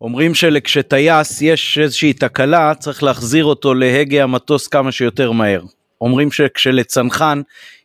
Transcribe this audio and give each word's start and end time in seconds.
אומרים 0.00 0.34
שלכשטייס 0.34 1.42
יש 1.42 1.78
איזושהי 1.78 2.12
תקלה 2.12 2.74
צריך 2.74 3.02
להחזיר 3.02 3.44
אותו 3.44 3.74
להגה 3.74 4.22
המטוס 4.22 4.66
כמה 4.66 4.92
שיותר 4.92 5.32
מהר. 5.32 5.62
אומרים 6.00 6.32
שכשלצנחן 6.32 7.42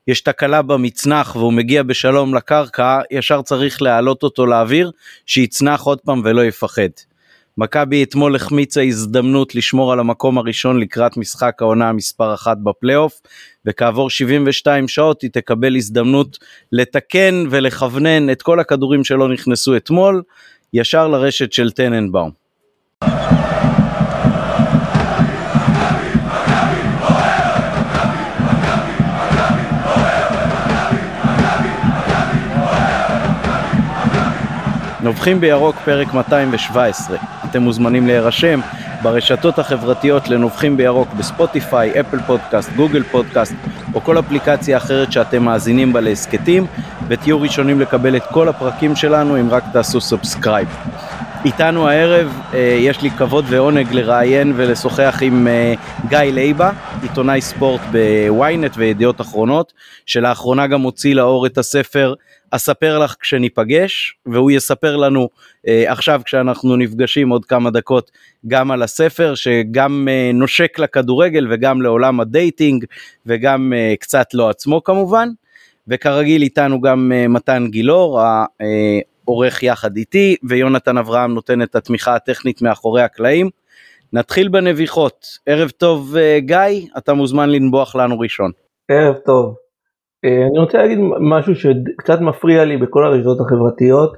יש 0.08 0.21
תקלה 0.21 0.62
במצנח 0.62 1.36
והוא 1.36 1.54
מגיע 1.54 1.84
בשלום 1.84 2.36
לקרקע 2.36 3.02
ישר 3.12 3.41
צריך 3.41 3.81
להעלות 3.81 4.23
אותו 4.23 4.46
לאוויר 4.46 4.91
שיצנח 5.26 5.81
עוד 5.81 5.99
פעם 6.02 6.21
ולא 6.26 6.46
יפחד. 6.46 6.89
מכבי 7.57 8.04
אתמול 8.04 8.36
החמיצה 8.36 8.82
הזדמנות 8.82 9.55
לשמור 9.55 9.93
על 9.93 10.00
המקום 10.00 10.38
הראשון 10.38 10.80
לקראת 10.80 11.18
משחק 11.18 11.61
העונה 11.61 11.89
המספר 11.89 12.34
אחת 12.34 12.57
בפלייאוף 12.64 13.21
וכעבור 13.66 14.09
72 14.09 14.88
שעות 14.88 15.21
היא 15.21 15.30
תקבל 15.34 15.75
הזדמנות 15.75 16.38
לתקן 16.71 17.45
ולכוונן 17.50 18.30
את 18.30 18.41
כל 18.41 18.59
הכדורים 18.59 19.04
שלא 19.04 19.30
נכנסו 19.30 19.75
אתמול 19.75 20.21
ישר 20.74 21.08
לרשת 21.08 21.54
של 21.54 21.71
טננבאום. 21.71 22.32
נובחים 35.02 35.41
בירוק 35.41 35.76
פרק 35.86 36.14
217. 36.14 37.17
אתם 37.50 37.62
מוזמנים 37.62 38.08
להירשם 38.08 38.59
ברשתות 39.03 39.59
החברתיות 39.59 40.30
לנובחים 40.30 40.77
בירוק 40.77 41.13
בספוטיפיי, 41.13 41.99
אפל 41.99 42.20
פודקאסט, 42.20 42.70
גוגל 42.75 43.03
פודקאסט 43.03 43.53
או 43.94 44.02
כל 44.02 44.20
אפליקציה 44.20 44.77
אחרת 44.77 45.11
שאתם 45.11 45.44
מאזינים 45.44 45.94
בה 45.94 46.02
להסכתים 46.02 46.66
ותהיו 47.08 47.41
ראשונים 47.41 47.81
לקבל 47.81 48.16
את 48.16 48.23
כל 48.31 48.49
הפרקים 48.49 48.95
שלנו 48.95 49.39
אם 49.39 49.49
רק 49.49 49.63
תעשו 49.73 50.02
subscribe. 50.02 50.67
איתנו 51.45 51.89
הערב 51.89 52.41
אה, 52.53 52.59
יש 52.59 53.02
לי 53.02 53.11
כבוד 53.11 53.45
ועונג 53.47 53.94
לראיין 53.94 54.53
ולשוחח 54.55 55.20
עם 55.22 55.47
אה, 55.47 55.73
גיא 56.08 56.17
לייבה, 56.17 56.72
עיתונאי 57.02 57.41
ספורט 57.41 57.81
בוויינט 57.91 58.72
וידיעות 58.78 59.22
אחרונות, 59.22 59.73
שלאחרונה 60.06 60.67
גם 60.67 60.81
הוציא 60.81 61.16
לאור 61.16 61.45
את 61.45 61.58
הספר 61.58 62.13
אספר 62.56 63.00
לך 63.00 63.16
כשניפגש, 63.20 64.18
והוא 64.26 64.52
יספר 64.52 64.96
לנו 64.96 65.30
אה, 65.68 65.92
עכשיו 65.92 66.22
כשאנחנו 66.26 66.76
נפגשים 66.76 67.30
עוד 67.30 67.46
כמה 67.46 67.70
דקות 67.70 68.12
גם 68.48 68.72
על 68.72 68.84
הספר 68.84 69.36
שגם 69.36 70.08
אה, 70.12 70.32
נושק 70.34 70.80
לכדורגל 70.80 71.48
וגם 71.52 71.81
לעולם 71.81 72.20
ה 72.19 72.29
dating 72.29 72.86
וגם 73.26 73.74
אה, 73.76 73.94
קצת 74.00 74.34
לא 74.34 74.50
עצמו 74.50 74.84
כמובן. 74.84 75.30
וכרגיל 75.88 76.42
איתנו 76.42 76.81
גם 76.81 77.12
אה, 77.16 77.28
מתן 77.28 77.68
גילאור, 77.70 78.22
העורך 78.22 79.64
יחד 79.64 79.98
איתי, 79.98 80.36
ויונתן 80.50 80.98
אברהם 80.98 81.34
נותן 81.34 81.62
את 81.62 81.76
התמיכה 81.76 82.16
הטכנית 82.16 82.62
מאחורי 82.62 83.02
הקלעים. 83.02 83.50
נתחיל 84.14 84.50
בנביחות. 84.50 85.28
ערב 85.46 85.70
טוב 85.70 86.18
אה, 86.18 86.40
גיא, 86.40 86.88
אתה 86.98 87.14
מוזמן 87.14 87.50
לנבוח 87.50 87.96
לנו 87.96 88.20
ראשון. 88.20 88.52
ערב 88.92 89.16
טוב. 89.26 89.56
אה, 90.25 90.47
אני 90.47 90.59
רוצה 90.59 90.77
להגיד 90.77 90.99
משהו 91.19 91.55
שקצת 91.55 92.21
מפריע 92.21 92.66
לי 92.66 92.77
בכל 92.77 93.05
הרשתות 93.05 93.39
החברתיות 93.39 94.17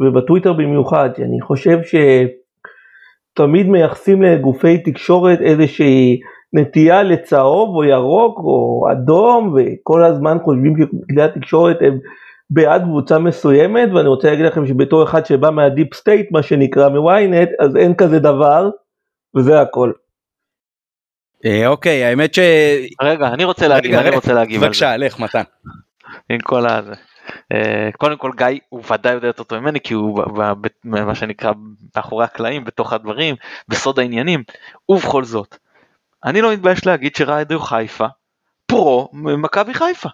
ובטוויטר 0.00 0.52
במיוחד, 0.52 1.10
שאני 1.16 1.40
חושב 1.40 1.78
שתמיד 3.32 3.68
מייחסים 3.68 4.22
לגופי 4.22 4.78
תקשורת 4.78 5.40
איזושהי 5.40 6.20
נטייה 6.52 7.02
לצהוב 7.02 7.76
או 7.76 7.84
ירוק 7.84 8.38
או 8.38 8.86
אדום 8.92 9.54
וכל 9.56 10.04
הזמן 10.04 10.36
חושבים 10.44 10.74
שכלי 10.76 11.22
התקשורת 11.22 11.76
הם 11.80 11.98
בעד 12.50 12.82
קבוצה 12.82 13.18
מסוימת 13.18 13.88
ואני 13.94 14.08
רוצה 14.08 14.30
להגיד 14.30 14.46
לכם 14.46 14.66
שבתור 14.66 15.04
אחד 15.04 15.26
שבא 15.26 15.50
מה 15.50 15.65
deep 15.65 15.94
state 15.94 16.32
מה 16.32 16.42
שנקרא 16.42 16.88
מוויינט 16.88 17.48
אז 17.60 17.76
אין 17.76 17.94
כזה 17.94 18.18
דבר 18.18 18.70
וזה 19.36 19.60
הכל. 19.60 19.92
אה, 21.44 21.66
אוקיי 21.66 22.04
האמת 22.04 22.34
ש... 22.34 22.38
רגע 23.02 23.28
אני 23.28 23.44
רוצה 23.44 23.68
להגיב 23.68 23.94
אני 23.94 24.10
רוצה 24.10 24.32
להגיב 24.32 24.54
על 24.56 24.60
זה. 24.60 24.66
בבקשה 24.66 24.96
לך 24.96 25.18
מתן. 25.18 25.42
עם 26.30 26.40
כל 26.40 26.66
הזה. 26.68 26.94
אה, 27.52 27.90
קודם 27.98 28.16
כל 28.16 28.30
גיא 28.36 28.46
הוא 28.68 28.82
ודאי 28.92 29.12
יודע 29.12 29.26
יותר 29.26 29.42
טוב 29.42 29.58
ממני 29.58 29.80
כי 29.80 29.94
הוא 29.94 30.22
מה 30.84 31.14
שנקרא 31.14 31.52
מאחורי 31.96 32.24
הקלעים 32.24 32.64
בתוך 32.64 32.92
הדברים 32.92 33.36
בסוד 33.68 33.98
העניינים 33.98 34.42
ובכל 34.88 35.24
זאת 35.24 35.56
אני 36.24 36.40
לא 36.40 36.52
מתבייש 36.52 36.86
להגיד 36.86 37.16
שרדיו 37.16 37.60
חיפה 37.60 38.06
פרו 38.66 39.08
מכבי 39.12 39.74
חיפה. 39.74 40.08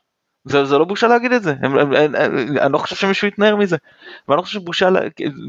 זה, 0.44 0.64
זה 0.64 0.78
לא 0.78 0.84
בושה 0.84 1.06
להגיד 1.06 1.32
את 1.32 1.42
זה, 1.42 1.54
הם, 1.62 1.78
הם, 1.78 1.94
הם, 1.94 2.14
הם, 2.14 2.36
אני 2.58 2.72
לא 2.72 2.78
חושב 2.78 2.96
שמישהו 2.96 3.28
יתנער 3.28 3.56
מזה, 3.56 3.76
ואני 4.28 4.36
לא 4.36 4.42
חושב 4.42 4.60
שבושה, 4.60 4.90
לה, 4.90 5.00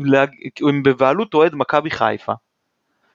לה, 0.05 0.25
הם 0.61 0.83
בבעלות 0.83 1.33
אוהד 1.33 1.55
מכבי 1.55 1.91
חיפה, 1.91 2.33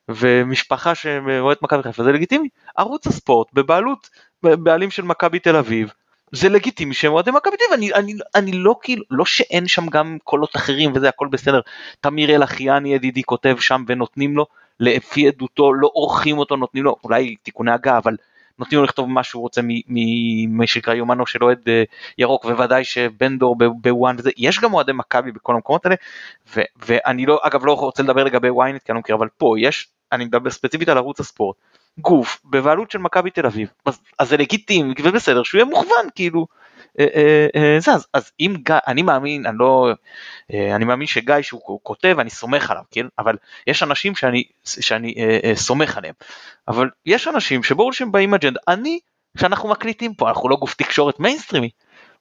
ומשפחה 0.08 0.94
שאוהד 0.94 1.56
מכבי 1.62 1.82
חיפה 1.82 2.04
זה 2.04 2.12
לגיטימי, 2.12 2.48
ערוץ 2.76 3.06
הספורט 3.06 3.48
בבעלות, 3.52 4.10
בעלים 4.42 4.90
של 4.90 5.02
מכבי 5.02 5.38
תל 5.38 5.56
אביב, 5.56 5.92
זה 6.32 6.48
לגיטימי 6.48 6.94
שהם 6.94 7.12
אוהדי 7.12 7.30
מכבי 7.30 7.56
תל 7.56 7.64
אביב, 7.64 7.78
אני, 7.78 7.94
אני, 7.94 8.14
אני 8.34 8.52
לא 8.52 8.76
כאילו, 8.82 9.04
לא 9.10 9.24
שאין 9.24 9.68
שם 9.68 9.86
גם 9.86 10.18
קולות 10.24 10.56
אחרים 10.56 10.92
וזה 10.94 11.08
הכל 11.08 11.28
בסדר, 11.30 11.60
תמיר 12.00 12.34
אלחיאני 12.34 12.94
ידידי 12.94 13.22
כותב 13.22 13.56
שם 13.60 13.84
ונותנים 13.88 14.36
לו, 14.36 14.46
לפי 14.80 15.28
עדותו 15.28 15.72
לא 15.72 15.90
עורכים 15.92 16.38
אותו, 16.38 16.56
נותנים 16.56 16.84
לו, 16.84 16.96
אולי 17.04 17.36
תיקוני 17.42 17.72
הגה, 17.72 17.98
אבל 17.98 18.16
נותנים 18.58 18.80
לו 18.80 18.84
לכתוב 18.84 19.08
מה 19.08 19.22
שהוא 19.22 19.42
רוצה 19.42 19.60
ממה 19.64 20.66
שנקרא 20.66 20.94
יומנו 20.94 21.26
של 21.26 21.44
אוהד 21.44 21.68
אה, 21.68 21.82
ירוק 22.18 22.44
ובוודאי 22.44 22.84
שבן 22.84 23.38
דור 23.38 23.56
בוואן 23.80 24.16
וזה. 24.18 24.30
יש 24.36 24.60
גם 24.60 24.74
אוהדי 24.74 24.92
מכבי 24.92 25.32
בכל 25.32 25.54
המקומות 25.54 25.86
האלה 25.86 25.96
ו, 26.56 26.60
ואני 26.86 27.26
לא 27.26 27.40
אגב 27.42 27.64
לא 27.64 27.72
רוצה 27.72 28.02
לדבר 28.02 28.24
לגבי 28.24 28.50
וויינט 28.50 28.82
כי 28.82 28.92
אני 28.92 28.94
לא 28.94 29.00
מכיר 29.00 29.16
אבל 29.16 29.28
פה 29.38 29.54
יש 29.58 29.88
אני 30.12 30.24
מדבר 30.24 30.50
ספציפית 30.50 30.88
על 30.88 30.96
ערוץ 30.96 31.20
הספורט 31.20 31.56
גוף 31.98 32.40
בבעלות 32.44 32.90
של 32.90 32.98
מכבי 32.98 33.30
תל 33.30 33.46
אביב 33.46 33.68
אז, 33.84 33.98
אז 34.18 34.28
זה 34.28 34.36
לגיטימי 34.36 34.94
ובסדר 35.02 35.42
שהוא 35.42 35.58
יהיה 35.58 35.70
מוכוון 35.70 36.08
כאילו 36.14 36.46
אה, 37.00 37.06
אה, 37.14 37.46
אה, 37.56 37.80
זה 37.80 37.92
אז, 37.92 38.06
אז 38.14 38.32
אם 38.40 38.56
גיא, 38.58 38.76
אני 38.86 39.02
מאמין, 39.02 39.46
אני 39.46 39.56
לא, 39.58 39.90
אני 40.74 40.84
מאמין 40.84 41.06
שגיא 41.06 41.34
שהוא 41.42 41.80
כותב, 41.82 42.16
אני 42.20 42.30
סומך 42.30 42.70
עליו, 42.70 42.82
כן? 42.90 43.06
אבל 43.18 43.36
יש 43.66 43.82
אנשים 43.82 44.14
שאני, 44.14 44.44
שאני 44.64 45.14
סומך 45.54 45.96
עליהם, 45.96 46.14
אבל 46.68 46.90
יש 47.06 47.28
אנשים 47.28 47.62
שברור 47.62 47.92
שהם 47.92 48.12
באים 48.12 48.34
אג'נדה, 48.34 48.60
אני, 48.68 48.98
שאנחנו 49.38 49.68
מקליטים 49.68 50.14
פה, 50.14 50.28
אנחנו 50.28 50.48
לא 50.48 50.56
גוף 50.56 50.74
תקשורת 50.74 51.20
מיינסטרימי, 51.20 51.70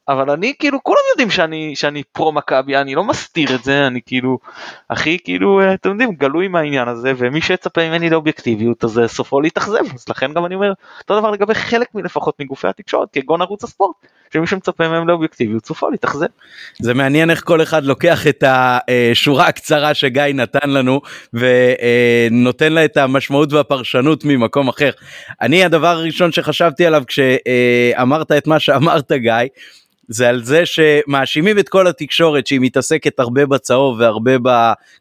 אבל 0.09 0.29
אני 0.29 0.53
כאילו 0.59 0.83
כולם 0.83 1.01
יודעים 1.11 1.29
שאני 1.29 1.75
שאני 1.75 2.03
פרו 2.03 2.31
מכבי 2.31 2.77
אני 2.77 2.95
לא 2.95 3.03
מסתיר 3.03 3.55
את 3.55 3.63
זה 3.63 3.87
אני 3.87 3.99
כאילו 4.05 4.39
הכי 4.89 5.17
כאילו 5.23 5.61
אה, 5.61 5.73
אתם 5.73 5.89
יודעים 5.89 6.11
גלוי 6.11 6.47
מהעניין 6.47 6.87
הזה 6.87 7.13
ומי 7.17 7.41
שיצפה 7.41 7.89
ממני 7.89 8.09
לאובייקטיביות 8.09 8.83
אז 8.83 8.99
אה, 8.99 9.07
סופו 9.07 9.41
להתאכזב 9.41 9.93
אז 9.93 10.05
לכן 10.09 10.33
גם 10.33 10.45
אני 10.45 10.55
אומר 10.55 10.73
אותו 11.01 11.19
דבר 11.19 11.31
לגבי 11.31 11.53
חלק 11.53 11.87
מלפחות 11.95 12.35
מגופי 12.39 12.67
התקשורת 12.67 13.09
כגון 13.13 13.41
ערוץ 13.41 13.63
הספורט 13.63 13.95
שמי 14.33 14.47
שמצפה 14.47 14.87
מהם 14.87 15.07
לאובייקטיביות 15.07 15.65
סופו 15.65 15.89
להתאכזב. 15.89 16.25
זה 16.81 16.93
מעניין 16.93 17.29
איך 17.29 17.43
כל 17.43 17.61
אחד 17.61 17.83
לוקח 17.83 18.27
את 18.27 18.43
השורה 18.47 19.47
הקצרה 19.47 19.93
שגיא 19.93 20.23
נתן 20.33 20.69
לנו 20.69 21.01
ונותן 21.33 22.73
לה 22.73 22.85
את 22.85 22.97
המשמעות 22.97 23.53
והפרשנות 23.53 24.25
ממקום 24.25 24.67
אחר. 24.67 24.91
אני 25.41 25.63
הדבר 25.63 25.87
הראשון 25.87 26.31
שחשבתי 26.31 26.85
עליו 26.85 27.03
כשאמרת 27.07 28.31
את 28.31 28.47
מה 28.47 28.59
שאמרת 28.59 29.11
גיא 29.11 29.33
זה 30.07 30.29
על 30.29 30.43
זה 30.43 30.63
שמאשימים 30.65 31.59
את 31.59 31.69
כל 31.69 31.87
התקשורת 31.87 32.47
שהיא 32.47 32.59
מתעסקת 32.61 33.19
הרבה 33.19 33.45
בצהוב 33.45 33.99
והרבה 33.99 34.31
ב... 34.43 34.49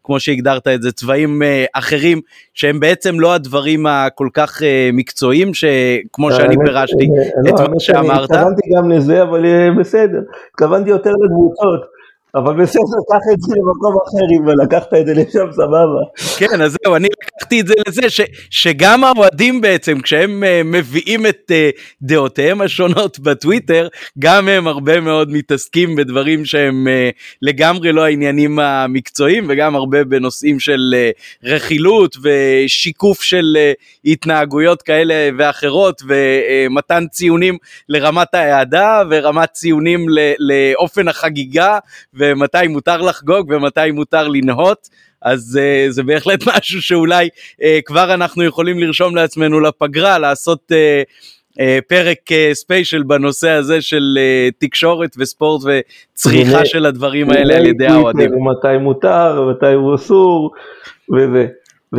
כמו 0.05 0.21
שהגדרת 0.21 0.69
את 0.69 0.83
זה 0.83 0.93
צבעים 0.93 1.43
uh, 1.43 1.69
אחרים 1.79 2.21
שהם 2.55 2.81
בעצם 2.81 3.21
לא 3.21 3.35
הדברים 3.35 3.87
הכל 3.87 4.29
כך 4.35 4.61
uh, 4.61 4.65
מקצועיים 4.93 5.55
שכמו 5.55 6.33
שאני 6.33 6.57
פירשתי 6.65 7.09
את 7.49 7.61
לא, 7.61 7.67
מה 7.69 7.81
שאמרת. 7.81 8.31
התכוונתי 8.31 8.71
גם 8.77 8.91
לזה 8.91 9.23
אבל 9.23 9.47
אה, 9.47 9.69
בסדר, 9.79 10.21
התכוונתי 10.51 10.91
יותר 10.91 11.11
לקבוצות. 11.25 11.96
אבל 12.35 12.63
בסדר, 12.63 12.83
קח 13.11 13.25
את 13.33 13.41
זה 13.41 13.55
למקום 13.57 13.97
אחר 14.07 14.27
אם 14.37 14.59
לקחת 14.63 14.95
את 15.01 15.07
זה 15.07 15.15
לשם 15.15 15.53
סבבה. 15.53 16.01
כן, 16.39 16.63
אז 16.63 16.77
זהו, 16.85 16.97
אני 16.97 17.09
לקחתי 17.23 17.61
את 17.61 17.67
זה 17.67 17.75
לזה 17.89 18.11
ש, 18.11 18.21
שגם 18.51 19.05
האוהדים 19.05 19.61
בעצם, 19.61 20.01
כשהם 20.01 20.43
uh, 20.43 20.47
מביאים 20.65 21.27
את 21.27 21.51
uh, 21.51 21.81
דעותיהם 22.03 22.61
השונות 22.61 23.19
בטוויטר, 23.19 23.89
גם 24.19 24.49
הם 24.49 24.67
הרבה 24.67 25.01
מאוד 25.01 25.31
מתעסקים 25.31 25.97
בדברים 25.97 26.45
שהם 26.45 26.87
uh, 26.87 27.17
לגמרי 27.43 27.93
לא 27.93 28.05
העניינים 28.05 28.59
המקצועיים, 28.59 29.47
וגם 29.49 29.77
הרבה 29.77 30.05
בנושאים 30.05 30.61
של 30.61 30.95
uh, 30.95 31.49
רכילות 31.49 32.17
ושיקוף 32.23 33.23
של 33.23 33.57
uh, 33.57 33.85
התנהגויות 34.05 34.83
כאלה 34.83 35.29
ואחרות, 35.39 36.03
ומתן 36.09 37.05
ציונים 37.11 37.59
לרמת 37.89 38.35
ההעדה 38.35 39.03
ורמת 39.11 39.53
ציונים 39.53 40.07
לאופן 40.39 41.09
החגיגה. 41.09 41.79
ומתי 42.17 42.69
מותר 42.69 43.01
לחגוג 43.01 43.51
ומתי 43.51 43.91
מותר 43.91 44.29
לנהות. 44.29 44.89
אז 45.23 45.61
uh, 45.63 45.91
זה 45.91 46.03
בהחלט 46.03 46.41
משהו 46.57 46.83
שאולי 46.83 47.29
uh, 47.53 47.65
כבר 47.85 48.15
אנחנו 48.15 48.45
יכולים 48.45 48.79
לרשום 48.79 49.17
לעצמנו 49.17 49.61
לפגרה, 49.61 50.19
לעשות 50.19 50.73
uh, 50.73 51.53
uh, 51.53 51.61
פרק 51.89 52.19
uh, 52.29 52.55
ספיישל 52.55 53.03
בנושא 53.03 53.51
הזה 53.51 53.83
של 53.83 54.19
uh, 54.19 54.55
תקשורת 54.59 55.11
וספורט 55.19 55.63
וצריכה 55.65 56.65
של 56.65 56.87
הדברים 56.87 57.31
האלה 57.31 57.57
על 57.57 57.67
ידי 57.67 57.87
האוהדים. 57.87 58.31
מתי 58.31 58.79
מותר 58.81 59.43
ומתי 59.43 59.73
הוא 59.73 59.95
אסור. 59.95 60.51
וזה. 61.15 61.47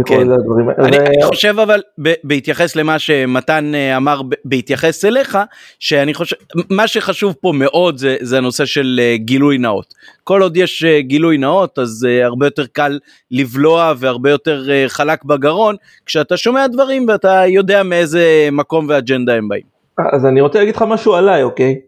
כן. 0.05 0.31
אני, 0.79 0.97
אני 0.97 1.23
חושב 1.23 1.59
אבל 1.59 1.81
ב- 2.01 2.13
בהתייחס 2.23 2.75
למה 2.75 2.99
שמתן 2.99 3.75
אה, 3.75 3.97
אמר 3.97 4.21
בהתייחס 4.45 5.05
אליך 5.05 5.37
שאני 5.79 6.13
חושב 6.13 6.35
מה 6.69 6.87
שחשוב 6.87 7.35
פה 7.41 7.51
מאוד 7.55 7.97
זה, 7.97 8.15
זה 8.21 8.37
הנושא 8.37 8.65
של 8.65 8.99
אה, 9.03 9.17
גילוי 9.17 9.57
נאות 9.57 9.93
כל 10.23 10.41
עוד 10.41 10.57
יש 10.57 10.83
אה, 10.83 11.01
גילוי 11.01 11.37
נאות 11.37 11.79
אז 11.79 12.07
הרבה 12.23 12.45
יותר 12.45 12.65
קל 12.65 12.99
לבלוע 13.31 13.93
והרבה 13.97 14.29
יותר 14.29 14.63
חלק 14.87 15.23
בגרון 15.23 15.75
כשאתה 16.05 16.37
שומע 16.37 16.67
דברים 16.67 17.05
ואתה 17.07 17.43
יודע 17.47 17.83
מאיזה 17.83 18.49
מקום 18.51 18.85
ואג'נדה 18.89 19.35
הם 19.35 19.47
באים. 19.47 19.77
אז 20.13 20.25
אני 20.25 20.41
רוצה 20.41 20.59
להגיד 20.59 20.75
לך 20.75 20.85
משהו 20.87 21.13
עליי, 21.13 21.43
אוקיי? 21.43 21.79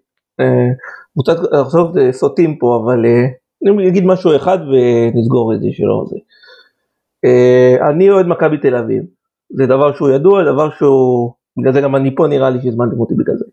עכשיו 1.51 1.85
סוטים 2.11 2.55
פה, 2.55 2.81
אבל 2.83 3.05
אני 3.65 3.87
אגיד 3.87 4.05
משהו 4.05 4.35
אחד 4.35 4.57
ונסגור 4.57 5.53
את 5.53 5.61
זה 5.61 5.67
שלא 5.71 6.05
זה. 6.09 6.15
אה, 7.25 7.89
אני 7.89 8.09
אוהד 8.09 8.27
מכבי 8.27 8.57
תל 8.57 8.75
אביב, 8.75 9.03
זה 9.49 9.65
דבר 9.65 9.93
שהוא 9.93 10.09
ידוע, 10.09 10.43
דבר 10.43 10.69
שהוא, 10.69 11.31
בגלל 11.59 11.73
זה 11.73 11.81
גם 11.81 11.95
אני 11.95 12.15
פה 12.15 12.27
נראה 12.27 12.49
לי 12.49 12.61
שהזמנתם 12.61 12.99
אותי 12.99 13.13
בגלל 13.13 13.35
זה. 13.35 13.45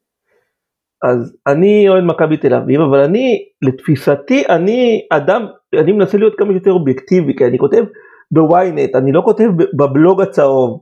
אז 1.02 1.36
אני 1.46 1.88
אוהד 1.88 2.04
מכבי 2.04 2.36
תל 2.36 2.54
אביב, 2.54 2.80
אבל 2.80 2.98
אני, 2.98 3.38
לתפיסתי, 3.62 4.44
אני 4.48 5.06
אדם, 5.10 5.46
אני 5.74 5.92
מנסה 5.92 6.18
להיות 6.18 6.34
כמה 6.38 6.52
שיותר 6.52 6.72
אובייקטיבי, 6.72 7.36
כי 7.36 7.46
אני 7.46 7.58
כותב 7.58 7.84
בוויינט, 8.30 8.94
אני 8.96 9.12
לא 9.12 9.22
כותב 9.24 9.48
בבלוג 9.76 10.20
הצהוב. 10.20 10.80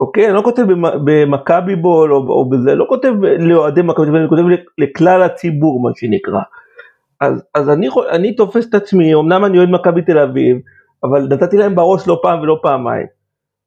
אוקיי? 0.00 0.26
אני 0.26 0.34
לא 0.34 0.42
כותב 0.42 0.62
במ- 0.62 1.04
במכבי 1.04 1.76
בול 1.76 2.14
או, 2.14 2.18
או 2.18 2.50
בזה, 2.50 2.74
לא 2.74 2.86
כותב 2.88 3.12
לאוהדי 3.38 3.82
מכבי 3.82 4.06
תל 4.06 4.10
אביב, 4.10 4.20
אני 4.20 4.28
כותב 4.28 4.42
לכלל 4.78 5.22
הציבור 5.22 5.82
מה 5.82 5.90
שנקרא. 5.94 6.40
אז, 7.20 7.44
אז 7.54 7.70
אני, 7.70 7.88
אני 8.10 8.34
תופס 8.34 8.68
את 8.68 8.74
עצמי, 8.74 9.14
אמנם 9.14 9.44
אני 9.44 9.58
אוהד 9.58 9.70
מכבי 9.70 10.02
תל 10.02 10.18
אביב, 10.18 10.56
אבל 11.04 11.28
נתתי 11.30 11.56
להם 11.56 11.74
בראש 11.74 12.08
לא 12.08 12.20
פעם 12.22 12.40
ולא 12.40 12.58
פעמיים. 12.62 13.06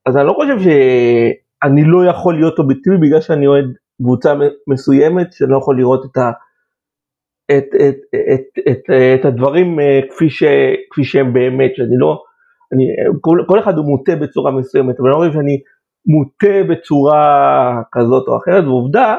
אז 0.05 0.17
אני 0.17 0.27
לא 0.27 0.33
חושב 0.33 0.59
שאני 0.59 1.83
לא 1.85 2.05
יכול 2.05 2.35
להיות 2.35 2.59
אובייקטיבי 2.59 2.97
בגלל 2.97 3.21
שאני 3.21 3.47
אוהד 3.47 3.65
קבוצה 4.01 4.33
מסוימת, 4.67 5.33
שאני 5.33 5.51
לא 5.51 5.57
יכול 5.57 5.77
לראות 5.77 6.05
את, 6.05 6.17
ה, 6.17 6.31
את, 7.51 7.65
את, 7.75 7.95
את, 8.33 8.59
את, 8.71 8.89
את 9.19 9.25
הדברים 9.25 9.79
אה, 9.79 9.99
כפי, 10.09 10.29
ש, 10.29 10.43
כפי 10.91 11.03
שהם 11.03 11.33
באמת, 11.33 11.71
שאני 11.75 11.97
לא, 11.97 12.23
אני, 12.73 12.83
כל, 13.21 13.43
כל 13.47 13.59
אחד 13.59 13.77
הוא 13.77 13.85
מוטה 13.85 14.15
בצורה 14.15 14.51
מסוימת, 14.51 14.99
אבל 14.99 15.09
אני 15.09 15.15
לא 15.15 15.19
חושב 15.19 15.33
שאני 15.33 15.61
מוטה 16.05 16.63
בצורה 16.69 17.81
כזאת 17.91 18.27
או 18.27 18.37
אחרת, 18.37 18.63
ועובדה 18.63 19.15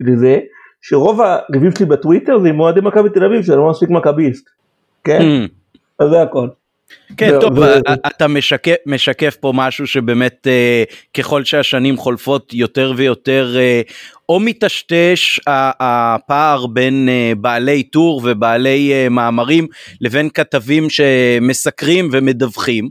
לזה 0.00 0.38
שרוב 0.80 1.20
הריבים 1.20 1.70
שלי 1.78 1.86
בטוויטר 1.86 2.38
זה 2.38 2.48
עם 2.48 2.60
אוהדי 2.60 2.80
מכבי 2.80 3.10
תל 3.10 3.24
אביב 3.24 3.42
שאני 3.42 3.58
לא 3.58 3.70
מספיק 3.70 3.90
מכביסט, 3.90 4.48
כן? 5.04 5.20
Mm. 5.20 5.48
אז 5.98 6.10
זה 6.10 6.22
הכל. 6.22 6.48
כן, 7.16 7.36
ו- 7.36 7.40
טוב, 7.40 7.58
ו- 7.58 7.78
אתה 8.06 8.28
משקף, 8.28 8.74
משקף 8.86 9.36
פה 9.40 9.52
משהו 9.54 9.86
שבאמת 9.86 10.46
אה, 10.46 10.84
ככל 11.14 11.44
שהשנים 11.44 11.96
חולפות 11.96 12.54
יותר 12.54 12.92
ויותר 12.96 13.54
אה, 13.58 13.82
או 14.28 14.40
מטשטש 14.40 15.40
הפער 15.46 16.66
בין 16.66 17.08
אה, 17.08 17.32
בעלי 17.36 17.82
טור 17.82 18.22
ובעלי 18.24 18.92
אה, 18.92 19.08
מאמרים 19.08 19.66
לבין 20.00 20.30
כתבים 20.30 20.90
שמסקרים 20.90 22.08
ומדווחים. 22.12 22.88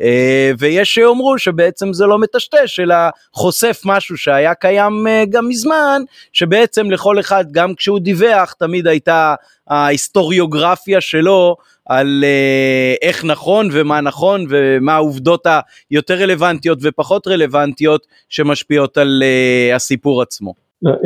אה, 0.00 0.52
ויש 0.58 0.94
שיאמרו 0.94 1.38
שבעצם 1.38 1.92
זה 1.92 2.06
לא 2.06 2.18
מטשטש 2.18 2.80
אלא 2.80 2.96
חושף 3.32 3.82
משהו 3.84 4.16
שהיה 4.16 4.54
קיים 4.54 5.06
אה, 5.08 5.24
גם 5.30 5.48
מזמן 5.48 6.02
שבעצם 6.32 6.90
לכל 6.90 7.20
אחד 7.20 7.44
גם 7.52 7.74
כשהוא 7.74 8.00
דיווח 8.00 8.52
תמיד 8.52 8.86
הייתה 8.86 9.34
ההיסטוריוגרפיה 9.68 11.00
שלו 11.00 11.56
על 11.88 12.24
אה, 12.24 12.94
איך 13.02 13.24
נכון 13.24 13.68
ומה 13.72 14.00
נכון 14.00 14.46
ומה 14.48 14.94
העובדות 14.94 15.46
היותר 15.90 16.14
רלוונטיות 16.14 16.78
ופחות 16.82 17.28
רלוונטיות 17.28 18.06
שמשפיעות 18.28 18.98
על 18.98 19.22
אה, 19.22 19.76
הסיפור 19.76 20.22
עצמו. 20.22 20.54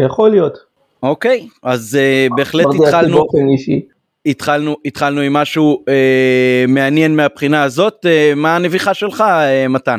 יכול 0.04 0.30
להיות. 0.30 0.58
אוקיי, 1.02 1.48
אז 1.62 1.98
אה, 2.00 2.26
בהחלט 2.36 2.66
התחלנו, 2.74 3.16
באופן 3.16 3.48
אישי. 3.52 3.80
התחלנו, 4.26 4.76
התחלנו 4.84 5.20
עם 5.20 5.32
משהו 5.32 5.84
אה, 5.88 6.64
מעניין 6.68 7.16
מהבחינה 7.16 7.62
הזאת. 7.62 8.06
אה, 8.06 8.32
מה 8.36 8.56
הנביכה 8.56 8.94
שלך, 8.94 9.20
אה, 9.20 9.68
מתן? 9.68 9.98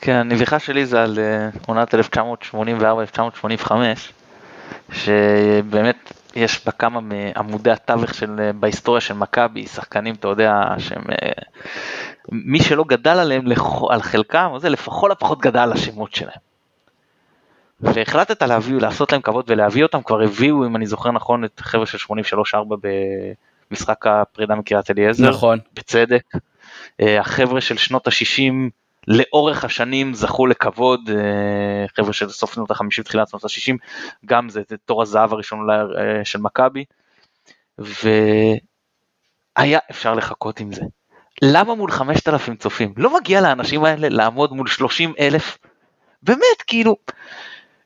כן, 0.00 0.12
הנביכה 0.12 0.58
שלי 0.58 0.86
זה 0.86 1.02
על 1.02 1.18
אה, 1.18 1.48
עונת 1.66 1.94
1984-1985, 1.94 3.70
שבאמת 4.92 6.12
יש 6.36 6.66
בה 6.66 6.72
כמה 6.72 7.00
מעמודי 7.00 7.70
התווך 7.70 8.14
של, 8.14 8.40
אה, 8.40 8.52
בהיסטוריה 8.52 9.00
של 9.00 9.14
מכבי, 9.14 9.66
שחקנים, 9.66 10.14
אתה 10.14 10.28
יודע, 10.28 10.74
שהם... 10.78 11.02
אה, 11.10 11.32
מי 12.28 12.62
שלא 12.62 12.84
גדל 12.84 13.18
עליהם, 13.18 13.44
על 13.90 14.02
חלקם, 14.02 14.52
זה 14.58 14.68
לכל 14.68 15.12
הפחות 15.12 15.40
גדל 15.40 15.58
על 15.58 15.72
השמות 15.72 16.14
שלהם. 16.14 16.38
והחלטת 17.80 18.42
להביא, 18.42 18.80
לעשות 18.80 19.12
להם 19.12 19.20
כבוד 19.20 19.44
ולהביא 19.48 19.82
אותם, 19.82 20.02
כבר 20.02 20.22
הביאו, 20.22 20.66
אם 20.66 20.76
אני 20.76 20.86
זוכר 20.86 21.10
נכון, 21.10 21.44
את 21.44 21.60
החבר'ה 21.60 21.86
של 21.86 21.98
83-4 21.98 22.56
במשחק 23.70 24.06
הפרידה 24.06 24.54
מקריית 24.54 24.90
אליעזר. 24.90 25.28
נכון. 25.28 25.58
בצדק. 25.74 26.22
אה, 27.00 27.20
החבר'ה 27.20 27.60
של 27.60 27.76
שנות 27.76 28.06
ה-60 28.06 28.70
לאורך 29.08 29.64
השנים 29.64 30.14
זכו 30.14 30.46
לכבוד, 30.46 31.10
אה, 31.10 31.86
חבר'ה 31.96 32.12
של 32.12 32.28
סוף 32.28 32.54
שנות 32.54 32.70
ה-50 32.70 33.02
תחילת 33.02 33.28
שנות 33.28 33.44
ה-60, 33.44 33.76
גם 34.26 34.48
זה, 34.48 34.62
זה 34.68 34.76
תור 34.76 35.02
הזהב 35.02 35.32
הראשון 35.32 35.70
אה, 35.70 36.24
של 36.24 36.38
מכבי, 36.38 36.84
והיה 37.78 39.78
אפשר 39.90 40.14
לחכות 40.14 40.60
עם 40.60 40.72
זה. 40.72 40.82
למה 41.42 41.74
מול 41.74 41.90
5,000 41.90 42.56
צופים? 42.56 42.94
לא 42.96 43.14
מגיע 43.14 43.40
לאנשים 43.40 43.84
האלה 43.84 44.08
לעמוד 44.08 44.52
מול 44.52 44.66
30 44.66 45.12
אלף? 45.18 45.58
באמת, 46.22 46.62
כאילו, 46.66 46.96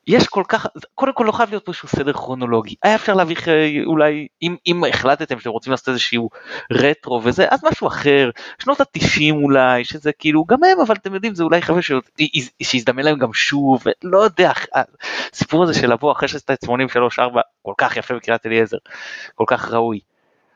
יש 0.09 0.27
כל 0.27 0.43
כך, 0.47 0.67
קודם 0.95 1.13
כל 1.13 1.23
לא 1.23 1.31
חייב 1.31 1.49
להיות 1.49 1.65
פה 1.65 1.71
איזשהו 1.71 1.87
סדר 1.87 2.13
כרונולוגי, 2.13 2.75
היה 2.83 2.95
אפשר 2.95 3.13
להביא 3.13 3.35
אה, 3.47 3.69
אולי, 3.85 4.27
אם, 4.41 4.55
אם 4.67 4.83
החלטתם 4.83 5.39
שאתם 5.39 5.49
רוצים 5.49 5.71
לעשות 5.71 5.89
איזשהו 5.89 6.29
רטרו 6.71 7.21
וזה, 7.23 7.45
אז 7.49 7.59
משהו 7.63 7.87
אחר, 7.87 8.29
שנות 8.59 8.81
התשעים 8.81 9.43
אולי, 9.43 9.85
שזה 9.85 10.11
כאילו, 10.11 10.45
גם 10.45 10.63
הם, 10.63 10.79
אבל 10.79 10.95
אתם 10.95 11.13
יודעים, 11.13 11.35
זה 11.35 11.43
אולי 11.43 11.61
חבר'ה 11.61 11.81
ש- 11.81 11.91
שיזדמן 12.63 13.03
להם 13.03 13.17
גם 13.17 13.33
שוב, 13.33 13.83
לא 14.03 14.17
יודע, 14.19 14.51
הסיפור 15.33 15.63
הזה 15.63 15.73
של 15.73 15.93
לבוא 15.93 16.11
אחרי 16.11 16.27
שעשית 16.27 16.51
את 16.51 16.63
83-4, 16.63 16.69
כל 17.61 17.73
כך 17.77 17.97
יפה 17.97 18.13
בקריית 18.15 18.45
אליעזר, 18.45 18.77
כל 19.35 19.45
כך 19.47 19.71
ראוי. 19.71 19.99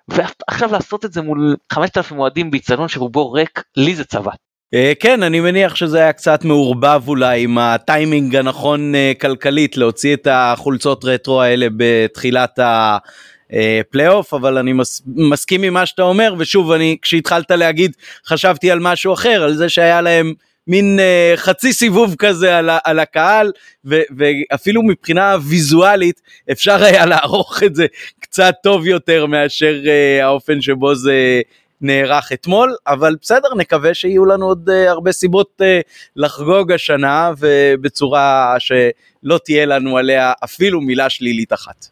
ועכשיו 0.08 0.72
לעשות 0.72 1.06
את 1.06 1.14
זה 1.14 1.22
מול 1.22 1.56
5,000 1.74 2.20
אוהדים 2.20 2.52
באיצטדיון 2.52 2.88
שרובו 2.88 3.32
ריק, 3.32 3.64
לי 3.78 3.96
זה 3.96 4.06
צבא. 4.06 4.32
אה, 4.74 4.94
כן, 5.00 5.24
אני 5.24 5.40
מניח 5.40 5.76
שזה 5.76 5.98
היה 5.98 6.14
קצת 6.14 6.44
מעורבב 6.44 7.02
אולי 7.08 7.44
עם 7.44 7.58
הטיימינג 7.58 8.36
הנכון 8.36 8.96
אה, 8.96 9.12
כלכלית 9.22 9.78
להוציא 9.78 10.14
את 10.14 10.28
החולצות 10.32 11.06
רטרו 11.06 11.42
האלה 11.42 11.68
בתחילת 11.78 12.60
הפלייאוף, 13.50 14.34
אבל 14.34 14.58
אני 14.58 14.74
מס, 14.74 15.02
מסכים 15.16 15.64
עם 15.64 15.74
מה 15.74 15.86
שאתה 15.86 16.02
אומר, 16.02 16.36
ושוב, 16.38 16.72
אני 16.72 16.98
כשהתחלת 17.02 17.52
להגיד 17.52 17.92
חשבתי 18.28 18.72
על 18.72 18.80
משהו 18.80 19.14
אחר, 19.14 19.44
על 19.44 19.54
זה 19.54 19.70
שהיה 19.70 20.02
להם 20.02 20.34
מין 20.68 21.00
אה, 21.00 21.34
חצי 21.36 21.74
סיבוב 21.74 22.16
כזה 22.18 22.58
על, 22.58 22.70
ה- 22.70 22.80
על 22.84 23.00
הקהל, 23.00 23.52
ו, 23.86 24.02
ואפילו 24.18 24.84
מבחינה 24.84 25.36
ויזואלית 25.42 26.22
אפשר 26.52 26.84
היה 26.84 27.06
לערוך 27.06 27.64
את 27.64 27.76
זה 27.76 27.86
קצת 28.20 28.56
טוב 28.64 28.88
יותר 28.88 29.26
מאשר 29.26 29.76
אה, 29.88 30.26
האופן 30.26 30.62
שבו 30.62 30.96
זה 30.96 31.42
נערך 31.84 32.32
אתמול, 32.34 32.76
אבל 32.88 33.16
בסדר, 33.22 33.56
נקווה 33.58 33.94
שיהיו 33.94 34.26
לנו 34.26 34.46
עוד 34.46 34.70
uh, 34.70 34.90
הרבה 34.90 35.12
סיבות 35.12 35.62
uh, 35.62 35.92
לחגוג 36.16 36.72
השנה, 36.72 37.32
ובצורה 37.38 38.56
שלא 38.60 39.40
תהיה 39.46 39.66
לנו 39.66 39.98
עליה 39.98 40.34
אפילו 40.44 40.82
מילה 40.82 41.10
שלילית 41.10 41.54
אחת. 41.54 41.88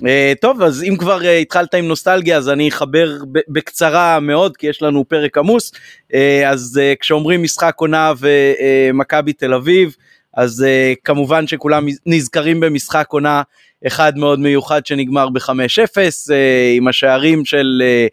Uh, 0.00 0.04
טוב, 0.40 0.62
אז 0.62 0.82
אם 0.82 0.96
כבר 0.96 1.20
uh, 1.20 1.24
התחלת 1.24 1.74
עם 1.74 1.88
נוסטלגיה, 1.88 2.36
אז 2.36 2.48
אני 2.48 2.68
אחבר 2.68 3.18
בקצרה 3.48 4.20
מאוד, 4.20 4.56
כי 4.56 4.66
יש 4.66 4.82
לנו 4.82 5.04
פרק 5.08 5.38
עמוס. 5.38 5.72
Uh, 6.12 6.14
אז 6.46 6.80
uh, 6.82 6.98
כשאומרים 7.00 7.42
משחק 7.42 7.74
עונה 7.76 8.12
ומכבי 8.18 9.32
תל 9.32 9.54
אביב, 9.54 9.96
אז 10.34 10.64
uh, 10.64 10.96
כמובן 11.04 11.46
שכולם 11.46 11.86
נזכרים 12.06 12.60
במשחק 12.60 13.06
עונה 13.10 13.42
אחד 13.86 14.18
מאוד 14.18 14.40
מיוחד 14.40 14.86
שנגמר 14.86 15.28
ב-5-0, 15.28 15.96
uh, 15.96 16.32
עם 16.76 16.88
השערים 16.88 17.44
של... 17.44 17.82
Uh, 17.82 17.82
אה, 17.82 18.06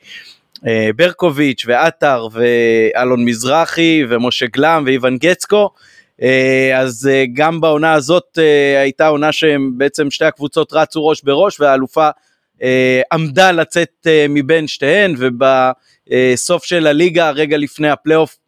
ברקוביץ' 0.95 1.63
ועטר 1.67 2.27
ואלון 2.31 3.25
מזרחי 3.25 4.03
ומשה 4.09 4.45
גלם 4.45 4.83
ואיוון 4.85 5.17
גצקו. 5.17 5.69
אה, 6.21 6.79
אז 6.79 7.09
אה, 7.11 7.23
גם 7.33 7.61
בעונה 7.61 7.93
הזאת 7.93 8.37
הייתה 8.77 9.07
עונה 9.07 9.31
שהם 9.31 9.71
בעצם 9.77 10.11
שתי 10.11 10.25
הקבוצות 10.25 10.73
רצו 10.73 11.07
ראש 11.07 11.23
בראש 11.23 11.59
והאלופה 11.59 12.09
עמדה 13.11 13.51
לצאת 13.51 14.07
מבין 14.29 14.67
שתיהן 14.67 15.15
ובסוף 15.17 16.65
של 16.65 16.87
הליגה 16.87 17.29
רגע 17.31 17.57
לפני 17.57 17.89
הפלייאוף 17.89 18.37
אה, 18.37 18.42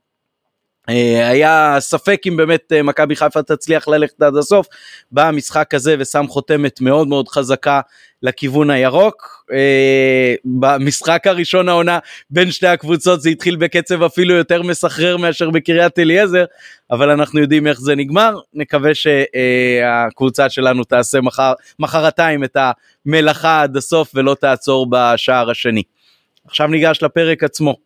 היה 0.88 1.78
ספק 1.80 2.22
אם 2.28 2.38
באמת 2.38 2.72
אה, 2.72 2.84
מכבי 2.84 3.16
חיפה 3.16 3.44
תצליח 3.44 3.88
ללכת 3.88 4.22
עד 4.22 4.38
הסוף, 4.38 4.68
בא 5.12 5.28
המשחק 5.28 5.74
הזה 5.74 5.96
ושם 6.00 6.26
חותמת 6.30 6.82
מאוד 6.82 7.08
מאוד 7.08 7.28
חזקה 7.28 7.82
לכיוון 8.24 8.70
הירוק. 8.70 9.46
אה, 9.54 10.36
במשחק 10.46 11.28
הראשון 11.28 11.70
העונה 11.70 12.00
בין 12.30 12.52
שתי 12.52 12.68
הקבוצות 12.68 13.22
זה 13.22 13.30
התחיל 13.30 13.56
בקצב 13.56 14.04
אפילו 14.04 14.36
יותר 14.36 14.62
מסחרר 14.62 15.18
מאשר 15.18 15.50
בקריית 15.50 16.00
אליעזר, 16.00 16.46
אבל 16.92 17.10
אנחנו 17.10 17.40
יודעים 17.40 17.68
איך 17.68 17.80
זה 17.80 17.96
נגמר, 17.96 18.40
נקווה 18.54 18.92
שהקבוצה 18.94 20.50
שלנו 20.50 20.84
תעשה 20.84 21.22
מחר, 21.22 21.54
מחרתיים 21.80 22.44
את 22.44 22.58
המלאכה 23.06 23.62
עד 23.62 23.78
הסוף 23.78 24.12
ולא 24.16 24.36
תעצור 24.40 24.88
בשער 24.90 25.50
השני. 25.50 25.84
עכשיו 26.48 26.68
ניגש 26.68 27.04
לפרק 27.04 27.44
עצמו. 27.44 27.85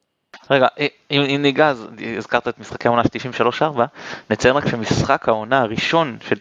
רגע, 0.49 0.67
אם, 1.11 1.21
אם 1.21 1.41
ניגע, 1.41 1.69
אז 1.69 1.87
הזכרת 2.17 2.47
את 2.47 2.59
משחקי 2.59 2.87
העונה 2.87 3.03
של 3.03 3.43
93-4, 3.61 3.79
נציין 4.29 4.55
רק 4.55 4.67
שמשחק 4.67 5.29
העונה 5.29 5.61
הראשון 5.61 6.17
של 6.21 6.35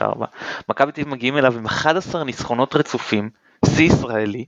93-4, 0.00 0.24
מכבי 0.68 0.92
תל 0.92 1.04
מגיעים 1.04 1.36
אליו 1.36 1.58
עם 1.58 1.66
11 1.66 2.24
ניצחונות 2.24 2.76
רצופים, 2.76 3.30
שיא 3.64 3.86
ישראלי, 3.86 4.44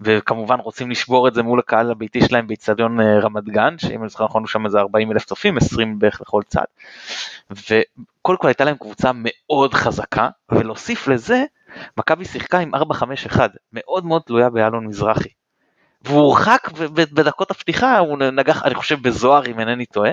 וכמובן 0.00 0.58
רוצים 0.60 0.90
לשבור 0.90 1.28
את 1.28 1.34
זה 1.34 1.42
מול 1.42 1.58
הקהל 1.58 1.90
הביתי 1.90 2.20
שלהם 2.20 2.46
באיצטדיון 2.46 3.00
אה, 3.00 3.20
רמת 3.20 3.44
גן, 3.44 3.78
שאם 3.78 4.00
אני 4.00 4.08
זוכר 4.08 4.24
נכון 4.24 4.46
שם 4.46 4.66
איזה 4.66 4.78
40 4.78 5.12
אלף 5.12 5.24
צופים, 5.24 5.56
20 5.56 5.98
בערך 5.98 6.20
לכל 6.20 6.42
צד, 6.46 6.64
וקודם 7.50 8.38
כל 8.38 8.46
הייתה 8.46 8.64
להם 8.64 8.76
קבוצה 8.76 9.10
מאוד 9.14 9.74
חזקה, 9.74 10.28
ולהוסיף 10.52 11.08
לזה, 11.08 11.44
מכבי 11.98 12.24
שיחקה 12.24 12.58
עם 12.58 12.74
4-5-1, 12.74 13.40
מאוד 13.72 14.06
מאוד 14.06 14.22
תלויה 14.22 14.50
באלון 14.50 14.86
מזרחי. 14.86 15.37
והוא 16.02 16.20
הורחק 16.20 16.68
בדקות 16.94 17.50
הפתיחה 17.50 17.98
הוא 17.98 18.18
נגח 18.18 18.62
אני 18.62 18.74
חושב 18.74 19.02
בזוהר 19.02 19.46
אם 19.46 19.60
אינני 19.60 19.86
טועה. 19.86 20.10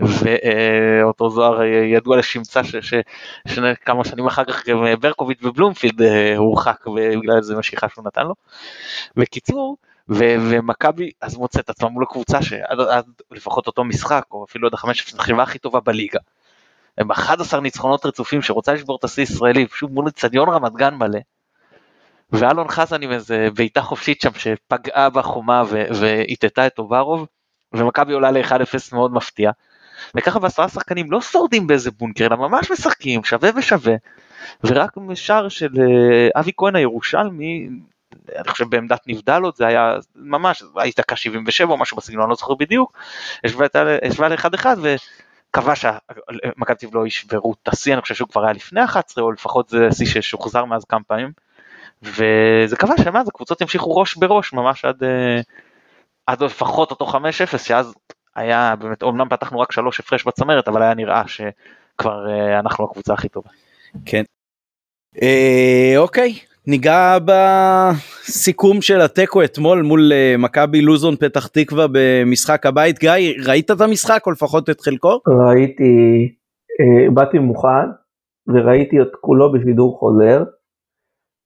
ואותו 0.00 1.30
זוהר 1.30 1.62
ידוע 1.62 2.16
לשמצה 2.16 2.60
שכמה 2.64 4.04
שנים 4.04 4.26
אחר 4.26 4.44
כך 4.44 4.68
גם 4.68 4.76
ברקוביץ' 5.00 5.38
ובלומפילד 5.42 6.02
אה, 6.02 6.36
הורחק 6.36 6.86
בגלל 6.86 7.36
איזה 7.36 7.56
משיכה 7.56 7.88
שהוא 7.88 8.04
נתן 8.04 8.22
לו. 8.22 8.34
בקיצור 9.16 9.76
ומכבי 10.08 11.10
אז 11.20 11.36
מוצא 11.36 11.60
את 11.60 11.70
עצמה 11.70 11.88
מול 11.88 12.02
הקבוצה 12.02 12.42
שעד 12.42 13.04
לפחות 13.30 13.66
אותו 13.66 13.84
משחק 13.84 14.24
או 14.30 14.44
אפילו 14.44 14.68
עד 14.68 14.74
החמש 14.74 15.14
החברה 15.18 15.42
הכי 15.42 15.58
טובה 15.58 15.80
בליגה. 15.80 16.18
הם 16.98 17.10
11 17.10 17.60
ניצחונות 17.60 18.06
רצופים 18.06 18.42
שרוצה 18.42 18.72
לשבור 18.72 18.96
את 18.96 19.04
השיא 19.04 19.22
הישראלי 19.22 19.66
פשוט 19.66 19.90
מול 19.90 20.08
אצטדיון 20.08 20.48
רמת 20.48 20.72
גן 20.72 20.94
מלא. 20.94 21.18
ואלון 22.32 22.68
חזן 22.68 23.02
עם 23.02 23.12
איזה 23.12 23.48
בעיטה 23.54 23.82
חופשית 23.82 24.20
שם 24.20 24.30
שפגעה 24.34 25.10
בחומה 25.10 25.62
והטטה 26.00 26.66
את 26.66 26.78
אוברוב, 26.78 27.26
ומכבי 27.72 28.12
עולה 28.12 28.30
ל-1-0 28.30 28.78
מאוד 28.92 29.12
מפתיע. 29.12 29.50
וככה 30.14 30.38
בעשרה 30.38 30.68
שחקנים 30.68 31.12
לא 31.12 31.20
שורדים 31.20 31.66
באיזה 31.66 31.90
בונקר, 31.90 32.26
אלא 32.26 32.36
ממש 32.36 32.70
משחקים 32.70 33.24
שווה 33.24 33.50
ושווה, 33.56 33.94
ורק 34.64 34.90
שער 35.14 35.48
של 35.48 35.68
אה, 35.78 36.40
אבי 36.40 36.52
כהן 36.56 36.76
הירושלמי, 36.76 37.68
אני 38.36 38.48
חושב 38.48 38.64
בעמדת 38.68 39.00
נבדלות, 39.06 39.56
זה 39.56 39.66
היה 39.66 39.94
ממש, 40.16 40.62
הייתה 40.76 41.02
דקה 41.02 41.16
77 41.16 41.72
או 41.72 41.76
משהו 41.76 41.96
בסגנון, 41.96 42.22
אני 42.22 42.30
לא 42.30 42.36
זוכר 42.36 42.54
בדיוק, 42.54 42.98
השווה 43.44 44.28
לאחד 44.28 44.54
אחד 44.54 44.76
וקבע 44.82 45.76
שמכבי 45.76 46.76
תל 46.78 46.86
לא 46.92 47.06
ישברו 47.06 47.54
את 47.62 47.68
השיא, 47.68 47.94
אני 47.94 48.02
חושב 48.02 48.14
שהוא 48.14 48.28
כבר 48.28 48.44
היה 48.44 48.52
לפני 48.52 48.84
11, 48.84 49.24
או 49.24 49.32
לפחות 49.32 49.68
זה 49.68 49.88
שיא 49.92 50.06
ששוחזר 50.06 50.64
מאז 50.64 50.84
כמה 50.84 51.00
פעמים. 51.06 51.45
וזה 52.02 52.76
קבע 52.76 52.94
שמאז 52.96 53.28
הקבוצות 53.28 53.62
המשיכו 53.62 53.96
ראש 53.96 54.16
בראש 54.16 54.52
ממש 54.52 54.84
עד, 54.84 55.04
אה, 55.04 55.40
עד 56.26 56.42
לפחות 56.42 56.90
אותו 56.90 57.06
5-0 57.06 57.58
שאז 57.58 57.94
היה 58.36 58.74
באמת 58.78 59.02
אומנם 59.02 59.28
פתחנו 59.28 59.60
רק 59.60 59.72
שלוש 59.72 60.00
הפרש 60.00 60.24
בצמרת 60.24 60.68
אבל 60.68 60.82
היה 60.82 60.94
נראה 60.94 61.22
שכבר 61.28 62.30
אה, 62.30 62.58
אנחנו 62.58 62.84
הקבוצה 62.84 63.14
הכי 63.14 63.28
טובה. 63.28 63.50
כן. 64.06 64.22
אה, 65.22 65.94
אוקיי 65.96 66.34
ניגע 66.66 67.18
בסיכום 67.24 68.80
של 68.82 69.00
התיקו 69.00 69.44
אתמול 69.44 69.82
מול 69.82 70.12
אה, 70.12 70.34
מכבי 70.38 70.80
לוזון 70.80 71.16
פתח 71.16 71.46
תקווה 71.46 71.86
במשחק 71.92 72.66
הבית 72.66 72.98
גיא 72.98 73.10
ראית 73.46 73.70
את 73.70 73.80
המשחק 73.80 74.22
או 74.26 74.30
לפחות 74.30 74.70
את 74.70 74.80
חלקו? 74.80 75.20
ראיתי 75.46 76.28
אה, 76.80 77.10
באתי 77.10 77.38
מוכן 77.38 77.88
וראיתי 78.48 79.00
את 79.02 79.08
כולו 79.20 79.52
בשידור 79.52 79.98
חוזר. 79.98 80.44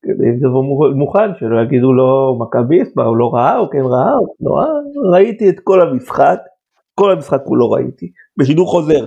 כדי 0.02 0.24
שיבוא 0.40 0.94
מוכן, 0.94 1.30
שלא 1.38 1.60
יגידו 1.60 1.92
לו 1.92 2.38
מכביסט, 2.40 2.98
הוא 2.98 3.16
לא 3.16 3.34
ראה 3.34 3.58
או 3.58 3.70
כן 3.70 3.82
ראה, 3.84 4.14
לא 4.40 4.54
ראה, 4.54 4.66
ראיתי 5.12 5.48
את 5.48 5.60
כל 5.64 5.80
המשחק, 5.80 6.38
כל 6.94 7.12
המשחק 7.12 7.40
כולו 7.44 7.70
ראיתי, 7.70 8.10
בשידור 8.36 8.68
חוזר, 8.70 9.04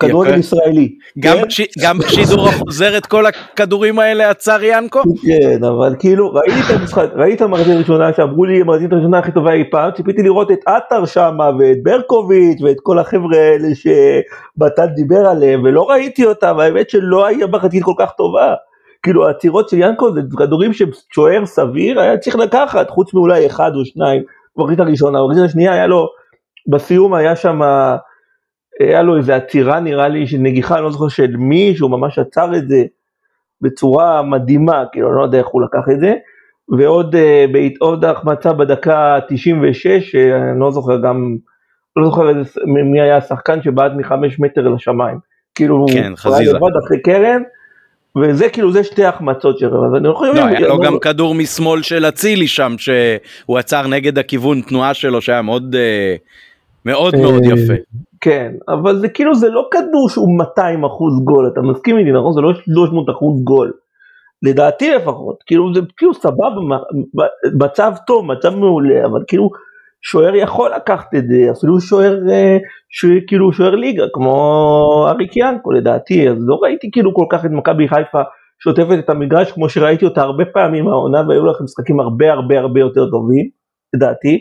כדורגל 0.00 0.38
ישראלי. 0.38 0.94
גם, 1.18 1.36
כן? 1.36 1.46
בש... 1.46 1.60
גם 1.82 1.98
בשידור 1.98 2.48
החוזר 2.48 2.98
את 2.98 3.06
כל 3.06 3.24
הכדורים 3.26 3.98
האלה 3.98 4.30
עצר 4.30 4.58
ינקו? 4.62 5.02
כן, 5.26 5.64
אבל 5.64 5.94
כאילו 5.98 6.34
ראיתי 6.34 6.60
את 6.66 6.80
המשחק, 6.80 7.06
ראיתי 7.14 7.36
את 7.36 7.40
המחצית 7.40 7.74
הראשונה 7.74 8.12
שאמרו 8.12 8.44
לי 8.44 8.60
המחצית 8.60 8.92
הראשונה 8.92 9.18
הכי 9.18 9.32
טובה 9.32 9.52
אי 9.52 9.70
פעם, 9.70 9.90
ציפיתי 9.90 10.22
לראות 10.22 10.50
את 10.50 10.58
עטר 10.66 11.04
שמה 11.04 11.50
ואת 11.58 11.82
ברקוביץ' 11.82 12.62
ואת 12.62 12.76
כל 12.82 12.98
החבר'ה 12.98 13.38
האלה 13.38 13.68
שבטל 13.74 14.86
דיבר 14.86 15.26
עליהם 15.26 15.62
ולא 15.64 15.90
ראיתי 15.90 16.24
אותם, 16.24 16.58
האמת 16.58 16.90
שלא 16.90 17.26
היה 17.26 17.46
מחצית 17.46 17.82
כל 17.82 17.94
כך 17.98 18.10
טובה. 18.16 18.54
כאילו 19.02 19.26
העצירות 19.26 19.68
של 19.68 19.76
ינקו 19.80 20.12
זה 20.12 20.20
כדורים 20.38 20.72
ששוער 20.72 21.46
סביר 21.46 22.00
היה 22.00 22.18
צריך 22.18 22.36
לקחת, 22.36 22.90
חוץ 22.90 23.14
מאולי 23.14 23.46
אחד 23.46 23.70
או 23.74 23.84
שניים, 23.84 24.22
במחצית 24.56 24.80
הראשונה, 24.80 25.18
במחצית 25.22 25.44
השנייה 25.44 25.72
היה 25.72 25.86
לו, 25.86 26.08
בסיום 26.66 27.14
היה 27.14 27.36
שם, 27.36 27.60
היה 28.80 29.02
לו 29.02 29.16
איזה 29.16 29.36
עצירה 29.36 29.80
נראה 29.80 30.08
לי 30.08 30.26
של 30.26 30.38
נגיחה, 30.38 30.74
אני 30.74 30.84
לא 30.84 30.90
זוכר 30.90 31.08
של 31.08 31.36
מי, 31.36 31.76
שהוא 31.76 31.90
ממש 31.90 32.18
עצר 32.18 32.56
את 32.56 32.68
זה 32.68 32.84
בצורה 33.60 34.22
מדהימה, 34.22 34.84
כאילו 34.92 35.08
אני 35.08 35.16
לא 35.16 35.22
יודע 35.22 35.38
איך 35.38 35.46
הוא 35.46 35.62
לקח 35.62 35.84
את 35.92 36.00
זה, 36.00 36.14
ועוד 36.78 37.16
אה, 37.16 37.46
עוד 37.80 38.04
החמצה 38.04 38.52
בדקה 38.52 39.18
96, 39.28 40.14
אני 40.14 40.60
לא 40.60 40.70
זוכר 40.70 41.00
גם, 41.00 41.36
לא 41.96 42.04
זוכר 42.04 42.32
מי 42.92 43.00
היה 43.00 43.16
השחקן 43.16 43.62
שבעט 43.62 43.92
מחמש 43.96 44.40
מטר 44.40 44.68
לשמיים, 44.68 45.18
כאילו, 45.54 45.86
כן, 45.92 46.12
חזיזה, 46.16 46.58
אחרי 46.86 47.02
קרן, 47.02 47.42
וזה 48.18 48.48
כאילו 48.48 48.72
זה 48.72 48.84
שתי 48.84 49.04
החמצות 49.04 49.58
שלו, 49.58 49.86
אז 49.86 49.94
אני 49.94 50.08
לא 50.08 50.14
חושב... 50.14 50.32
לא, 50.34 50.44
היה 50.44 50.60
לו 50.60 50.78
גם 50.78 50.98
כדור 50.98 51.34
משמאל 51.34 51.82
של 51.82 52.04
אצילי 52.08 52.46
שם 52.48 52.74
שהוא 52.78 53.58
עצר 53.58 53.86
נגד 53.86 54.18
הכיוון 54.18 54.60
תנועה 54.60 54.94
שלו 54.94 55.20
שהיה 55.20 55.42
מאוד 55.42 55.74
אה, 55.74 56.16
מאוד 56.86 57.16
מאוד 57.16 57.42
אה, 57.44 57.52
יפה. 57.52 57.72
כן, 58.20 58.52
אבל 58.68 58.98
זה 58.98 59.08
כאילו 59.08 59.34
זה 59.34 59.48
לא 59.48 59.68
כדור 59.70 60.08
שהוא 60.08 60.38
200 60.38 60.84
אחוז 60.84 61.24
גול, 61.24 61.50
אתה 61.52 61.60
מסכים 61.60 61.98
איתי 61.98 62.12
נכון? 62.12 62.32
זה 62.32 62.40
לא 62.40 62.52
300 62.54 63.10
אחוז 63.10 63.44
גול. 63.44 63.72
לדעתי 64.42 64.90
לפחות, 64.90 65.42
כאילו 65.46 65.74
זה 65.74 65.80
כאילו 65.96 66.14
סבבה, 66.14 66.48
מצב 67.58 67.92
טוב, 68.06 68.26
מצב 68.26 68.54
מעולה, 68.54 69.06
אבל 69.06 69.22
כאילו 69.28 69.50
שוער 70.02 70.34
יכול 70.34 70.70
לקחת 70.76 71.14
את 71.14 71.28
זה, 71.28 71.50
אפילו 71.58 71.80
שוער, 71.80 72.18
אה, 72.30 72.58
כאילו 73.26 73.52
שוער 73.52 73.74
ליגה, 73.74 74.04
כמו 74.12 75.06
אריק 75.08 75.36
ינקו 75.36 75.72
לדעתי, 75.72 76.28
אז 76.28 76.36
לא 76.40 76.54
ראיתי 76.62 76.90
כאילו 76.92 77.14
כל 77.14 77.26
כך 77.30 77.44
את 77.44 77.50
מכבי 77.50 77.88
חיפה 77.88 78.22
שוטפת 78.62 78.98
את 78.98 79.10
המגרש 79.10 79.52
כמו 79.52 79.68
שראיתי 79.68 80.04
אותה 80.04 80.22
הרבה 80.22 80.44
פעמים 80.44 80.88
העונה 80.88 81.22
והיו 81.28 81.46
לכם 81.46 81.64
משחקים 81.64 82.00
הרבה 82.00 82.32
הרבה 82.32 82.58
הרבה 82.58 82.80
יותר 82.80 83.10
טובים, 83.10 83.48
לדעתי, 83.94 84.38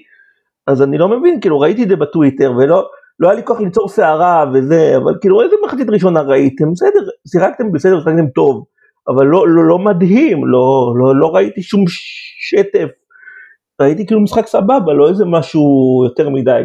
אז 0.68 0.82
אני 0.82 0.98
לא 0.98 1.08
מבין, 1.08 1.42
כאילו 1.42 1.60
ראיתי 1.60 1.84
את 1.84 1.90
זה 1.90 1.96
בטוויטר 1.96 2.52
ולא 2.58 2.88
לא 3.20 3.30
היה 3.30 3.36
לי 3.36 3.46
כוח 3.46 3.60
ליצור 3.60 3.90
סערה 3.90 4.46
וזה, 4.54 4.98
אבל 4.98 5.14
כאילו 5.22 5.42
איזה 5.42 5.56
מחצית 5.66 5.90
ראשונה 5.90 6.22
ראיתם, 6.22 6.72
בסדר, 6.72 7.10
שיחקתם 7.28 7.72
בסדר, 7.72 8.00
שיחקתם 8.00 8.28
טוב, 8.28 8.66
אבל 9.08 9.26
לא, 9.26 9.48
לא, 9.48 9.64
לא 9.66 9.80
מדהים, 9.80 10.48
לא, 10.48 10.94
לא, 11.00 11.16
לא 11.16 11.36
ראיתי 11.36 11.62
שום 11.62 11.84
שטף 12.50 12.88
ראיתי 13.82 14.06
כאילו 14.06 14.22
משחק 14.22 14.48
סבבה, 14.48 14.94
לא 14.94 15.10
איזה 15.10 15.26
משהו 15.26 16.02
יותר 16.06 16.30
מדי. 16.30 16.62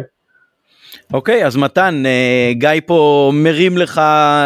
אוקיי, 1.13 1.43
okay, 1.43 1.47
אז 1.47 1.55
מתן, 1.55 2.03
אה, 2.05 2.51
גיא 2.53 2.69
פה 2.85 3.31
מרים 3.33 3.77
לך 3.77 4.01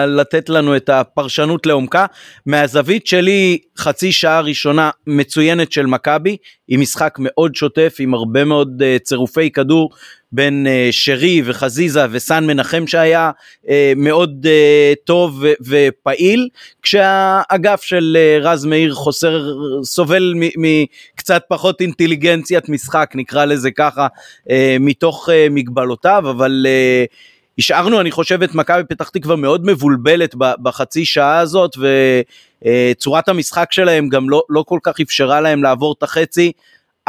לתת 0.08 0.50
לנו 0.50 0.76
את 0.76 0.90
הפרשנות 0.90 1.66
לעומקה. 1.66 2.06
מהזווית 2.46 3.08
שלי, 3.08 3.58
חצי 3.78 4.12
שעה 4.12 4.42
ראשונה 4.42 4.90
מצוינת 5.08 5.72
של 5.72 5.86
מכבי, 5.86 6.38
עם 6.68 6.82
משחק 6.82 7.16
מאוד 7.20 7.56
שוטף, 7.56 7.96
עם 8.00 8.14
הרבה 8.14 8.46
מאוד 8.46 8.82
uh, 8.82 9.04
צירופי 9.04 9.50
כדור 9.50 9.90
בין 10.32 10.68
uh, 10.68 10.92
שרי 10.92 11.42
וחזיזה 11.46 12.06
וסן 12.12 12.48
מנחם 12.48 12.88
שהיה 12.88 13.32
uh, 13.66 13.68
מאוד 13.96 14.46
uh, 14.46 14.96
טוב 15.06 15.44
ופעיל, 15.68 16.48
כשהאגף 16.82 17.82
של 17.82 18.18
רז 18.42 18.66
מאיר 18.66 18.94
חוסר, 18.94 19.54
סובל 19.84 20.34
מקצת 20.58 21.44
פחות 21.50 21.82
אינטליגנציית 21.82 22.70
משחק, 22.70 23.12
נקרא 23.16 23.46
לזה 23.46 23.72
ככה, 23.72 24.08
מתוך 24.80 25.30
מגבלותיו, 25.52 26.24
אבל 26.30 26.66
השארנו 27.58 28.02
אני 28.02 28.12
חושב 28.12 28.44
את 28.44 28.56
מכבי 28.56 28.84
פתח 28.90 29.10
תקווה 29.10 29.36
מאוד 29.36 29.66
מבולבלת 29.66 30.36
בחצי 30.36 31.06
שעה 31.06 31.40
הזאת 31.40 31.72
וצורת 32.64 33.30
המשחק 33.30 33.72
שלהם 33.72 34.10
גם 34.10 34.30
לא, 34.30 34.44
לא 34.50 34.64
כל 34.68 34.80
כך 34.84 35.02
אפשרה 35.02 35.42
להם 35.42 35.64
לעבור 35.64 35.96
את 35.98 36.04
החצי 36.04 36.52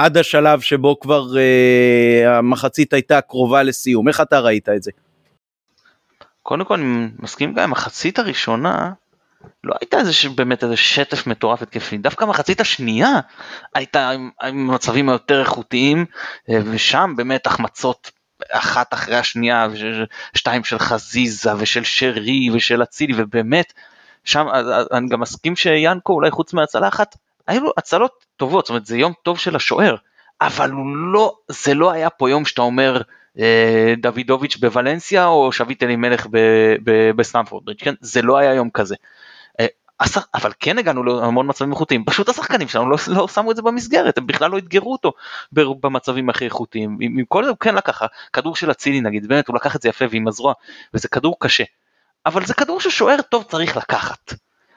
עד 0.04 0.16
השלב 0.16 0.60
שבו 0.60 1.00
כבר 1.00 1.24
uh, 1.32 2.28
המחצית 2.28 2.92
הייתה 2.92 3.20
קרובה 3.20 3.62
לסיום. 3.62 4.08
איך 4.08 4.20
אתה 4.20 4.40
ראית 4.40 4.68
את 4.68 4.82
זה? 4.82 4.90
קודם 6.42 6.64
כל 6.64 6.74
אני 6.74 7.08
מסכים 7.18 7.54
גם, 7.54 7.62
המחצית 7.62 8.18
הראשונה 8.18 8.92
לא 9.64 9.74
הייתה 9.80 9.98
איזה 9.98 10.12
באמת 10.34 10.64
איזה 10.64 10.76
שטף 10.76 11.26
מטורף 11.26 11.62
התקפי, 11.62 11.98
דווקא 11.98 12.24
המחצית 12.24 12.60
השנייה 12.60 13.20
הייתה 13.74 14.10
עם, 14.10 14.30
עם 14.42 14.66
מצבים 14.66 15.08
היותר 15.08 15.40
איכותיים, 15.40 16.04
אה, 16.50 16.58
ושם 16.64 17.14
באמת 17.16 17.46
החמצות 17.46 18.10
אחת 18.50 18.94
אחרי 18.94 19.16
השנייה, 19.16 19.68
שתיים 20.34 20.64
של 20.64 20.78
חזיזה 20.78 21.56
ושל 21.58 21.84
שרי 21.84 22.50
ושל 22.54 22.82
אצילי, 22.82 23.14
ובאמת, 23.16 23.72
שם 24.24 24.46
אני 24.92 25.08
גם 25.08 25.20
מסכים 25.20 25.56
שיאנקו 25.56 26.12
אולי 26.12 26.30
חוץ 26.30 26.52
מהצלה 26.52 26.88
אחת, 26.88 27.16
היו 27.46 27.64
לו 27.64 27.72
הצלות 27.76 28.26
טובות, 28.36 28.64
זאת 28.64 28.70
אומרת 28.70 28.86
זה 28.86 28.96
יום 28.96 29.12
טוב 29.22 29.38
של 29.38 29.56
השוער, 29.56 29.96
אבל 30.40 30.70
לא, 31.12 31.36
זה 31.48 31.74
לא 31.74 31.90
היה 31.90 32.10
פה 32.10 32.30
יום 32.30 32.44
שאתה 32.44 32.62
אומר, 32.62 33.02
אה, 33.38 33.94
דוידוביץ' 34.02 34.56
בוולנסיה 34.56 35.26
או 35.26 35.52
שביט 35.52 35.82
אלימלך 35.82 36.26
ב- 36.30 36.76
ב- 36.84 37.10
בסטמפורד 37.10 37.64
ברידג', 37.64 37.80
כן? 37.80 37.94
זה 38.00 38.22
לא 38.22 38.38
היה 38.38 38.54
יום 38.54 38.70
כזה. 38.70 38.94
אה, 39.60 39.66
אבל 40.34 40.52
כן 40.60 40.78
הגענו 40.78 41.02
להמון 41.02 41.46
מצבים 41.48 41.70
איכותיים, 41.70 42.04
פשוט 42.04 42.28
השחקנים 42.28 42.68
שלנו 42.68 42.90
לא, 42.90 42.96
לא 43.08 43.28
שמו 43.28 43.50
את 43.50 43.56
זה 43.56 43.62
במסגרת, 43.62 44.18
הם 44.18 44.26
בכלל 44.26 44.50
לא 44.50 44.58
אתגרו 44.58 44.92
אותו 44.92 45.12
במצבים 45.52 46.30
הכי 46.30 46.44
איכותיים, 46.44 46.98
עם, 47.00 47.18
עם 47.18 47.24
כל 47.24 47.44
זה 47.44 47.50
הוא 47.50 47.58
כן 47.60 47.74
לקח, 47.74 48.02
כדור 48.32 48.56
של 48.56 48.70
אצילי 48.70 49.00
נגיד, 49.00 49.28
באמת 49.28 49.48
הוא 49.48 49.56
לקח 49.56 49.76
את 49.76 49.82
זה 49.82 49.88
יפה 49.88 50.04
ועם 50.10 50.28
הזרוע, 50.28 50.52
וזה 50.94 51.08
כדור 51.08 51.36
קשה, 51.38 51.64
אבל 52.26 52.46
זה 52.46 52.54
כדור 52.54 52.80
ששוער 52.80 53.22
טוב 53.22 53.42
צריך 53.42 53.76
לקחת. 53.76 54.34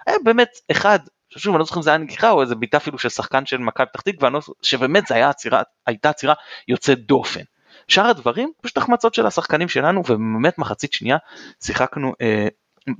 היה 0.07 0.17
באמת 0.23 0.59
אחד, 0.71 0.99
שוב 1.29 1.53
אני 1.53 1.59
לא 1.59 1.65
זוכר 1.65 1.77
אם 1.77 1.83
זה 1.83 1.89
היה 1.89 1.97
נגיחה 1.97 2.31
או 2.31 2.41
איזה 2.41 2.55
בעיטה 2.55 2.77
אפילו 2.77 2.97
של 2.99 3.09
שחקן 3.09 3.45
של 3.45 3.57
מכבי 3.57 3.87
פתח 3.93 4.01
תקווה, 4.01 4.29
לא 4.29 4.39
שבאמת 4.61 5.07
זה 5.07 5.29
עצירה, 5.29 5.61
הייתה 5.87 6.09
עצירה 6.09 6.33
יוצאת 6.67 7.05
דופן. 7.05 7.41
שאר 7.87 8.05
הדברים 8.05 8.51
פשוט 8.61 8.77
החמצות 8.77 9.13
של 9.13 9.25
השחקנים 9.25 9.69
שלנו 9.69 9.99
ובאמת 9.99 10.57
מחצית 10.57 10.93
שנייה 10.93 11.17
שיחקנו 11.63 12.13
אה, 12.21 12.47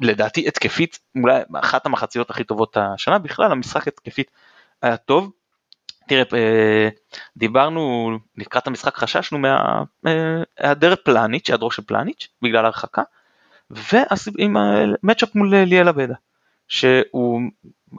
לדעתי 0.01 0.48
התקפית 0.48 1.00
אולי 1.22 1.41
אחת 1.53 1.86
המחציות 1.86 2.29
הכי 2.29 2.44
טובות 2.44 2.77
השנה 2.77 3.20
בכלל 3.20 3.51
המשחק 3.51 3.88
התקפית 3.88 4.32
היה 4.82 4.98
טוב. 4.98 5.32
תראה 6.08 6.24
אה, 6.34 6.89
דיברנו 7.38 8.12
לקראת 8.38 8.67
המשחק 8.67 8.96
חששנו 8.96 9.39
מהיעדר 10.03 10.96
פלניץ' 10.96 11.50
היעדרו 11.50 11.72
של 11.72 11.82
פלניץ' 11.82 12.27
בגלל 12.41 12.65
הרחקה 12.65 13.01
ועם 13.70 14.58
המצ'אפ 14.58 15.36
מול 15.36 15.55
ליאל 15.55 15.88
עבדה 15.88 16.15
שהוא 16.67 17.41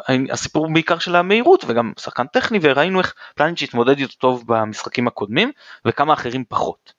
הסיפור 0.08 0.73
בעיקר 0.73 0.99
של 0.99 1.16
המהירות 1.16 1.64
וגם 1.66 1.92
שחקן 1.99 2.26
טכני 2.26 2.58
וראינו 2.62 2.99
איך 2.99 3.14
פלניץ' 3.35 3.62
התמודד 3.62 3.99
איתו 3.99 4.12
טוב 4.18 4.44
במשחקים 4.46 5.06
הקודמים 5.06 5.52
וכמה 5.85 6.12
אחרים 6.12 6.44
פחות. 6.49 6.92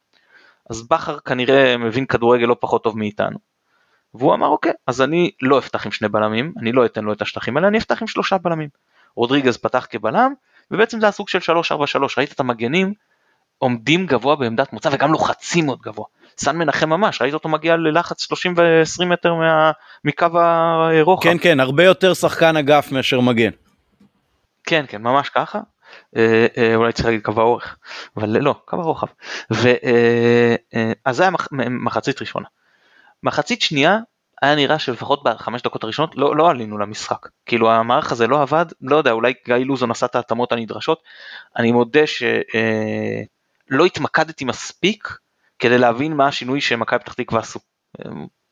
אז 0.70 0.88
בכר 0.88 1.20
כנראה 1.20 1.78
מבין 1.78 2.06
כדורגל 2.06 2.46
לא 2.46 2.56
פחות 2.60 2.84
טוב 2.84 2.98
מאיתנו. 2.98 3.38
והוא 4.14 4.34
אמר 4.34 4.48
אוקיי 4.48 4.72
אז 4.88 5.02
אני 5.02 5.32
לא 5.42 5.60
אפתח 5.60 5.86
עם 5.86 5.92
שני 5.92 6.10
בלמים 6.10 6.54
אני 6.60 6.72
לא 6.72 6.86
אתן 6.86 7.04
לו 7.04 7.14
את 7.14 7.22
השטחים 7.22 7.58
האלה 7.58 7.68
אני 7.68 7.78
אפתח 7.78 8.02
עם 8.02 8.08
שלושה 8.08 8.38
בלמים. 8.38 8.70
רודריגז 9.16 9.58
פתח 9.58 9.88
כבלם 9.90 10.34
ובעצם 10.72 11.00
זה 11.00 11.08
הסוג 11.08 11.30
של 11.30 11.40
3-4-3 11.40 11.54
ראית 12.18 12.32
את 12.32 12.40
המגנים 12.40 12.94
עומדים 13.58 14.06
גבוה 14.06 14.36
בעמדת 14.36 14.74
מוצא 14.74 14.90
וגם 14.92 15.12
לוחצים 15.12 15.66
מאוד 15.66 15.80
גבוה. 15.82 16.06
סן 16.38 16.58
מנחם 16.58 16.90
ממש 16.90 17.22
ראית 17.22 17.34
אותו 17.34 17.50
מגיע 17.50 17.76
ללחץ 17.76 18.22
30 18.22 18.54
ו-20 18.58 19.06
מטר 19.06 19.34
מה, 19.34 19.72
מקו 20.06 20.26
הרוחב. 20.36 21.24
כן 21.24 21.38
כן 21.42 21.60
הרבה 21.60 21.84
יותר 21.84 22.14
שחקן 22.14 22.58
אגף 22.58 22.92
מאשר 22.92 23.20
מגן. 23.20 23.50
כן 24.64 24.86
כן 24.88 25.02
ממש 25.02 25.30
ככה. 25.30 25.60
אה, 26.16 26.48
אה, 26.58 26.76
אולי 26.76 26.94
צריך 26.94 27.06
להגיד 27.06 27.22
קו 27.22 27.32
האורך 27.38 27.78
אבל 28.18 28.30
לא 28.30 28.56
קו 28.66 28.76
הרוחב. 28.76 29.08
ו, 29.54 29.68
אה, 29.68 30.56
אה, 30.76 30.92
אז 31.06 31.16
זה 31.16 31.24
היה 31.24 31.32
מח, 31.32 31.48
מחצית 31.70 32.22
ראשונה. 32.22 32.48
מחצית 33.24 33.62
שנייה 33.62 33.98
היה 34.42 34.56
נראה 34.56 34.80
שלפחות 34.80 35.24
בחמש 35.24 35.62
דקות 35.62 35.84
הראשונות 35.84 36.16
לא, 36.16 36.36
לא 36.36 36.50
עלינו 36.50 36.78
למשחק. 36.78 37.28
כאילו 37.46 37.72
המערך 37.72 38.12
הזה 38.12 38.28
לא 38.28 38.42
עבד, 38.42 38.66
לא 38.82 38.96
יודע, 38.96 39.12
אולי 39.12 39.34
גיא 39.46 39.56
לוזון 39.56 39.92
עשה 39.92 40.06
את 40.06 40.16
ההתאמות 40.16 40.52
הנדרשות. 40.52 41.04
אני 41.58 41.72
מודה 41.72 42.08
שלא 43.70 43.86
התמקדתי 43.86 44.46
מספיק 44.46 45.18
כדי 45.60 45.78
להבין 45.78 46.14
מה 46.14 46.28
השינוי 46.28 46.62
שמכבי 46.62 47.00
פתח 47.00 47.14
תקווה 47.14 47.42
עשו. 47.42 47.60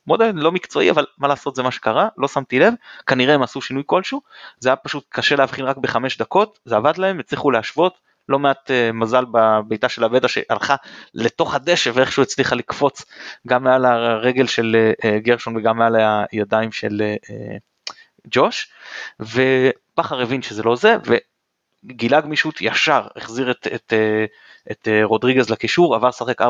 מודה 0.08 0.32
לא 0.34 0.52
מקצועי 0.52 0.92
אבל 0.92 1.06
מה 1.18 1.28
לעשות 1.28 1.56
זה 1.56 1.64
מה 1.64 1.72
שקרה 1.72 2.08
לא 2.18 2.28
שמתי 2.28 2.60
לב. 2.60 2.74
כנראה 3.08 3.36
הם 3.36 3.44
עשו 3.44 3.62
שינוי 3.62 3.84
כלשהו. 3.86 4.22
זה 4.60 4.70
היה 4.70 4.76
פשוט 4.76 5.06
קשה 5.10 5.36
להבחין 5.36 5.66
רק 5.66 5.78
בחמש 5.78 6.18
דקות 6.18 6.60
זה 6.66 6.76
עבד 6.76 6.98
להם 6.98 7.20
הצליחו 7.20 7.52
להשוות. 7.52 8.06
לא 8.30 8.40
מעט 8.40 8.72
uh, 8.72 8.94
מזל 8.94 9.26
בביתה 9.32 9.90
של 9.90 10.04
אבדה 10.04 10.28
שהלכה 10.28 10.76
לתוך 11.14 11.56
הדשא 11.56 11.92
ואיכשהו 11.94 12.24
הצליחה 12.24 12.56
לקפוץ 12.56 13.06
גם 13.48 13.64
מעל 13.64 13.86
הרגל 13.86 14.48
של 14.48 14.92
uh, 15.02 15.08
גרשון 15.18 15.58
וגם 15.58 15.78
מעל 15.78 15.96
הידיים 16.32 16.72
של 16.72 17.02
uh, 17.02 17.34
ג'וש. 18.32 18.72
ובכר 19.20 20.22
הבין 20.22 20.42
שזה 20.42 20.64
לא 20.64 20.76
זה 20.76 20.96
וגילה 21.90 22.22
גמישות 22.22 22.62
ישר 22.62 23.08
החזיר 23.16 23.52
את, 23.52 23.68
את, 23.68 23.76
את, 23.76 23.94
את 24.72 24.88
רודריגז 25.04 25.50
לקישור 25.50 25.96
עבר 25.96 26.08
לשחק 26.08 26.42
4-3-3 26.42 26.46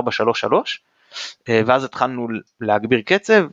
ואז 1.50 1.84
התחלנו 1.84 2.28
להגביר 2.62 3.02
קצב 3.06 3.46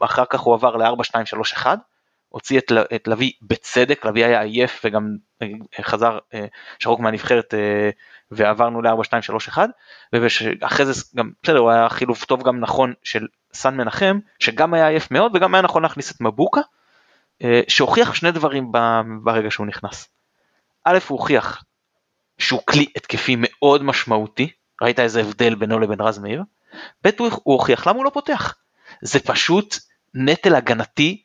ואחר 0.00 0.24
כך 0.30 0.40
הוא 0.40 0.54
עבר 0.54 0.76
ל-4-2-3-1 0.76 1.66
הוציא 2.28 2.58
את, 2.58 2.72
את 2.94 3.08
לביא 3.08 3.32
בצדק, 3.42 4.06
לביא 4.06 4.24
היה 4.24 4.42
עייף 4.42 4.82
וגם 4.84 5.16
חזר 5.80 6.18
שרוק 6.78 7.00
מהנבחרת 7.00 7.54
ועברנו 8.30 8.82
ל-4-2-3-1 8.82 9.58
ואחרי 10.12 10.86
זה 10.86 11.02
גם 11.16 11.30
בסדר 11.42 11.58
הוא 11.58 11.70
היה 11.70 11.88
חילוף 11.88 12.24
טוב 12.24 12.42
גם 12.42 12.60
נכון 12.60 12.92
של 13.02 13.26
סן 13.52 13.76
מנחם 13.76 14.18
שגם 14.38 14.74
היה 14.74 14.88
עייף 14.88 15.10
מאוד 15.10 15.36
וגם 15.36 15.54
היה 15.54 15.62
נכון 15.62 15.82
להכניס 15.82 16.10
את 16.10 16.20
מבוקה 16.20 16.60
שהוכיח 17.68 18.14
שני 18.14 18.32
דברים 18.32 18.72
ברגע 19.24 19.50
שהוא 19.50 19.66
נכנס. 19.66 20.17
א' 20.84 20.98
הוא 21.08 21.18
הוכיח 21.18 21.64
שהוא 22.38 22.60
כלי 22.66 22.86
התקפי 22.96 23.36
מאוד 23.38 23.82
משמעותי 23.82 24.50
ראית 24.82 25.00
איזה 25.00 25.20
הבדל 25.20 25.54
בינו 25.54 25.78
לבין 25.78 26.00
רז 26.00 26.18
מאיר 26.18 26.42
ב' 27.04 27.08
הוא 27.18 27.30
הוכיח 27.42 27.86
למה 27.86 27.96
הוא 27.96 28.04
לא 28.04 28.10
פותח. 28.10 28.54
זה 29.02 29.20
פשוט 29.20 29.76
נטל 30.14 30.54
הגנתי 30.54 31.22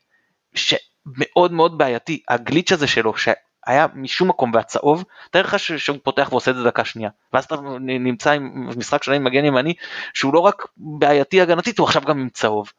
שמאוד 0.56 1.52
מאוד 1.52 1.78
בעייתי 1.78 2.24
הגליץ' 2.30 2.72
הזה 2.72 2.88
שלו 2.88 3.14
שהיה 3.18 3.88
משום 3.94 4.28
מקום 4.28 4.52
והצהוב 4.54 5.04
תאר 5.32 5.42
לך 5.42 5.60
שהוא 5.60 5.98
פותח 6.04 6.28
ועושה 6.32 6.52
את 6.52 6.56
זה 6.56 6.64
דקה 6.64 6.86
שנייה 6.86 7.10
ואז 7.34 7.46
אתה 7.46 7.56
נמצא 7.80 8.32
עם 8.32 8.70
משחק 8.78 9.04
שלם 9.04 9.16
עם 9.16 9.24
מגן 9.24 9.46
ימני 9.46 9.74
שהוא 10.14 10.34
לא 10.34 10.40
רק 10.40 10.68
בעייתי 10.78 11.42
הגנתית 11.42 11.80
הוא 11.80 11.88
עכשיו 11.88 12.02
גם 12.02 12.20
עם 12.20 12.30
צהוב. 12.30 12.72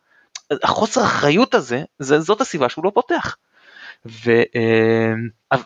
החוסר 0.62 1.04
אחריות 1.04 1.54
הזה 1.54 1.82
זה, 1.98 2.20
זאת 2.20 2.40
הסיבה 2.40 2.68
שהוא 2.68 2.84
לא 2.84 2.90
פותח. 2.94 3.37
ו, 4.06 4.30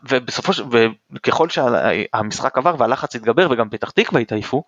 ובסופו 0.09 0.53
של 0.53 0.65
וככל 1.13 1.49
שהמשחק 1.49 2.59
עבר 2.59 2.75
והלחץ 2.79 3.17
התגבר 3.17 3.49
וגם 3.51 3.71
פתח 3.71 3.91
תקווה 3.91 4.21
התעייפו 4.21 4.65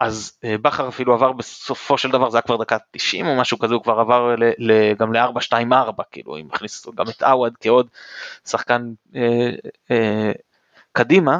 אז 0.00 0.38
בכר 0.44 0.88
אפילו 0.88 1.14
עבר 1.14 1.32
בסופו 1.32 1.98
של 1.98 2.10
דבר 2.10 2.30
זה 2.30 2.36
היה 2.36 2.42
כבר 2.42 2.56
דקה 2.56 2.76
90 2.90 3.26
או 3.26 3.36
משהו 3.36 3.58
כזה 3.58 3.74
הוא 3.74 3.82
כבר 3.82 4.00
עבר 4.00 4.34
ל, 4.36 4.44
ל, 4.58 4.94
גם 4.94 5.12
ל-4-2-4 5.12 6.02
כאילו 6.10 6.36
אם 6.36 6.48
הכניס 6.52 6.86
גם 6.94 7.08
את 7.08 7.22
עווד 7.22 7.54
כעוד 7.60 7.88
שחקן 8.46 8.92
אה, 9.16 9.50
אה, 9.90 10.32
קדימה 10.92 11.38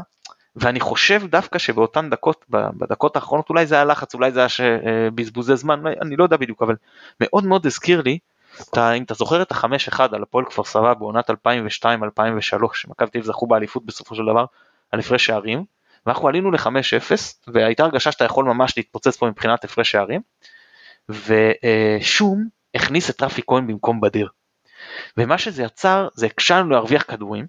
ואני 0.57 0.81
חושב 0.81 1.22
דווקא 1.27 1.59
שבאותן 1.59 2.11
דקות 2.11 2.44
בדקות 2.48 3.16
האחרונות 3.16 3.50
אולי 3.50 3.66
זה 3.66 3.74
היה 3.74 3.85
לחץ 3.85 4.14
אולי 4.14 4.33
זה 4.33 4.40
היה 4.40 4.79
בזבוזי 5.14 5.57
זמן 5.57 5.87
אני 6.03 6.16
לא 6.16 6.24
יודע 6.24 6.37
בדיוק 6.37 6.62
אבל 6.62 6.77
מאוד 7.20 7.44
מאוד 7.44 7.66
הזכיר 7.66 8.03
לי 8.03 8.18
אתה, 8.62 8.93
אם 8.93 9.03
אתה 9.03 9.14
זוכר 9.14 9.43
את 9.43 9.51
החמש 9.51 9.88
אחד 9.88 10.14
על 10.14 10.23
הפועל 10.23 10.45
כפר 10.45 10.64
סבא 10.64 10.95
בעונת 10.95 11.31
2002-2003 11.31 11.35
שמכבי 12.75 13.11
תל 13.11 13.19
אביב 13.19 13.25
זכו 13.25 13.47
באליפות 13.47 13.87
בסופו 13.87 14.14
של 14.14 14.23
דבר 14.23 14.45
על 14.93 15.01
הפרש 15.01 15.27
שערים 15.27 15.64
ואנחנו 16.07 16.29
עלינו 16.29 16.51
ל-5-0 16.51 17.12
והייתה 17.47 17.83
הרגשה 17.83 18.12
שאתה 18.12 18.25
יכול 18.25 18.45
ממש 18.45 18.77
להתפוצץ 18.77 19.17
פה 19.17 19.27
מבחינת 19.27 19.64
הפרש 19.64 19.90
שערים 19.90 20.21
ושום 21.09 22.49
הכניס 22.75 23.11
את 23.11 23.23
רפי 23.23 23.43
כהן 23.47 23.67
במקום 23.67 24.01
בדיר. 24.01 24.29
ומה 25.17 25.38
שזה 25.38 25.62
יצר 25.62 26.09
זה 26.14 26.27
הקשה 26.27 26.59
לנו 26.59 26.71
להרוויח 26.71 27.03
כדורים, 27.03 27.47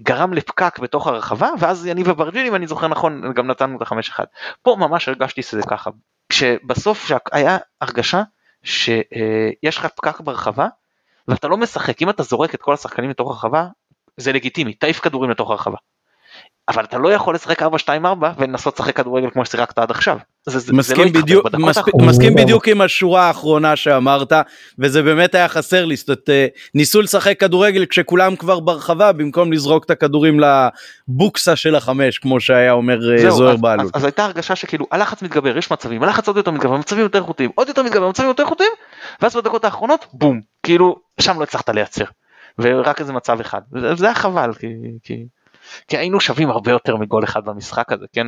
גרם 0.00 0.32
לפקק 0.32 0.78
בתוך 0.78 1.06
הרחבה 1.06 1.50
ואז 1.58 1.86
יניב 1.86 2.08
אברג'יני 2.08 2.48
אם 2.48 2.54
אני 2.54 2.66
זוכר 2.66 2.88
נכון 2.88 3.32
גם 3.34 3.46
נתנו 3.46 3.76
את 3.76 3.82
החמש 3.82 4.08
אחד. 4.08 4.24
פה 4.62 4.76
ממש 4.78 5.08
הרגשתי 5.08 5.42
שזה 5.42 5.62
ככה 5.70 5.90
כשבסוף 6.28 7.10
היה 7.32 7.58
הרגשה 7.80 8.22
שיש 8.66 9.78
לך 9.78 9.86
פקק 9.86 10.20
ברחבה 10.20 10.66
ואתה 11.28 11.48
לא 11.48 11.56
משחק 11.56 12.02
אם 12.02 12.10
אתה 12.10 12.22
זורק 12.22 12.54
את 12.54 12.62
כל 12.62 12.74
השחקנים 12.74 13.10
לתוך 13.10 13.30
הרחבה 13.30 13.68
זה 14.16 14.32
לגיטימי 14.32 14.74
תעיף 14.74 15.00
כדורים 15.00 15.30
לתוך 15.30 15.50
הרחבה. 15.50 15.76
אבל 16.68 16.84
אתה 16.84 16.98
לא 16.98 17.12
יכול 17.12 17.34
לשחק 17.34 17.62
4-2-4 17.62 17.66
ולנסות 18.38 18.80
לשחק 18.80 18.96
כדורגל 18.96 19.30
כמו 19.30 19.44
ששיחקת 19.44 19.78
עד 19.78 19.90
עכשיו. 19.90 20.18
זה, 20.48 20.58
זה, 20.58 20.72
מסכים, 20.72 21.08
זה 21.08 21.14
לא 21.14 21.20
בדיוק, 21.20 21.54
מספ... 21.54 21.82
מסכים 22.02 22.34
בדיוק 22.34 22.68
עם 22.68 22.80
השורה 22.80 23.22
האחרונה 23.22 23.76
שאמרת 23.76 24.32
וזה 24.78 25.02
באמת 25.02 25.34
היה 25.34 25.48
חסר 25.48 25.84
לי 25.84 25.96
זאת 25.96 26.08
אומרת, 26.08 26.30
אה, 26.30 26.46
ניסו 26.74 27.00
לשחק 27.00 27.40
כדורגל 27.40 27.86
כשכולם 27.86 28.36
כבר 28.36 28.60
ברחבה 28.60 29.12
במקום 29.12 29.52
לזרוק 29.52 29.84
את 29.84 29.90
הכדורים 29.90 30.40
לבוקסה 30.40 31.56
של 31.56 31.74
החמש 31.74 32.18
כמו 32.18 32.40
שהיה 32.40 32.72
אומר 32.72 33.12
אה, 33.12 33.30
זוהר 33.30 33.56
בהלול. 33.56 33.84
אז, 33.84 33.90
אז 33.94 34.04
הייתה 34.04 34.24
הרגשה 34.24 34.56
שכאילו 34.56 34.86
הלחץ 34.90 35.22
מתגבר 35.22 35.58
יש 35.58 35.72
מצבים 35.72 36.02
הלחץ 36.02 36.28
עוד 36.28 36.36
יותר 36.36 36.50
מתגבר 36.50 36.76
מצבים 36.76 37.02
יותר 37.02 37.18
איכותיים 37.18 37.50
עוד 37.54 37.68
יותר 37.68 37.82
מתגבר 37.82 38.08
מצבים 38.08 38.28
יותר 38.28 38.42
איכותיים 38.42 38.72
ואז 39.22 39.36
בדקות 39.36 39.64
האחרונות 39.64 40.06
בום 40.12 40.40
כאילו 40.62 40.96
שם 41.20 41.38
לא 41.38 41.42
הצלחת 41.42 41.68
לייצר 41.68 42.04
ורק 42.58 43.00
איזה 43.00 43.12
מצב 43.12 43.40
אחד 43.40 43.60
וזה 43.72 43.94
זה 43.94 44.06
היה 44.06 44.14
חבל 44.14 44.54
כי, 44.54 44.66
כי, 45.02 45.24
כי 45.88 45.96
היינו 45.96 46.20
שווים 46.20 46.50
הרבה 46.50 46.70
יותר 46.70 46.96
מגול 46.96 47.24
אחד 47.24 47.44
במשחק 47.44 47.92
הזה 47.92 48.06
כן 48.12 48.26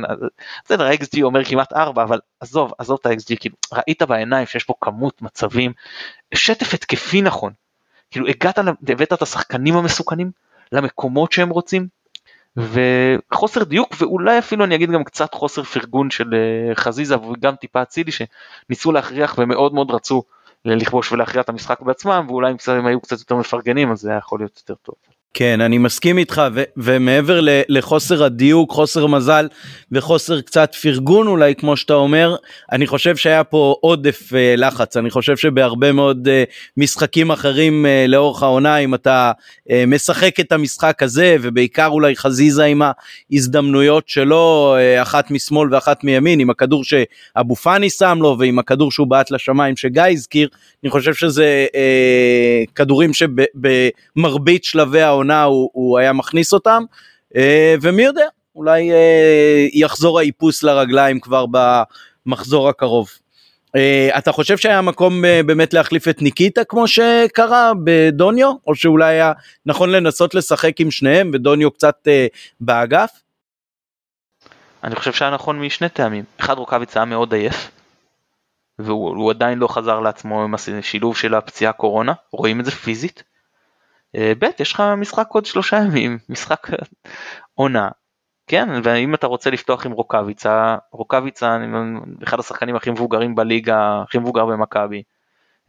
בסדר 0.65 0.85
ה-XG 0.87 1.21
אומר 1.21 1.43
כמעט 1.43 1.73
4 1.73 2.03
אבל 2.03 2.19
עזוב 2.39 2.73
עזוב 2.77 2.97
את 3.01 3.05
ה-XG 3.05 3.35
כאילו 3.39 3.55
ראית 3.73 4.01
בעיניים 4.01 4.45
שיש 4.45 4.63
פה 4.63 4.73
כמות 4.81 5.21
מצבים 5.21 5.73
שטף 6.33 6.73
התקפי 6.73 7.21
נכון 7.21 7.53
כאילו 8.11 8.27
הגעת 8.27 8.57
הבאת 8.57 9.13
את 9.13 9.21
השחקנים 9.21 9.75
המסוכנים 9.75 10.31
למקומות 10.71 11.31
שהם 11.31 11.49
רוצים 11.49 11.87
וחוסר 12.57 13.63
דיוק 13.63 13.95
ואולי 13.99 14.39
אפילו 14.39 14.65
אני 14.65 14.75
אגיד 14.75 14.91
גם 14.91 15.03
קצת 15.03 15.33
חוסר 15.33 15.63
פרגון 15.63 16.09
של 16.09 16.33
אה, 16.33 16.75
חזיזה 16.75 17.17
וגם 17.17 17.55
טיפה 17.55 17.81
אצילי 17.81 18.11
שניסו 18.11 18.91
להכריח 18.91 19.35
ומאוד 19.37 19.73
מאוד 19.73 19.91
רצו 19.91 20.23
לכבוש 20.65 21.11
ולהכריע 21.11 21.41
את 21.41 21.49
המשחק 21.49 21.81
בעצמם 21.81 22.25
ואולי 22.27 22.51
אם 22.51 22.57
אם 22.79 22.85
היו 22.85 23.01
קצת 23.01 23.19
יותר 23.19 23.35
מפרגנים 23.35 23.91
אז 23.91 23.99
זה 23.99 24.09
היה 24.09 24.17
יכול 24.17 24.39
להיות 24.39 24.57
יותר 24.57 24.75
טוב. 24.75 24.95
כן 25.33 25.61
אני 25.61 25.77
מסכים 25.77 26.17
איתך 26.17 26.41
ו- 26.53 26.63
ומעבר 26.77 27.41
ל- 27.41 27.61
לחוסר 27.69 28.23
הדיוק 28.23 28.71
חוסר 28.71 29.07
מזל 29.07 29.47
וחוסר 29.91 30.41
קצת 30.41 30.75
פרגון 30.75 31.27
אולי 31.27 31.55
כמו 31.55 31.77
שאתה 31.77 31.93
אומר 31.93 32.35
אני 32.71 32.87
חושב 32.87 33.15
שהיה 33.15 33.43
פה 33.43 33.75
עודף 33.81 34.33
אה, 34.33 34.55
לחץ. 34.57 34.97
אני 34.97 35.09
חושב 35.09 35.37
שבהרבה 35.37 35.91
מאוד 35.91 36.27
אה, 36.27 36.43
משחקים 36.77 37.31
אחרים 37.31 37.85
אה, 37.85 38.05
לאורך 38.07 38.43
העונה 38.43 38.77
אם 38.77 38.93
אתה 38.93 39.31
אה, 39.71 39.83
משחק 39.87 40.39
את 40.39 40.51
המשחק 40.51 41.03
הזה 41.03 41.37
ובעיקר 41.41 41.87
אולי 41.87 42.15
חזיזה 42.15 42.65
עם 42.65 42.81
ההזדמנויות 43.31 44.09
שלו 44.09 44.75
אה, 44.77 45.01
אחת 45.01 45.31
משמאל 45.31 45.73
ואחת 45.73 46.03
מימין 46.03 46.39
עם 46.39 46.49
הכדור 46.49 46.83
שאבו 46.83 47.55
פאני 47.55 47.89
שם 47.89 48.17
לו 48.21 48.35
ועם 48.39 48.59
הכדור 48.59 48.91
שהוא 48.91 49.07
בעט 49.07 49.31
לשמיים 49.31 49.77
שגיא 49.77 50.03
הזכיר 50.03 50.49
אני 50.83 50.89
חושב 50.89 51.13
שזה 51.13 51.65
אה, 51.75 52.63
כדורים 52.75 53.11
שבמרבית 53.13 54.63
שלבי 54.63 55.01
העונה 55.01 55.18
הוא, 55.43 55.69
הוא 55.73 55.99
היה 55.99 56.13
מכניס 56.13 56.53
אותם 56.53 56.83
אה, 57.35 57.75
ומי 57.81 58.03
יודע 58.03 58.25
אולי 58.55 58.91
אה, 58.91 59.67
יחזור 59.73 60.19
האיפוס 60.19 60.63
לרגליים 60.63 61.19
כבר 61.19 61.45
במחזור 62.25 62.69
הקרוב. 62.69 63.09
אה, 63.75 64.09
אתה 64.17 64.31
חושב 64.31 64.57
שהיה 64.57 64.81
מקום 64.81 65.21
באמת 65.45 65.73
להחליף 65.73 66.07
את 66.07 66.21
ניקיטה 66.21 66.63
כמו 66.63 66.87
שקרה 66.87 67.71
בדוניו 67.83 68.53
או 68.67 68.75
שאולי 68.75 69.13
היה 69.13 69.33
נכון 69.65 69.89
לנסות 69.89 70.35
לשחק 70.35 70.79
עם 70.79 70.91
שניהם 70.91 71.31
ודוניו 71.33 71.71
קצת 71.71 72.07
באגף? 72.61 73.09
אני 74.83 74.95
חושב 74.95 75.13
שהיה 75.13 75.31
נכון 75.31 75.59
משני 75.59 75.89
טעמים 75.89 76.23
אחד 76.39 76.57
רוקאביץ 76.57 76.97
היה 76.97 77.05
מאוד 77.05 77.33
עייף 77.33 77.71
והוא 78.79 79.09
הוא 79.09 79.31
עדיין 79.31 79.59
לא 79.59 79.67
חזר 79.67 79.99
לעצמו 79.99 80.43
עם 80.43 80.55
השילוב 80.79 81.17
של 81.17 81.35
הפציעה 81.35 81.73
קורונה 81.73 82.13
רואים 82.31 82.59
את 82.59 82.65
זה 82.65 82.71
פיזית. 82.71 83.23
אה, 84.15 84.33
ב' 84.39 84.45
יש 84.59 84.73
לך 84.73 84.83
משחק 84.97 85.27
עוד 85.29 85.45
שלושה 85.45 85.77
ימים 85.77 86.17
משחק 86.29 86.67
עונה 87.53 87.89
כן 88.47 88.69
ואם 88.83 89.13
אתה 89.13 89.27
רוצה 89.27 89.49
לפתוח 89.49 89.85
עם 89.85 89.91
רוקאביצה 89.91 90.77
רוקאביצה 90.91 91.57
לא- 91.57 91.79
אחד 92.23 92.39
השחקנים 92.39 92.75
הכי 92.75 92.91
מבוגרים 92.91 93.35
בליגה 93.35 94.01
הכי 94.01 94.17
מבוגר 94.17 94.45
במכבי 94.45 95.03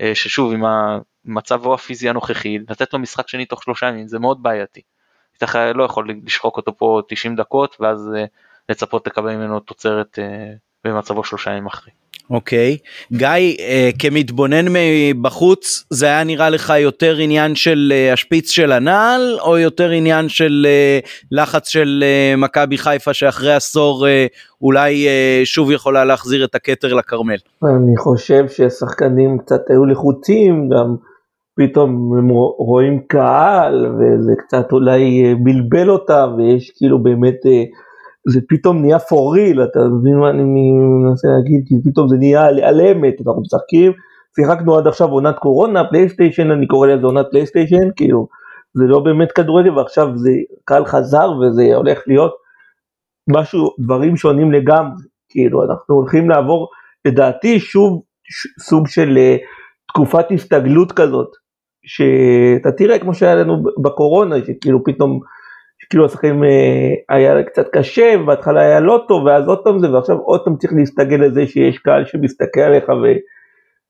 אה, 0.00 0.14
ששוב 0.14 0.52
עם 0.52 0.64
המצבו 0.64 1.74
הפיזי 1.74 2.08
הנוכחי 2.08 2.58
לתת 2.68 2.92
לו 2.92 2.98
משחק 2.98 3.28
שני 3.28 3.46
תוך 3.46 3.62
שלושה 3.62 3.86
ימים 3.86 4.08
זה 4.08 4.18
מאוד 4.18 4.42
בעייתי. 4.42 4.80
אתה 5.38 5.72
לא 5.72 5.84
יכול 5.84 6.10
לשחוק 6.24 6.56
אותו 6.56 6.76
פה 6.76 7.00
90 7.08 7.36
דקות 7.36 7.76
ואז 7.80 8.10
אה, 8.16 8.24
לצפות 8.68 9.06
לקבל 9.06 9.36
ממנו 9.36 9.60
תוצרת 9.60 10.18
במצבו 10.84 11.24
שלושה 11.24 11.50
ימים 11.50 11.66
אחרי. 11.66 11.99
אוקיי. 12.30 12.76
גיא, 13.12 13.26
אה, 13.60 13.90
כמתבונן 13.98 14.64
מבחוץ, 14.68 15.84
זה 15.90 16.06
היה 16.06 16.24
נראה 16.24 16.50
לך 16.50 16.72
יותר 16.78 17.16
עניין 17.16 17.54
של 17.54 17.92
אה, 17.94 18.12
השפיץ 18.12 18.50
של 18.50 18.72
הנעל, 18.72 19.38
או 19.40 19.58
יותר 19.58 19.90
עניין 19.90 20.28
של 20.28 20.66
אה, 20.68 20.98
לחץ 21.32 21.68
של 21.68 22.04
אה, 22.06 22.36
מכבי 22.36 22.78
חיפה 22.78 23.14
שאחרי 23.14 23.54
עשור 23.54 24.06
אה, 24.06 24.26
אולי 24.62 25.08
אה, 25.08 25.40
שוב 25.44 25.70
יכולה 25.70 26.04
להחזיר 26.04 26.44
את 26.44 26.54
הכתר 26.54 26.94
לכרמל? 26.94 27.36
אני 27.64 27.96
חושב 27.96 28.48
ששחקנים 28.48 29.38
קצת 29.38 29.70
היו 29.70 29.84
לחוצים, 29.84 30.68
גם 30.68 30.96
פתאום 31.56 32.18
הם 32.18 32.28
רואים 32.58 33.00
קהל 33.08 33.86
וזה 33.86 34.32
קצת 34.38 34.72
אולי 34.72 35.34
בלבל 35.42 35.90
אותם 35.90 36.28
ויש 36.36 36.70
כאילו 36.76 37.02
באמת, 37.02 37.46
אה, 37.46 37.62
זה 38.28 38.40
פתאום 38.48 38.80
נהיה 38.80 38.96
for 38.96 39.36
real, 39.36 39.64
אתה 39.64 39.80
מבין 39.80 40.18
מה 40.18 40.30
אני 40.30 40.42
מנסה 41.04 41.28
להגיד? 41.28 41.64
כי 41.66 41.74
פתאום 41.84 42.08
זה 42.08 42.16
נהיה 42.16 42.46
על, 42.46 42.80
אמת, 42.80 43.14
אנחנו 43.26 43.40
משחקים, 43.42 43.92
שיחקנו 44.36 44.76
עד 44.76 44.86
עכשיו 44.86 45.08
עונת 45.08 45.38
קורונה, 45.38 45.84
פלייסטיישן, 45.84 46.50
אני 46.50 46.66
קורא 46.66 46.86
לזה 46.86 47.06
עונת 47.06 47.26
פלייסטיישן, 47.30 47.90
כאילו 47.96 48.28
זה 48.74 48.84
לא 48.84 49.00
באמת 49.00 49.32
כדורגל 49.32 49.78
ועכשיו 49.78 50.08
זה 50.16 50.30
קהל 50.64 50.84
חזר 50.84 51.30
וזה 51.32 51.74
הולך 51.74 51.98
להיות 52.06 52.32
משהו, 53.28 53.70
דברים 53.80 54.16
שונים 54.16 54.52
לגמרי, 54.52 55.02
כאילו 55.28 55.64
אנחנו 55.64 55.94
הולכים 55.94 56.30
לעבור 56.30 56.68
לדעתי 57.04 57.60
שוב 57.60 58.02
ש- 58.24 58.64
סוג 58.68 58.88
של 58.88 59.18
אה, 59.18 59.36
תקופת 59.88 60.26
הסתגלות 60.30 60.92
כזאת, 60.92 61.28
שאתה 61.86 62.72
תראה 62.72 62.98
כמו 62.98 63.14
שהיה 63.14 63.34
לנו 63.34 63.62
בקורונה, 63.82 64.36
שכאילו 64.46 64.84
פתאום, 64.84 65.20
כאילו 65.90 66.04
השחקנים 66.04 66.44
אה, 66.44 66.90
היה 67.08 67.42
קצת 67.42 67.68
קשה, 67.72 68.14
בהתחלה 68.26 68.60
היה 68.60 68.80
לא 68.80 69.04
טוב, 69.08 69.24
ואז 69.24 69.48
עוד 69.48 69.58
פעם 69.64 69.78
זה, 69.78 69.92
ועכשיו 69.92 70.16
עוד 70.16 70.40
פעם 70.44 70.56
צריך 70.56 70.72
להסתגל 70.76 71.16
לזה 71.16 71.46
שיש 71.46 71.78
קהל 71.78 72.04
שמסתכל 72.04 72.60
עליך 72.60 72.88
ו, 72.88 73.06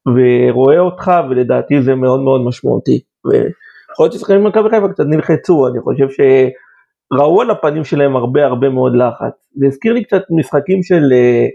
ורואה 0.08 0.78
אותך, 0.78 1.12
ולדעתי 1.30 1.82
זה 1.82 1.94
מאוד 1.94 2.20
מאוד 2.20 2.40
משמעותי. 2.44 3.00
ויכול 3.24 4.04
להיות 4.04 4.12
ששחקנים 4.12 4.44
במכבי 4.44 4.70
חיפה 4.70 4.88
קצת 4.88 5.04
נלחצו, 5.06 5.68
אני 5.68 5.80
חושב 5.80 6.06
שראו 6.10 7.40
על 7.40 7.50
הפנים 7.50 7.84
שלהם 7.84 8.16
הרבה 8.16 8.44
הרבה 8.44 8.68
מאוד 8.68 8.96
לחץ. 8.96 9.50
זה 9.56 9.66
הזכיר 9.66 9.92
לי 9.92 10.04
קצת 10.04 10.22
משחקים 10.38 10.82
של 10.82 11.12
אה, 11.12 11.46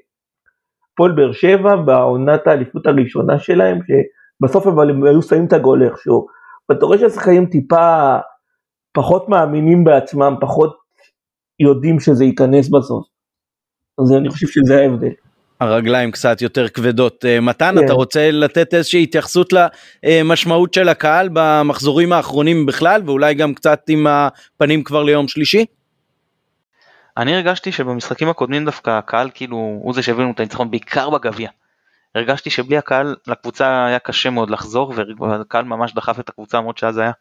הפועל 0.93 1.11
באר 1.11 1.31
שבע 1.31 1.75
בעונת 1.75 2.47
האליפות 2.47 2.87
הראשונה 2.87 3.39
שלהם, 3.39 3.79
שבסוף 3.87 4.67
אבל 4.67 4.89
הם 4.89 5.03
היו 5.03 5.21
שמים 5.21 5.45
את 5.45 5.53
הגול 5.53 5.83
איכשהו. 5.83 6.25
ואתה 6.69 6.85
רואה 6.85 6.97
שהשחקנים 6.97 7.45
טיפה 7.45 8.17
פחות 8.95 9.29
מאמינים 9.29 9.83
בעצמם, 9.83 10.35
פחות 10.41 10.77
יודעים 11.59 11.99
שזה 11.99 12.25
ייכנס 12.25 12.69
בסוף. 12.69 13.05
אז 14.01 14.11
אני 14.11 14.29
חושב 14.29 14.47
שזה 14.47 14.81
ההבדל. 14.81 15.11
הרגליים 15.59 16.11
קצת 16.11 16.41
יותר 16.41 16.67
כבדות. 16.67 17.25
אה, 17.25 17.39
מתן, 17.39 17.75
כן. 17.79 17.85
אתה 17.85 17.93
רוצה 17.93 18.31
לתת 18.31 18.73
איזושהי 18.73 19.03
התייחסות 19.03 19.53
למשמעות 20.03 20.73
של 20.73 20.89
הקהל 20.89 21.29
במחזורים 21.33 22.13
האחרונים 22.13 22.65
בכלל, 22.65 23.01
ואולי 23.05 23.33
גם 23.33 23.53
קצת 23.53 23.81
עם 23.89 24.07
הפנים 24.07 24.83
כבר 24.83 25.03
ליום 25.03 25.27
שלישי? 25.27 25.65
אני 27.17 27.35
הרגשתי 27.35 27.71
שבמשחקים 27.71 28.29
הקודמים 28.29 28.65
דווקא 28.65 28.89
הקהל 28.89 29.29
כאילו 29.33 29.57
הוא 29.57 29.93
זה 29.93 30.03
שהביא 30.03 30.23
לנו 30.23 30.31
את 30.31 30.39
הניצחון 30.39 30.71
בעיקר 30.71 31.09
בגביע. 31.09 31.49
הרגשתי 32.15 32.49
שבלי 32.49 32.77
הקהל 32.77 33.15
לקבוצה 33.27 33.85
היה 33.85 33.99
קשה 33.99 34.29
מאוד 34.29 34.49
לחזור 34.49 34.93
והקהל 35.19 35.65
ממש 35.65 35.93
דחף 35.93 36.19
את 36.19 36.29
הקבוצה 36.29 36.57
למרות 36.57 36.77
שאז 36.77 36.97
היה 36.97 37.11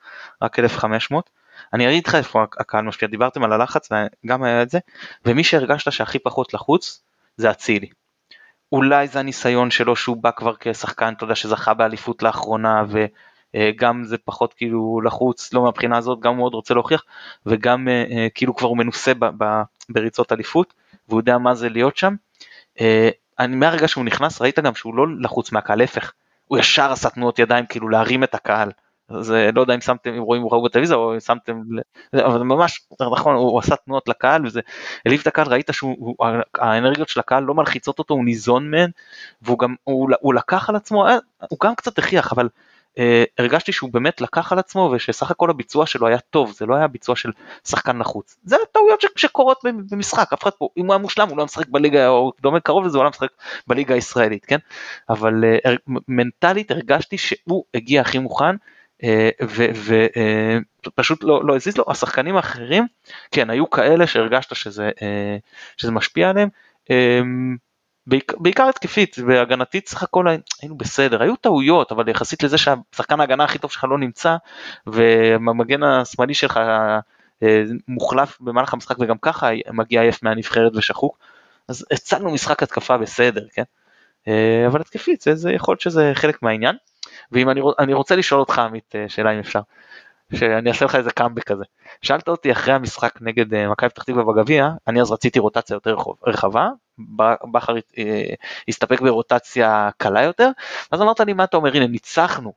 רק 0.43 0.59
1500. 0.59 1.31
אני 1.73 1.89
אגיד 1.89 2.07
לך 2.07 2.15
איפה 2.15 2.43
הקהל 2.43 2.85
משפיע 2.85 3.09
דיברתם 3.09 3.45
על 3.45 3.53
הלחץ 3.53 3.89
וגם 4.25 4.43
היה 4.43 4.63
את 4.63 4.71
זה 4.71 4.79
ומי 5.25 5.45
שהרגשת 5.45 5.93
שהכי 5.93 6.19
פחות 6.19 6.55
לחוץ 6.55 7.03
זה 7.37 7.51
אצילי. 7.51 7.89
אולי 8.73 9.09
זה 9.09 9.19
הניסיון 9.19 9.71
שלו 9.71 9.97
שהוא 9.97 10.17
בא 10.17 10.31
כבר 10.31 10.55
כשחקן 10.61 11.15
אתה 11.17 11.25
יודע 11.25 11.35
שזכה 11.35 11.75
באליפות 11.75 12.23
לאחרונה 12.23 12.85
וגם 13.55 14.05
זה 14.05 14.19
פחות 14.19 14.55
כאילו 14.55 15.01
לחוץ 15.05 15.53
לא 15.53 15.63
מהבחינה 15.63 15.97
הזאת 15.97 16.21
גם 16.21 16.31
הוא 16.31 16.39
מאוד 16.39 16.55
רוצה 16.55 16.75
להוכיח 16.75 17.05
וגם 17.47 17.89
אה, 17.89 18.05
אה, 18.11 18.27
כאילו 18.35 18.57
כבר 18.57 18.69
הוא 18.69 18.77
מנוסה 18.77 19.15
ב- 19.15 19.45
ב- 19.45 19.63
בריצות 19.89 20.33
אליפות 20.33 20.75
והוא 21.09 21.21
יודע 21.21 21.39
מה 21.39 21.55
זה 21.55 21.69
להיות 21.69 21.97
שם. 21.97 22.15
אה, 22.81 23.09
אני 23.39 23.57
מהרגע 23.57 23.89
שהוא 23.89 24.05
נכנס 24.05 24.41
ראית 24.41 24.59
גם 24.59 24.75
שהוא 24.75 24.95
לא 24.95 25.07
לחוץ 25.21 25.53
מהקהל 25.53 25.79
להפך 25.79 26.13
הוא 26.47 26.59
ישר 26.59 26.93
עשה 26.93 27.11
תנועות 27.11 27.39
ידיים 27.39 27.67
כאילו 27.67 27.89
להרים 27.89 28.25
את 28.25 28.35
הקהל. 28.35 28.71
זה 29.21 29.51
לא 29.55 29.61
יודע 29.61 29.75
אם 29.75 29.81
שמתם 29.81 30.15
אם 30.15 30.23
רואים 30.23 30.47
ראו 30.47 30.63
בטלוויזיה 30.63 30.97
או 30.97 31.15
אם 31.15 31.21
שמתם 31.21 31.61
אבל 32.15 32.43
ממש 32.43 32.87
נכון 33.13 33.35
הוא 33.35 33.59
עשה 33.59 33.77
תנועות 33.77 34.09
לקהל 34.09 34.47
וזה 34.47 34.61
העליב 35.07 35.21
את 35.21 35.27
הקהל 35.27 35.47
ראית 35.47 35.71
שהוא 35.73 35.97
הוא- 35.99 36.29
האנרגיות 36.55 37.09
של 37.09 37.21
הקהל 37.21 37.45
לא 37.45 37.55
מלחיצות 37.55 37.99
אותו 37.99 38.15
הוא 38.15 38.25
ניזון 38.25 38.71
מהן 38.71 38.91
והוא 39.43 39.59
גם 39.59 39.75
הוא, 39.85 40.09
הוא 40.21 40.35
לקח 40.35 40.71
על 40.71 40.77
עצמו 40.77 41.07
אה, 41.07 41.17
הוא 41.49 41.59
גם 41.65 41.75
קצת 41.75 41.99
הכריח 41.99 42.33
אבל 42.33 42.49
אה, 42.99 43.25
הרגשתי 43.39 43.73
שהוא 43.73 43.91
באמת 43.93 44.21
לקח 44.21 44.53
על 44.53 44.59
עצמו 44.59 44.91
ושסך 44.95 45.31
הכל 45.31 45.51
הביצוע 45.51 45.87
שלו 45.87 46.07
היה 46.07 46.19
טוב 46.19 46.53
זה 46.53 46.67
לא 46.67 46.75
היה 46.75 46.87
ביצוע 46.87 47.17
של 47.17 47.31
שחקן 47.69 47.99
לחוץ 47.99 48.37
זה 48.45 48.57
טעויות 48.73 49.05
שקורות 49.17 49.61
במשחק 49.91 50.33
אף 50.33 50.43
אחד 50.43 50.51
פה 50.59 50.69
אם 50.77 50.87
הוא 50.87 50.93
היה 50.93 51.03
מושלם 51.03 51.29
הוא 51.29 51.39
לא 51.39 51.45
משחק 51.45 51.69
בליגה 51.69 52.09
או 52.09 52.33
דומה 52.43 52.61
קרוב 52.61 52.85
לזה 52.85 52.99
הוא 52.99 53.05
לא 53.05 53.11
משחק 53.11 53.29
בליגה 53.67 53.95
הישראלית 53.95 54.45
כן? 54.45 54.59
אבל 55.09 55.45
אה, 55.45 55.75
מנטלית 56.09 56.71
הרגשתי 56.71 57.19
שהוא 57.19 57.65
הגיע 57.75 58.01
הכי 58.01 58.19
מוכן 58.19 58.57
ופשוט 60.87 61.25
לא, 61.25 61.45
לא 61.45 61.57
הזיז 61.57 61.77
לו. 61.77 61.85
השחקנים 61.89 62.37
האחרים 62.37 62.87
כן 63.31 63.51
היו 63.51 63.71
כאלה 63.71 64.07
שהרגשת 64.07 64.57
שזה 64.57 64.91
אה, 65.03 65.37
שזה 65.77 65.93
משפיע 65.93 66.31
עליהם. 66.31 66.49
אה, 66.91 67.21
בעיקר, 68.37 68.69
התקפית 68.69 69.17
והגנתית 69.27 69.89
סך 69.89 70.03
הכל 70.03 70.27
היינו 70.63 70.77
בסדר. 70.77 71.23
היו 71.23 71.37
טעויות 71.37 71.93
אבל 71.93 72.09
יחסית 72.09 72.43
לזה 72.43 72.59
שהשחקן 72.59 73.21
ההגנה 73.21 73.45
הכי 73.45 73.59
טוב 73.59 73.71
שלך 73.71 73.85
לא 73.85 73.99
נמצא 73.99 74.37
והמגן 74.87 75.83
השמאלי 75.83 76.35
שלך 76.35 76.57
אה, 76.57 77.63
מוחלף 77.89 78.41
במהלך 78.41 78.75
המשחק 78.75 78.97
וגם 79.01 79.19
ככה 79.19 79.49
מגיע 79.73 80.01
עייף 80.01 80.23
מהנבחרת 80.23 80.77
ושחוק. 80.77 81.19
אז 81.69 81.87
הצלנו 81.91 82.31
משחק 82.31 82.63
התקפה 82.63 82.99
בסדר 82.99 83.47
כן? 83.53 83.63
אה, 84.29 84.67
אבל 84.67 84.81
התקפית 84.81 85.21
זה, 85.21 85.35
זה 85.35 85.53
יכול 85.53 85.73
להיות 85.73 85.81
שזה 85.81 86.13
חלק 86.15 86.43
מהעניין 86.43 86.77
ואם 87.33 87.51
אני, 87.51 87.61
אני 87.79 87.95
רוצה 87.95 88.17
לשאול 88.17 88.41
אותך 88.41 88.59
עמית 88.59 88.95
אה, 88.95 89.09
שאלה 89.09 89.31
אם 89.31 89.39
אפשר 89.39 89.61
שאני 90.35 90.71
אעשה 90.71 90.85
לך 90.85 90.95
איזה 90.95 91.11
קאמבק 91.11 91.45
כזה. 91.45 91.65
שאלת 92.03 92.29
אותי 92.29 92.53
אחרי 92.53 92.75
המשחק 92.75 93.19
נגד 93.21 93.55
אה, 93.55 93.69
מכבי 93.69 93.91
פתח 93.91 94.03
תקווה 94.03 94.25
בגביע, 94.25 94.69
אני 94.87 95.01
אז 95.01 95.11
רציתי 95.11 95.39
רוטציה 95.39 95.75
יותר 95.75 95.97
רחבה, 96.27 96.69
בכר 97.53 97.75
אה, 97.99 98.35
הסתפק 98.69 99.01
ברוטציה 99.01 99.91
קלה 99.97 100.23
יותר, 100.23 100.51
אז 100.91 101.03
אמרת 101.03 101.21
לי 101.21 101.33
מה 101.33 101.45
אתה 101.45 101.57
אומר, 101.57 101.77
הנה 101.77 101.87
ניצחנו, 101.87 102.53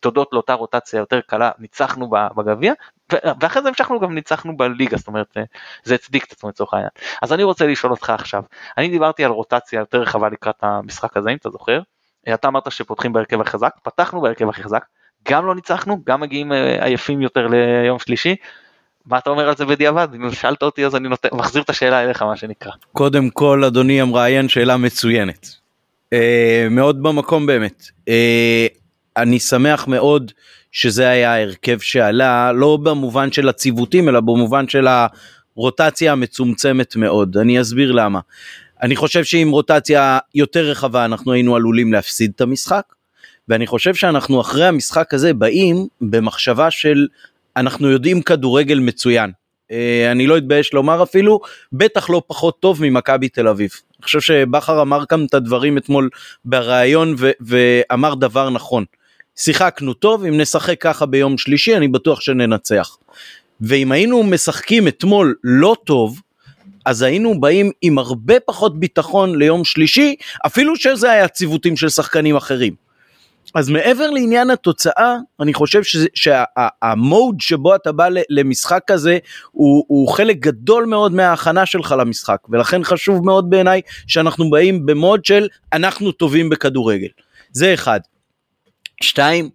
תודות 0.00 0.28
לאותה 0.32 0.52
רוטציה 0.52 0.98
יותר 0.98 1.20
קלה, 1.20 1.50
ניצחנו 1.58 2.10
בגביע, 2.36 2.72
ואחרי 3.40 3.62
זה 3.62 3.68
המשכנו 3.68 4.00
גם 4.00 4.14
ניצחנו 4.14 4.56
בליגה, 4.56 4.96
זאת 4.96 5.08
אומרת 5.08 5.36
זה 5.84 5.94
הצדיק 5.94 6.24
את 6.24 6.32
עצמו 6.32 6.48
לצורך 6.48 6.74
העניין. 6.74 6.90
אז 7.22 7.32
אני 7.32 7.42
רוצה 7.42 7.66
לשאול 7.66 7.92
אותך 7.92 8.10
עכשיו, 8.10 8.42
אני 8.78 8.88
דיברתי 8.88 9.24
על 9.24 9.30
רוטציה 9.30 9.78
יותר 9.78 10.00
רחבה 10.00 10.28
לקראת 10.28 10.56
המשחק 10.62 11.16
הזה, 11.16 11.30
אם 11.30 11.36
אתה 11.36 11.50
זוכר, 11.50 11.80
אתה 12.34 12.48
אמרת 12.48 12.72
שפותחים 12.72 13.12
בהרכב 13.12 13.40
הכי 13.40 13.50
חזק, 13.50 13.70
פתחנו 13.82 14.20
בהרכב 14.20 14.48
הכי 14.48 14.62
חזק, 14.62 14.84
גם 15.28 15.46
לא 15.46 15.54
ניצחנו, 15.54 16.00
גם 16.06 16.20
מגיעים 16.20 16.52
אה, 16.52 16.84
עייפים 16.84 17.22
יותר 17.22 17.46
ליום 17.46 17.98
שלישי. 17.98 18.36
מה 19.06 19.18
אתה 19.18 19.30
אומר 19.30 19.48
על 19.48 19.56
זה 19.56 19.66
בדיעבד? 19.66 20.08
אם 20.14 20.32
שאלת 20.32 20.62
אותי 20.62 20.86
אז 20.86 20.96
אני 20.96 21.08
נותן, 21.08 21.28
מחזיר 21.32 21.62
את 21.62 21.70
השאלה 21.70 22.04
אליך 22.04 22.22
מה 22.22 22.36
שנקרא. 22.36 22.72
קודם 22.92 23.30
כל 23.30 23.64
אדוני 23.64 24.00
המראיין 24.00 24.48
שאלה 24.48 24.76
מצוינת. 24.76 25.48
אה, 26.12 26.66
מאוד 26.70 27.02
במקום 27.02 27.46
באמת. 27.46 27.84
אה, 28.08 28.66
אני 29.16 29.38
שמח 29.38 29.88
מאוד 29.88 30.32
שזה 30.72 31.08
היה 31.08 31.34
ההרכב 31.34 31.78
שעלה 31.78 32.52
לא 32.52 32.78
במובן 32.82 33.32
של 33.32 33.48
הציוותים 33.48 34.08
אלא 34.08 34.20
במובן 34.20 34.68
של 34.68 34.86
הרוטציה 35.56 36.12
המצומצמת 36.12 36.96
מאוד. 36.96 37.36
אני 37.36 37.60
אסביר 37.60 37.92
למה. 37.92 38.20
אני 38.82 38.96
חושב 38.96 39.24
שעם 39.24 39.50
רוטציה 39.50 40.18
יותר 40.34 40.70
רחבה 40.70 41.04
אנחנו 41.04 41.32
היינו 41.32 41.56
עלולים 41.56 41.92
להפסיד 41.92 42.32
את 42.34 42.40
המשחק. 42.40 42.82
ואני 43.48 43.66
חושב 43.66 43.94
שאנחנו 43.94 44.40
אחרי 44.40 44.66
המשחק 44.66 45.14
הזה 45.14 45.34
באים 45.34 45.86
במחשבה 46.00 46.70
של 46.70 47.06
אנחנו 47.56 47.90
יודעים 47.90 48.22
כדורגל 48.22 48.78
מצוין. 48.78 49.30
אה, 49.70 50.12
אני 50.12 50.26
לא 50.26 50.38
אתבייש 50.38 50.72
לומר 50.72 51.02
אפילו, 51.02 51.40
בטח 51.72 52.10
לא 52.10 52.22
פחות 52.26 52.60
טוב 52.60 52.82
ממכבי 52.82 53.28
תל 53.28 53.48
אביב. 53.48 53.70
אני 53.98 54.04
חושב 54.04 54.20
שבכר 54.20 54.82
אמר 54.82 55.06
כאן 55.06 55.24
את 55.24 55.34
הדברים 55.34 55.78
אתמול 55.78 56.08
בריאיון 56.44 57.14
ואמר 57.40 58.14
דבר 58.14 58.50
נכון. 58.50 58.84
שיחקנו 59.36 59.94
טוב, 59.94 60.24
אם 60.24 60.40
נשחק 60.40 60.80
ככה 60.80 61.06
ביום 61.06 61.38
שלישי 61.38 61.76
אני 61.76 61.88
בטוח 61.88 62.20
שננצח. 62.20 62.96
ואם 63.60 63.92
היינו 63.92 64.22
משחקים 64.22 64.88
אתמול 64.88 65.34
לא 65.44 65.76
טוב, 65.84 66.20
אז 66.88 67.02
היינו 67.02 67.40
באים 67.40 67.70
עם 67.82 67.98
הרבה 67.98 68.40
פחות 68.40 68.80
ביטחון 68.80 69.38
ליום 69.38 69.64
שלישי, 69.64 70.14
אפילו 70.46 70.76
שזה 70.76 71.10
היה 71.10 71.28
ציוותים 71.28 71.76
של 71.76 71.88
שחקנים 71.88 72.36
אחרים. 72.36 72.74
אז 73.54 73.68
מעבר 73.68 74.10
לעניין 74.10 74.50
התוצאה, 74.50 75.16
אני 75.40 75.54
חושב 75.54 75.82
שהמוד 76.14 77.40
שבו 77.40 77.74
אתה 77.74 77.92
בא 77.92 78.08
למשחק 78.30 78.80
כזה 78.86 79.18
הוא, 79.50 79.84
הוא 79.88 80.08
חלק 80.08 80.36
גדול 80.36 80.86
מאוד 80.86 81.12
מההכנה 81.12 81.66
שלך 81.66 81.94
למשחק, 81.98 82.38
ולכן 82.48 82.84
חשוב 82.84 83.24
מאוד 83.24 83.50
בעיניי 83.50 83.80
שאנחנו 84.06 84.50
באים 84.50 84.86
במוד 84.86 85.24
של 85.24 85.48
אנחנו 85.72 86.12
טובים 86.12 86.50
בכדורגל. 86.50 87.08
זה 87.52 87.74
אחד. 87.74 88.00
שתיים, 89.02 89.50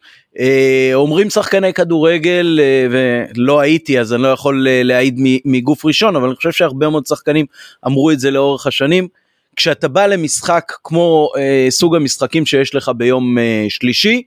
אומרים 0.94 1.30
שחקני 1.30 1.74
כדורגל, 1.74 2.60
אה, 2.62 2.88
ולא 2.92 3.60
הייתי 3.60 4.00
אז 4.00 4.14
אני 4.14 4.22
לא 4.22 4.28
יכול 4.28 4.68
אה, 4.68 4.84
להעיד 4.84 5.20
מגוף 5.46 5.86
ראשון, 5.86 6.16
אבל 6.16 6.28
אני 6.28 6.36
חושב 6.36 6.52
שהרבה 6.52 6.90
מאוד 6.90 7.06
שחקנים 7.06 7.46
אמרו 7.86 8.12
את 8.12 8.20
זה 8.20 8.32
לאורך 8.32 8.68
השנים. 8.68 9.08
כשאתה 9.56 9.88
בא 9.88 10.06
למשחק 10.06 10.74
כמו 10.84 11.30
אה, 11.38 11.68
סוג 11.70 11.96
המשחקים 11.96 12.46
שיש 12.46 12.76
לך 12.76 12.92
ביום 12.98 13.38
אה, 13.38 13.66
שלישי, 13.70 14.24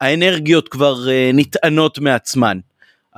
האנרגיות 0.00 0.68
כבר 0.68 1.08
אה, 1.08 1.30
נטענות 1.34 1.98
מעצמן. 1.98 2.58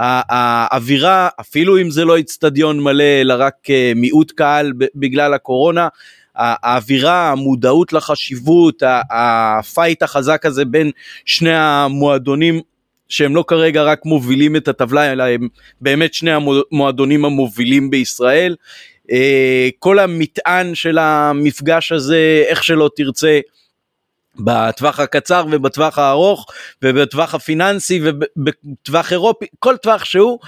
האווירה, 0.03 1.29
אפילו 1.41 1.81
אם 1.81 1.91
זה 1.91 2.05
לא 2.05 2.17
איצטדיון 2.17 2.81
מלא, 2.81 3.21
אלא 3.21 3.35
רק 3.39 3.55
אה, 3.71 3.93
מיעוט 3.97 4.31
קהל 4.31 4.73
בגלל 4.95 5.35
הקורונה, 5.35 5.89
האווירה, 6.37 7.33
המודעות 7.33 7.93
לחשיבות, 7.93 8.83
הפייט 9.11 10.03
החזק 10.03 10.47
הזה 10.47 10.65
בין 10.65 10.91
שני 11.25 11.55
המועדונים 11.55 12.61
שהם 13.09 13.37
לא 13.37 13.45
כרגע 13.47 13.83
רק 13.83 14.05
מובילים 14.05 14.57
את 14.57 14.69
הטבלה, 14.69 15.13
אלא 15.13 15.23
הם 15.23 15.49
באמת 15.81 16.15
שני 16.15 16.31
המועדונים 16.33 17.25
המובילים 17.25 17.91
בישראל. 17.91 18.57
אה, 19.11 19.69
כל 19.79 19.99
המטען 19.99 20.75
של 20.75 20.99
המפגש 20.99 21.93
הזה, 21.93 22.45
איך 22.47 22.65
שלא 22.65 22.91
תרצה, 22.97 23.41
בטווח 24.39 25.01
הקצר 25.01 25.45
ובטווח 25.51 25.99
הארוך 25.99 26.47
ובטווח 26.83 27.35
הפיננסי 27.35 28.01
ובטווח 28.05 29.13
אירופי, 29.13 29.47
כל 29.59 29.77
טווח 29.77 30.05
שהוא, 30.05 30.39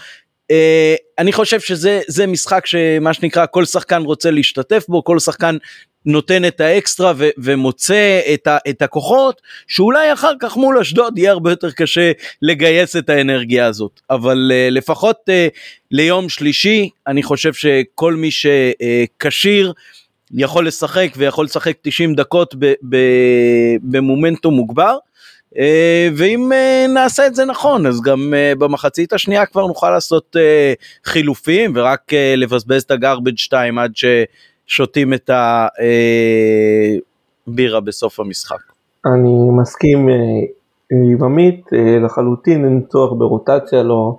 אני 1.19 1.33
חושב 1.33 1.61
שזה 1.61 2.01
זה 2.09 2.27
משחק 2.27 2.67
שמה 2.67 3.15
שנקרא 3.15 3.47
כל 3.51 3.65
שחקן 3.65 4.03
רוצה 4.03 4.31
להשתתף 4.31 4.85
בו, 4.89 5.05
כל 5.05 5.19
שחקן 5.19 5.57
נותן 6.07 6.45
את 6.45 6.61
האקסטרה 6.61 7.13
ו- 7.17 7.29
ומוצא 7.39 8.21
את, 8.35 8.47
ה- 8.47 8.59
את 8.69 8.83
הכוחות 8.83 9.43
שאולי 9.67 10.13
אחר 10.13 10.33
כך 10.41 10.57
מול 10.57 10.79
אשדוד 10.79 11.19
יהיה 11.19 11.31
הרבה 11.31 11.51
יותר 11.51 11.71
קשה 11.71 12.13
לגייס 12.43 12.97
את 12.97 13.11
האנרגיה 13.11 13.67
הזאת 13.67 14.01
אבל 14.11 14.51
uh, 14.53 14.71
לפחות 14.71 15.17
uh, 15.29 15.33
ליום 15.91 16.29
שלישי 16.29 16.89
אני 17.07 17.23
חושב 17.23 17.53
שכל 17.53 18.15
מי 18.15 18.29
שכשיר 18.31 19.73
יכול 20.35 20.67
לשחק 20.67 21.09
ויכול 21.17 21.45
לשחק 21.45 21.77
90 21.83 22.15
דקות 22.15 22.55
במומנטום 23.83 24.55
מוגבר. 24.55 24.97
Uh, 25.53 25.55
ואם 26.17 26.51
uh, 26.53 26.91
נעשה 26.91 27.27
את 27.27 27.35
זה 27.35 27.45
נכון 27.45 27.87
אז 27.87 28.01
גם 28.01 28.19
uh, 28.35 28.59
במחצית 28.59 29.13
השנייה 29.13 29.47
כבר 29.47 29.67
נוכל 29.67 29.91
לעשות 29.91 30.37
חילופים 31.05 31.73
ורק 31.75 32.13
לבזבז 32.37 32.83
את 32.83 32.91
הגרבג' 32.91 33.39
2 33.39 33.79
עד 33.79 33.93
ששותים 34.67 35.15
את 35.15 35.31
הבירה 37.47 37.81
בסוף 37.81 38.21
המשחק. 38.21 38.73
אני 39.07 39.51
מסכים 39.61 40.09
אה, 40.09 40.15
עם 40.91 41.25
עמית 41.25 41.67
אה, 41.73 41.99
לחלוטין, 41.99 42.65
אין 42.65 42.83
צורך 42.89 43.13
ברוטציה, 43.19 43.83
לא 43.83 44.19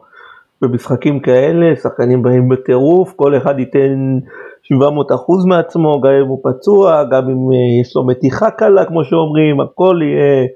במשחקים 0.62 1.20
כאלה, 1.20 1.76
שחקנים 1.76 2.22
באים 2.22 2.50
בטירוף, 2.50 3.14
כל 3.16 3.38
אחד 3.38 3.60
ייתן 3.60 4.20
700 4.64 5.12
אחוז 5.12 5.46
מעצמו, 5.46 6.02
גם 6.02 6.12
אם 6.12 6.28
הוא 6.28 6.40
פצוע, 6.44 7.04
גם 7.04 7.30
אם 7.30 7.52
אה, 7.52 7.82
יש 7.82 7.96
לו 7.96 8.06
מתיחה 8.08 8.52
קלה 8.52 8.86
כמו 8.86 9.04
שאומרים, 9.04 9.62
הכל 9.62 10.00
יהיה, 10.04 10.48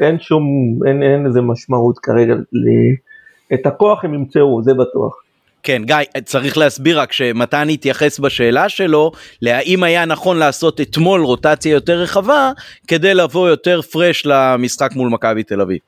אין 0.00 0.18
שום, 0.18 0.44
אין, 0.86 1.02
אין 1.02 1.26
איזה 1.26 1.40
משמעות 1.40 1.98
כרגע, 1.98 2.34
ל... 2.34 2.66
את 3.54 3.66
הכוח 3.66 4.04
הם 4.04 4.14
ימצאו, 4.14 4.62
זה 4.62 4.74
בטוח. 4.74 5.22
כן, 5.62 5.82
גיא, 5.84 5.96
צריך 6.24 6.58
להסביר 6.58 7.00
רק 7.00 7.12
שמתן 7.12 7.68
התייחס 7.68 8.18
בשאלה 8.18 8.68
שלו 8.68 9.12
להאם 9.42 9.82
היה 9.82 10.04
נכון 10.04 10.36
לעשות 10.38 10.80
אתמול 10.80 11.20
רוטציה 11.20 11.72
יותר 11.72 11.98
רחבה 11.98 12.52
כדי 12.88 13.14
לבוא 13.14 13.48
יותר 13.48 13.82
פרש 13.82 14.26
למשחק 14.26 14.90
מול 14.96 15.08
מכבי 15.08 15.42
תל 15.42 15.60
אביב. 15.60 15.78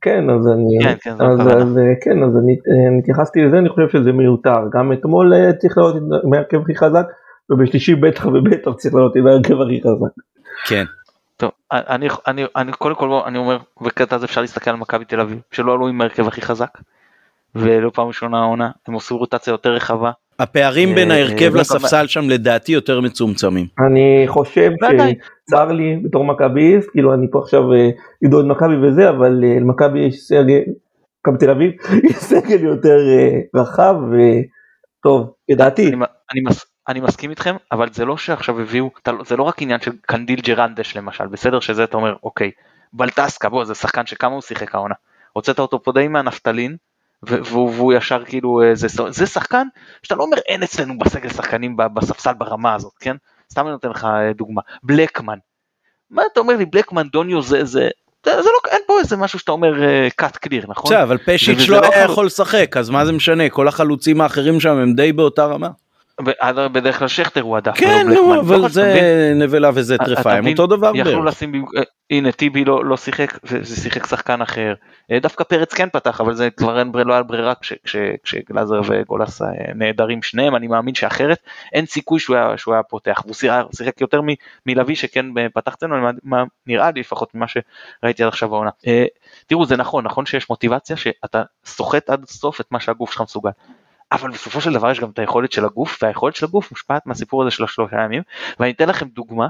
כן, 0.00 0.30
אז 0.30 0.48
אני, 0.48 0.78
כן, 0.82 0.94
כן, 1.00 1.24
אז. 1.24 1.40
אז, 1.40 1.78
אה, 1.78 1.92
כן, 2.00 2.22
אז 2.22 2.36
אני, 2.36 2.56
אני 2.88 2.98
התייחסתי 2.98 3.40
לזה, 3.42 3.58
אני 3.58 3.68
חושב 3.68 3.88
שזה 3.88 4.12
מיותר, 4.12 4.60
גם 4.72 4.92
אתמול 4.92 5.34
אה, 5.34 5.52
צריך 5.52 5.78
לעלות 5.78 5.96
עם 6.24 6.32
ההרכב 6.34 6.60
הכי 6.60 6.74
חזק, 6.74 7.06
ובשלישי 7.50 7.94
בטח 7.94 8.26
ובטח 8.26 8.70
צריך 8.76 8.94
לעלות 8.94 9.16
עם 9.16 9.26
ההרכב 9.26 9.60
הכי 9.60 9.80
חזק. 9.80 10.22
כן. 10.68 10.84
טוב, 11.36 11.50
אני, 11.70 12.08
אני, 12.26 12.44
אני 12.56 12.72
קודם 12.72 12.94
כל 12.94 13.08
בוא, 13.08 13.26
אני 13.26 13.38
אומר, 13.38 13.58
בקטע 13.80 14.16
הזה 14.16 14.26
אפשר 14.26 14.40
להסתכל 14.40 14.70
על 14.70 14.76
מכבי 14.76 15.04
תל 15.04 15.20
אביב, 15.20 15.40
שלא 15.52 15.72
עלו 15.72 15.88
עם 15.88 16.00
ההרכב 16.00 16.28
הכי 16.28 16.42
חזק, 16.42 16.78
ולא 17.54 17.90
פעם 17.94 18.06
ראשונה 18.06 18.38
העונה, 18.38 18.70
הם 18.86 18.96
עשו 18.96 19.18
רוטציה 19.18 19.50
יותר 19.50 19.72
רחבה, 19.72 20.10
הפערים 20.38 20.94
בין 20.94 21.10
אה, 21.10 21.16
ההרכב 21.16 21.54
אה, 21.54 21.60
לספסל 21.60 22.06
שם 22.06 22.30
לדעתי 22.30 22.72
יותר 22.72 23.00
מצומצמים. 23.00 23.66
אני 23.86 24.24
חושב. 24.26 24.70
שצר 25.48 25.72
לי 25.72 25.96
בתור 26.04 26.24
מכביסט, 26.24 26.90
כאילו 26.90 27.14
אני 27.14 27.26
פה 27.30 27.38
עכשיו 27.38 27.72
אה, 27.72 27.90
עידוד 28.20 28.46
מכבי 28.46 28.76
וזה, 28.76 29.10
אבל 29.10 29.44
אה, 29.44 29.60
למכבי 29.60 30.00
יש 30.00 30.20
סגל, 30.20 30.60
מכבי 31.20 31.38
תל 31.38 31.50
אביב, 31.50 31.72
יש 32.10 32.16
סגל 32.16 32.64
יותר 32.64 32.98
אה, 33.08 33.60
רחב 33.60 33.94
וטוב, 34.10 35.32
לדעתי. 35.48 35.92
אני, 36.88 36.92
אני, 36.92 37.00
מס, 37.00 37.04
אני 37.04 37.08
מסכים 37.08 37.30
איתכם 37.30 37.56
אבל 37.72 37.92
זה 37.92 38.04
לא 38.04 38.16
שעכשיו 38.16 38.60
הביאו 38.60 38.90
לא- 39.06 39.24
זה 39.24 39.36
לא 39.36 39.42
רק 39.42 39.62
עניין 39.62 39.80
של 39.80 39.92
קנדיל 40.06 40.40
ג'רנדש 40.40 40.96
למשל 40.96 41.26
בסדר 41.26 41.60
שזה 41.60 41.84
אתה 41.84 41.96
אומר 41.96 42.14
אוקיי 42.22 42.50
בלטסקה 42.92 43.48
בוא 43.48 43.64
זה 43.64 43.74
שחקן 43.74 44.06
שכמה 44.06 44.34
הוא 44.34 44.42
שיחק 44.42 44.74
העונה 44.74 44.94
הוצאת 45.32 45.58
אותו 45.58 45.82
פה 45.82 45.92
די 45.92 46.08
מהנפטלין 46.08 46.76
והוא, 47.22 47.70
והוא 47.70 47.92
ישר 47.92 48.24
כאילו 48.24 48.62
אה, 48.62 48.74
זה, 48.74 48.88
זה 49.08 49.26
שחקן 49.26 49.66
שאתה 50.02 50.14
לא 50.14 50.22
אומר 50.22 50.36
אין 50.48 50.62
אצלנו 50.62 50.98
בסגל 50.98 51.28
שחקנים 51.28 51.76
בספסל 51.76 52.32
ברמה 52.34 52.74
הזאת 52.74 52.92
כן 53.00 53.16
סתם 53.52 53.62
אני 53.62 53.70
נותן 53.70 53.88
לך 53.88 54.04
אה, 54.04 54.32
דוגמה 54.32 54.62
בלקמן. 54.82 55.38
מה 56.10 56.22
אתה 56.32 56.40
אומר 56.40 56.56
לי 56.56 56.64
בלקמן 56.64 57.08
דוניו 57.08 57.42
זה 57.42 57.64
זה. 57.64 57.88
זה, 58.24 58.42
זה 58.42 58.48
לא, 58.48 58.70
אין 58.70 58.82
פה 58.86 58.98
איזה 58.98 59.16
משהו 59.16 59.38
שאתה 59.38 59.52
אומר 59.52 59.72
קאט 60.16 60.36
קליר 60.36 60.64
נכון? 60.68 60.90
בסדר, 60.90 61.02
אבל 61.02 61.18
פשיץ' 61.18 61.68
לא 61.68 61.80
לא 61.80 61.88
היה. 61.92 62.04
יכול 62.04 62.26
לשחק, 62.26 62.76
אז 62.76 62.90
מה 62.90 63.06
זה 63.06 63.12
משנה? 63.12 63.48
כל 63.48 63.68
החלוצים 63.68 64.20
האחרים 64.20 64.60
שם 64.60 64.76
הם 64.76 64.94
די 64.94 65.12
באותה 65.12 65.44
רמה. 65.46 65.68
בדרך 66.72 66.98
כלל 66.98 67.08
שכטר 67.08 67.40
הוא 67.40 67.56
הדף. 67.56 67.72
כן, 67.76 68.06
נו, 68.08 68.14
בלקמן. 68.28 68.38
אבל 68.38 68.56
לא? 68.56 68.68
זה 68.68 69.32
נבלה 69.36 69.70
וזה 69.74 69.96
מבין? 70.40 70.52
אותו 70.52 70.66
דבר 70.76 70.92
יכלו. 70.94 71.24
לשים, 71.24 71.54
אה, 71.76 71.82
הנה 72.10 72.32
טיבי 72.32 72.64
לא, 72.64 72.84
לא 72.84 72.96
שיחק, 72.96 73.38
וזה 73.44 73.76
שיחק 73.76 74.06
שחקן 74.06 74.42
אחר. 74.42 74.74
אה, 75.12 75.18
דווקא 75.18 75.44
פרץ 75.44 75.74
כן 75.74 75.88
פתח, 75.92 76.20
אבל 76.20 76.34
זה 76.34 76.50
כבר 76.50 76.78
אין 76.78 76.92
לא 76.94 77.12
היה 77.12 77.22
ברירה 77.22 77.54
כש- 77.54 77.72
כש- 77.84 77.96
כשגלאזר 78.24 78.80
וגולס 78.88 79.42
אה, 79.42 79.48
נעדרים 79.74 80.22
שניהם, 80.22 80.56
אני 80.56 80.66
מאמין 80.66 80.94
שאחרת 80.94 81.38
אין 81.72 81.86
סיכוי 81.86 82.20
שהוא 82.20 82.36
היה, 82.36 82.58
שהוא 82.58 82.74
היה 82.74 82.82
פותח. 82.82 83.22
והוא 83.24 83.34
שיחק, 83.74 84.00
יותר 84.00 84.20
מלוי 84.66 84.96
שכן 84.96 85.26
פתח 85.54 85.74
אצלנו, 85.74 85.96
נראה 86.66 86.90
לי 86.90 87.00
לפחות 87.00 87.34
ממה 87.34 87.46
שראיתי 87.48 88.22
עד 88.22 88.28
עכשיו 88.28 88.48
בעונה. 88.48 88.70
אה, 88.86 89.04
תראו 89.46 89.66
זה 89.66 89.76
נכון, 89.76 90.04
נכון 90.04 90.26
שיש 90.26 90.50
מוטיבציה 90.50 90.96
שאתה 90.96 91.42
סוחט 91.66 92.10
עד 92.10 92.22
הסוף 92.28 92.60
את 92.60 92.66
מה 92.70 92.80
שהגוף 92.80 93.12
שלך 93.12 93.20
מסוגל. 93.20 93.50
אבל 94.12 94.30
בסופו 94.30 94.60
של 94.60 94.72
דבר 94.72 94.90
יש 94.90 95.00
גם 95.00 95.10
את 95.10 95.18
היכולת 95.18 95.52
של 95.52 95.64
הגוף, 95.64 95.98
והיכולת 96.02 96.36
של 96.36 96.46
הגוף 96.46 96.70
מושפעת 96.70 97.06
מהסיפור 97.06 97.42
הזה 97.42 97.50
של 97.50 97.64
השלושה 97.64 97.96
ימים, 98.04 98.22
ואני 98.58 98.70
אתן 98.70 98.88
לכם 98.88 99.08
דוגמה 99.08 99.48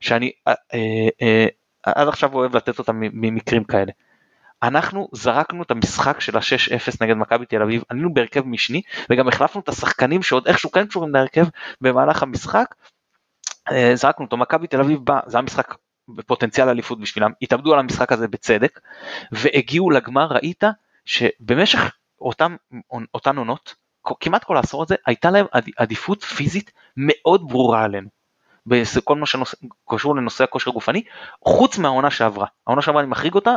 שאני 0.00 0.32
אה, 0.48 0.54
אה, 0.74 1.08
אה, 1.22 1.46
עד 1.82 2.08
עכשיו 2.08 2.34
אוהב 2.34 2.56
לתת 2.56 2.78
אותה 2.78 2.92
ממקרים 2.94 3.64
כאלה. 3.64 3.92
אנחנו 4.62 5.08
זרקנו 5.12 5.62
את 5.62 5.70
המשחק 5.70 6.20
של 6.20 6.36
ה-6-0 6.36 6.96
נגד 7.00 7.14
מכבי 7.14 7.46
תל 7.46 7.62
אביב, 7.62 7.82
עלינו 7.88 8.14
בהרכב 8.14 8.46
משני 8.46 8.82
וגם 9.10 9.28
החלפנו 9.28 9.60
את 9.60 9.68
השחקנים 9.68 10.22
שעוד 10.22 10.46
איכשהו 10.46 10.70
כן 10.70 10.86
קשורים 10.86 11.14
להרכב 11.14 11.46
במהלך 11.80 12.22
המשחק. 12.22 12.74
אה, 13.72 13.90
זרקנו 13.94 14.24
אותו, 14.24 14.36
מכבי 14.36 14.66
תל 14.66 14.80
אביב 14.80 15.00
בא, 15.04 15.20
זה 15.26 15.36
היה 15.36 15.42
משחק 15.42 15.74
בפוטנציאל 16.08 16.68
אליפות 16.68 17.00
בשבילם, 17.00 17.30
התאבדו 17.42 17.72
על 17.72 17.78
המשחק 17.78 18.12
הזה 18.12 18.28
בצדק 18.28 18.80
והגיעו 19.32 19.90
לגמר, 19.90 20.26
ראית 20.26 20.64
שבמשך 21.04 21.78
אותם, 22.20 22.56
אותן 23.14 23.36
עונות, 23.36 23.74
כמעט 24.20 24.44
כל 24.44 24.56
העשור 24.56 24.82
הזה, 24.82 24.94
הייתה 25.06 25.30
להם 25.30 25.46
עד- 25.52 25.70
עדיפות 25.76 26.22
פיזית 26.22 26.72
מאוד 26.96 27.48
ברורה 27.48 27.84
עלינו. 27.84 28.08
בכל 28.66 29.16
מה 29.16 29.26
שקשור 29.26 30.16
לנושא 30.16 30.44
הכושר 30.44 30.70
הגופני, 30.70 31.02
חוץ 31.44 31.78
מהעונה 31.78 32.10
שעברה. 32.10 32.46
העונה 32.66 32.82
שעברה 32.82 33.00
אני 33.02 33.10
מחריג 33.10 33.34
אותה, 33.34 33.56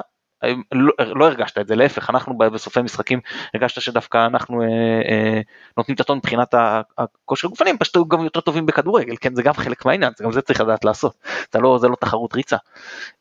לא, 0.71 0.93
לא 0.99 1.25
הרגשת 1.25 1.57
את 1.57 1.67
זה, 1.67 1.75
להפך, 1.75 2.09
אנחנו 2.09 2.37
בסופי 2.37 2.81
משחקים 2.81 3.19
הרגשת 3.53 3.81
שדווקא 3.81 4.25
אנחנו 4.25 4.61
אה, 4.61 4.67
אה, 5.09 5.41
נותנים 5.77 5.95
את 5.95 5.99
הטון 5.99 6.17
מבחינת 6.17 6.53
הכושר 6.97 7.47
הגופני, 7.47 7.69
הם 7.69 7.77
פשוט 7.77 8.07
גם 8.07 8.23
יותר 8.23 8.39
טובים 8.41 8.65
בכדורגל, 8.65 9.15
כן, 9.21 9.35
זה 9.35 9.43
גם 9.43 9.53
חלק 9.53 9.85
מהעניין, 9.85 10.13
זה 10.17 10.23
גם 10.23 10.31
זה 10.31 10.41
צריך 10.41 10.61
לדעת 10.61 10.85
לעשות, 10.85 11.17
אתה 11.49 11.59
לא, 11.59 11.77
זה 11.81 11.87
לא 11.87 11.95
תחרות 11.95 12.35
ריצה. 12.35 12.57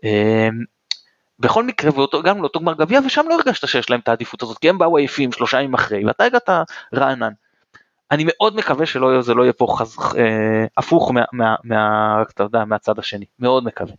אה, 0.04 0.48
בכל 1.40 1.64
מקרה, 1.64 1.90
גם 2.24 2.38
לאותו 2.38 2.60
גמר 2.60 2.74
גביע, 2.74 3.00
ושם 3.06 3.24
לא 3.28 3.34
הרגשת 3.34 3.68
שיש 3.68 3.90
להם 3.90 4.00
את 4.00 4.08
העדיפות 4.08 4.42
הזאת, 4.42 4.58
כי 4.58 4.68
הם 4.68 4.78
באו 4.78 4.96
עייפים 4.96 5.32
שלושה 5.32 5.58
ימים 5.60 5.74
אחרי, 5.74 6.04
ואתה 6.04 6.24
הגעת 6.24 6.48
רענן. 6.94 7.32
אני 8.10 8.24
מאוד 8.26 8.56
מקווה 8.56 8.86
שלא 8.86 9.12
יהיה- 9.12 9.22
זה 9.22 9.34
לא 9.34 9.42
יהיה 9.42 9.52
פה 9.52 9.66
חז, 9.78 9.96
אה, 10.18 10.64
הפוך 10.76 11.10
מה, 11.12 11.24
מה, 11.32 11.54
מה, 11.64 12.22
אתה 12.34 12.42
יודע, 12.42 12.64
מהצד 12.64 12.98
השני, 12.98 13.24
מאוד 13.38 13.64
מקווה. 13.64 13.92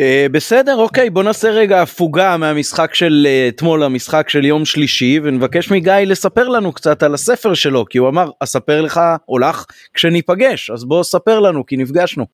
אה, 0.00 0.26
בסדר, 0.32 0.76
אוקיי, 0.76 1.10
בוא 1.10 1.22
נעשה 1.22 1.50
רגע 1.50 1.82
הפוגה 1.82 2.36
מהמשחק 2.36 2.94
של 2.94 3.26
אה, 3.28 3.48
אתמול 3.48 3.84
למשחק 3.84 4.28
של 4.28 4.44
יום 4.44 4.64
שלישי, 4.64 5.20
ונבקש 5.22 5.70
מגיא 5.70 5.92
לספר 5.92 6.48
לנו 6.48 6.72
קצת 6.72 7.02
על 7.02 7.14
הספר 7.14 7.54
שלו, 7.54 7.84
כי 7.90 7.98
הוא 7.98 8.08
אמר, 8.08 8.30
אספר 8.40 8.80
לך 8.80 9.00
או 9.28 9.38
לך 9.38 9.64
כשניפגש, 9.94 10.70
אז 10.70 10.84
בוא 10.84 11.02
ספר 11.02 11.40
לנו, 11.40 11.66
כי 11.66 11.76
נפגשנו. 11.76 12.26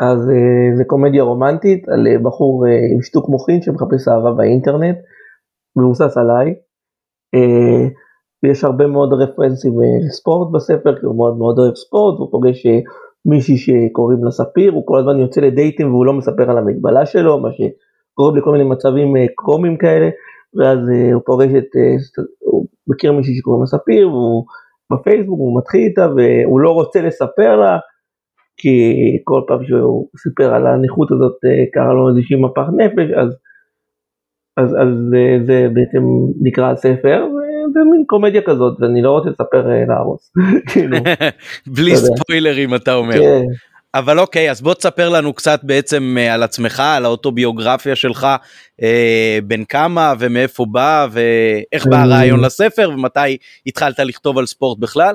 אז 0.00 0.30
אה, 0.30 0.76
זה 0.76 0.84
קומדיה 0.84 1.22
רומנטית 1.22 1.88
על 1.88 2.06
אה, 2.06 2.18
בחור 2.18 2.66
אה, 2.66 2.72
עם 2.92 3.02
שיתוק 3.02 3.28
מוחין 3.28 3.62
שמחפש 3.62 4.08
אהבה 4.08 4.32
באינטרנט, 4.32 4.96
מבוסס 5.76 6.16
עליי. 6.16 6.54
ויש 8.42 8.64
הרבה 8.64 8.86
מאוד 8.86 9.12
רפרנסים 9.12 9.72
לספורט 10.06 10.52
בספר, 10.52 11.00
כי 11.00 11.06
הוא 11.06 11.16
מאוד 11.16 11.36
מאוד 11.36 11.58
אוהב 11.58 11.74
ספורט, 11.74 12.18
הוא 12.18 12.28
פוגש 12.30 12.66
מישהי 13.26 13.56
שקוראים 13.56 14.24
לה 14.24 14.30
ספיר, 14.30 14.72
הוא 14.72 14.86
כל 14.86 14.98
הזמן 14.98 15.20
יוצא 15.20 15.40
לדייטים 15.40 15.94
והוא 15.94 16.06
לא 16.06 16.12
מספר 16.12 16.50
על 16.50 16.58
המגבלה 16.58 17.06
שלו, 17.06 17.38
מה 17.38 17.48
שגורם 17.52 18.36
לכל 18.36 18.52
מיני 18.52 18.64
מצבים 18.64 19.12
קומיים 19.34 19.76
כאלה, 19.76 20.08
ואז 20.54 20.78
הוא 21.12 21.22
פוגש 21.26 21.50
את, 21.58 21.68
הוא 22.38 22.66
מכיר 22.86 23.12
מישהי 23.12 23.34
שקוראים 23.34 23.62
לה 23.62 23.66
ספיר, 23.66 24.08
והוא 24.08 24.44
בפייסבוק, 24.92 25.38
הוא 25.38 25.58
מתחיל 25.58 25.80
איתה 25.80 26.08
והוא 26.16 26.60
לא 26.60 26.70
רוצה 26.70 27.02
לספר 27.02 27.56
לה, 27.56 27.78
כי 28.62 28.94
כל 29.24 29.40
פעם 29.46 29.64
שהוא 29.64 30.08
סיפר 30.16 30.54
על 30.54 30.66
הנכות 30.66 31.08
הזאת 31.12 31.36
אה, 31.44 31.64
קרה 31.72 31.92
לו 31.92 32.08
איזושהי 32.08 32.36
מפח 32.36 32.66
נפש, 32.76 33.10
אז, 33.16 33.28
אז, 34.56 34.74
אז 34.74 35.14
אה, 35.16 35.38
זה 35.46 35.68
בעצם 35.72 36.02
נקרא 36.40 36.70
הספר, 36.70 37.24
וזה 37.30 37.80
מין 37.90 38.04
קומדיה 38.06 38.42
כזאת, 38.42 38.76
ואני 38.80 39.02
לא 39.02 39.10
רוצה 39.10 39.30
לספר 39.30 39.70
אה, 39.70 39.84
להרוס. 39.88 40.32
כאילו, 40.72 40.96
בלי 41.76 41.90
יודע. 41.90 42.06
ספוילרים 42.16 42.74
אתה 42.74 42.94
אומר. 42.94 43.18
כן. 43.18 43.42
אבל 43.94 44.18
אוקיי, 44.18 44.50
אז 44.50 44.62
בוא 44.62 44.74
תספר 44.74 45.08
לנו 45.08 45.32
קצת 45.32 45.60
בעצם 45.62 46.16
על 46.30 46.42
עצמך, 46.42 46.82
על 46.96 47.04
האוטוביוגרפיה 47.04 47.96
שלך, 47.96 48.26
אה, 48.82 49.38
בן 49.44 49.64
כמה 49.64 50.14
ומאיפה 50.18 50.66
בא, 50.70 51.06
ואיך 51.10 51.86
בא. 51.86 52.02
הרעיון 52.02 52.40
לספר, 52.40 52.90
ומתי 52.94 53.36
התחלת 53.66 53.98
לכתוב 53.98 54.38
על 54.38 54.46
ספורט 54.46 54.78
בכלל. 54.78 55.14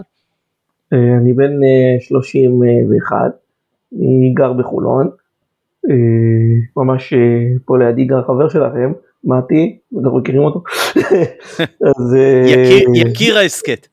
אה, 0.93 1.17
אני 1.17 1.33
בן 1.33 1.63
אה, 1.63 1.95
31, 1.99 3.15
אני 3.93 4.33
גר 4.33 4.53
בחולון, 4.53 5.09
אה, 5.89 5.95
ממש 6.77 7.13
אה, 7.13 7.19
פה 7.65 7.77
לידי 7.77 8.05
גר 8.05 8.21
חבר 8.23 8.49
שלכם, 8.49 8.91
מתי, 9.23 9.77
אנחנו 10.01 10.17
מכירים 10.19 10.41
אותו, 10.41 10.63
אז 11.97 12.15
אה, 12.15 12.43
יקיר- 12.47 12.89
יקיר 13.07 13.37
ההסכת. 13.37 13.87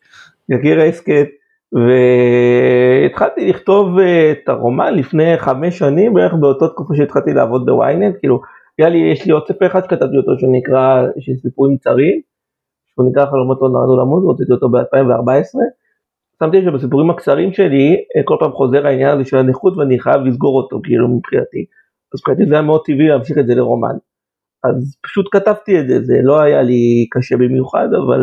יקיר 0.48 0.80
ההסכת, 0.80 1.26
והתחלתי 1.72 3.48
לכתוב 3.48 3.98
אה, 3.98 4.32
את 4.32 4.48
הרומן 4.48 4.94
לפני 4.94 5.38
חמש 5.38 5.78
שנים, 5.78 6.14
בערך 6.14 6.34
באותה 6.40 6.68
תקופה 6.68 6.94
שהתחלתי 6.94 7.32
לעבוד 7.32 7.66
בוויינט, 7.66 8.16
כאילו, 8.20 8.40
היה 8.78 8.88
לי, 8.88 8.98
יש 9.12 9.26
לי 9.26 9.32
עוד 9.32 9.42
ספר 9.48 9.66
אחד 9.66 9.84
שכתבתי 9.84 10.16
אותו 10.16 10.32
שנקרא, 10.38 11.06
של 11.18 11.32
סיפורים 11.42 11.76
קצרים, 11.78 12.20
שהוא 12.94 13.10
נקרא 13.10 13.26
חלומות 13.26 13.58
לא 13.62 13.68
נועדו 13.68 14.00
למות, 14.00 14.22
והוצאתי 14.22 14.52
אותו 14.52 14.68
ב-2014. 14.68 15.58
שמתי 16.44 16.62
שבסיפורים 16.64 17.10
הקצרים 17.10 17.52
שלי, 17.52 17.96
אה, 18.16 18.22
כל 18.24 18.36
פעם 18.40 18.52
חוזר 18.52 18.86
העניין 18.86 19.10
הזה 19.10 19.24
של 19.24 19.36
הנכות 19.36 19.76
ואני 19.76 20.00
חייב 20.00 20.20
לסגור 20.20 20.56
אותו, 20.62 20.80
כאילו 20.82 21.08
מבחינתי. 21.08 21.64
אז 22.14 22.20
מבחינתי 22.20 22.48
זה 22.48 22.54
היה 22.54 22.62
מאוד 22.62 22.80
טבעי 22.84 23.08
להמשיך 23.08 23.38
את 23.38 23.46
זה 23.46 23.54
לרומן. 23.54 23.96
אז 24.64 24.96
פשוט 25.02 25.26
כתבתי 25.32 25.80
את 25.80 25.88
זה, 25.88 26.00
זה 26.02 26.14
לא 26.22 26.40
היה 26.40 26.62
לי 26.62 27.06
קשה 27.10 27.36
במיוחד, 27.36 27.88
אבל 28.06 28.20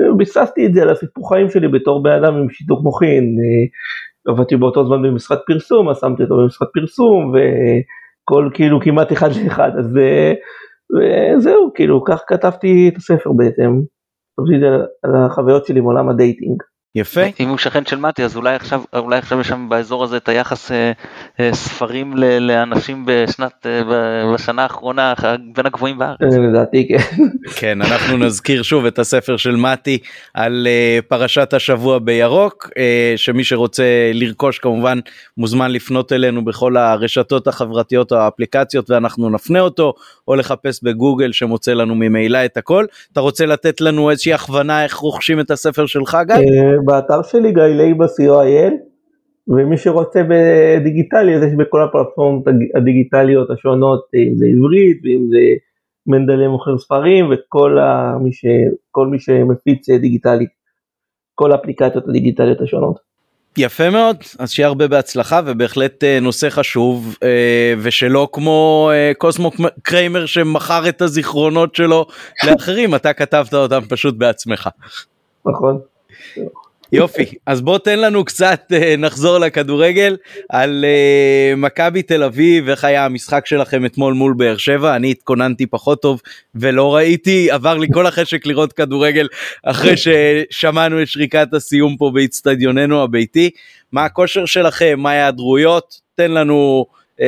אה, 0.00 0.14
ביססתי 0.16 0.66
את 0.66 0.74
זה 0.74 0.82
על 0.82 0.90
הסיפור 0.90 1.28
חיים 1.28 1.50
שלי 1.50 1.68
בתור 1.68 2.02
בן 2.02 2.24
אדם 2.24 2.34
עם 2.34 2.50
שיתוק 2.50 2.80
מוחין. 2.82 3.24
אה, 3.24 4.32
עבדתי 4.32 4.56
באותו 4.56 4.86
זמן 4.86 5.02
במשרד 5.02 5.38
פרסום, 5.46 5.88
אז 5.88 5.98
שמתי 6.00 6.22
אותו 6.22 6.36
במשרד 6.36 6.68
פרסום, 6.74 7.32
וכל 7.32 8.50
כאילו 8.54 8.80
כמעט 8.80 9.12
אחד 9.12 9.28
לאחד, 9.44 9.70
אז 9.78 9.86
וזהו, 10.94 11.70
כאילו 11.74 12.04
כך 12.04 12.22
כתבתי 12.26 12.88
את 12.92 12.96
הספר 12.96 13.32
בעצם. 13.32 13.70
כתבתי 14.36 14.54
את 14.54 14.60
זה 14.60 14.66
על 15.02 15.24
החוויות 15.26 15.66
שלי 15.66 15.80
מעולם 15.80 16.08
ה 16.08 16.15
dating. 16.15 16.62
יפה. 16.96 17.20
אם 17.40 17.48
הוא 17.48 17.58
שכן 17.58 17.86
של 17.86 17.96
מתי 17.96 18.24
אז 18.24 18.36
אולי 18.36 18.54
עכשיו 18.54 18.82
אולי 18.92 19.18
עכשיו 19.18 19.40
יש 19.40 19.48
שם 19.48 19.68
באזור 19.68 20.04
הזה 20.04 20.16
את 20.16 20.28
היחס 20.28 20.72
אה, 20.72 20.92
אה, 21.40 21.54
ספרים 21.54 22.16
ל, 22.16 22.38
לאנשים 22.38 23.04
בשנת 23.06 23.66
אה, 23.66 23.82
בשנה 24.34 24.62
האחרונה 24.62 25.14
בין 25.56 25.66
הגבוהים 25.66 25.98
בארץ. 25.98 26.20
אה, 26.22 26.38
לדעתי 26.50 26.88
כן. 26.88 27.24
כן, 27.56 27.82
אנחנו 27.82 28.16
נזכיר 28.16 28.62
שוב 28.62 28.86
את 28.86 28.98
הספר 28.98 29.36
של 29.36 29.56
מתי 29.56 29.98
על 30.34 30.66
uh, 30.66 31.02
פרשת 31.08 31.54
השבוע 31.54 31.98
בירוק, 31.98 32.66
uh, 32.66 32.78
שמי 33.16 33.44
שרוצה 33.44 34.10
לרכוש 34.14 34.58
כמובן 34.58 34.98
מוזמן 35.36 35.70
לפנות 35.70 36.12
אלינו 36.12 36.44
בכל 36.44 36.76
הרשתות 36.76 37.48
החברתיות 37.48 38.12
או 38.12 38.16
האפליקציות 38.16 38.90
ואנחנו 38.90 39.30
נפנה 39.30 39.60
אותו, 39.60 39.94
או 40.28 40.34
לחפש 40.34 40.82
בגוגל 40.82 41.32
שמוצא 41.32 41.72
לנו 41.72 41.94
ממילא 41.94 42.44
את 42.44 42.56
הכל. 42.56 42.84
אתה 43.12 43.20
רוצה 43.20 43.46
לתת 43.46 43.80
לנו 43.80 44.10
איזושהי 44.10 44.32
הכוונה 44.32 44.84
איך 44.84 44.94
רוכשים 44.94 45.40
את 45.40 45.50
הספר 45.50 45.86
שלך 45.86 46.18
גיא? 46.26 46.36
באתר 46.84 47.22
שלי 47.22 47.52
גיא 47.52 47.62
לייבה 47.62 48.04
co.il 48.04 48.74
ומי 49.48 49.78
שרוצה 49.78 50.22
בדיגיטלי 50.28 51.36
אז 51.36 51.42
יש 51.42 51.52
בכל 51.58 51.82
הפלטפורמות 51.82 52.44
הדיגיטליות 52.74 53.50
השונות 53.50 54.04
אם 54.14 54.34
זה 54.36 54.46
עברית 54.46 55.00
ואם 55.04 55.28
זה 55.30 55.38
מנדלי 56.06 56.48
מוכר 56.48 56.78
ספרים 56.78 57.30
וכל 57.30 57.78
ה, 57.78 58.18
מי, 58.20 58.32
ש, 58.32 58.44
מי 59.10 59.18
שמפיץ 59.18 59.90
דיגיטלית 59.90 60.48
כל 61.34 61.52
האפליקציות 61.52 62.08
הדיגיטליות 62.08 62.60
השונות. 62.60 63.14
יפה 63.56 63.90
מאוד 63.90 64.16
אז 64.38 64.50
שיהיה 64.50 64.68
הרבה 64.68 64.88
בהצלחה 64.88 65.40
ובהחלט 65.46 66.04
אה, 66.04 66.18
נושא 66.20 66.50
חשוב 66.50 67.16
אה, 67.22 67.74
ושלא 67.82 68.28
כמו 68.32 68.90
אה, 68.92 69.12
קוסמו 69.18 69.50
קריימר 69.82 70.26
שמכר 70.26 70.88
את 70.88 71.02
הזיכרונות 71.02 71.74
שלו 71.74 72.06
לאחרים 72.44 72.94
אתה 72.94 73.12
כתבת 73.12 73.54
אותם 73.54 73.80
פשוט 73.88 74.14
בעצמך. 74.16 74.68
נכון. 75.46 75.80
יופי 76.94 77.34
אז 77.46 77.60
בוא 77.62 77.78
תן 77.78 77.98
לנו 77.98 78.24
קצת 78.24 78.72
uh, 78.72 78.96
נחזור 78.98 79.38
לכדורגל 79.38 80.16
על 80.48 80.84
uh, 80.84 81.56
מכבי 81.56 82.02
תל 82.02 82.22
אביב 82.22 82.68
איך 82.68 82.84
היה 82.84 83.04
המשחק 83.04 83.46
שלכם 83.46 83.86
אתמול 83.86 84.14
מול 84.14 84.34
באר 84.36 84.56
שבע? 84.56 84.96
אני 84.96 85.10
התכוננתי 85.10 85.66
פחות 85.66 86.02
טוב 86.02 86.20
ולא 86.54 86.94
ראיתי 86.94 87.50
עבר 87.50 87.78
לי 87.78 87.86
כל 87.92 88.06
החשק 88.06 88.46
לראות 88.46 88.72
כדורגל 88.72 89.26
אחרי 89.64 89.94
ששמענו 89.96 91.02
את 91.02 91.06
שריקת 91.06 91.54
הסיום 91.54 91.96
פה 91.96 92.10
באיצטדיוננו 92.14 93.02
הביתי. 93.02 93.50
מה 93.92 94.04
הכושר 94.04 94.46
שלכם? 94.46 94.94
מה 94.98 95.10
ההיעדרויות? 95.10 96.00
תן 96.14 96.30
לנו 96.30 96.84
uh, 97.18 97.22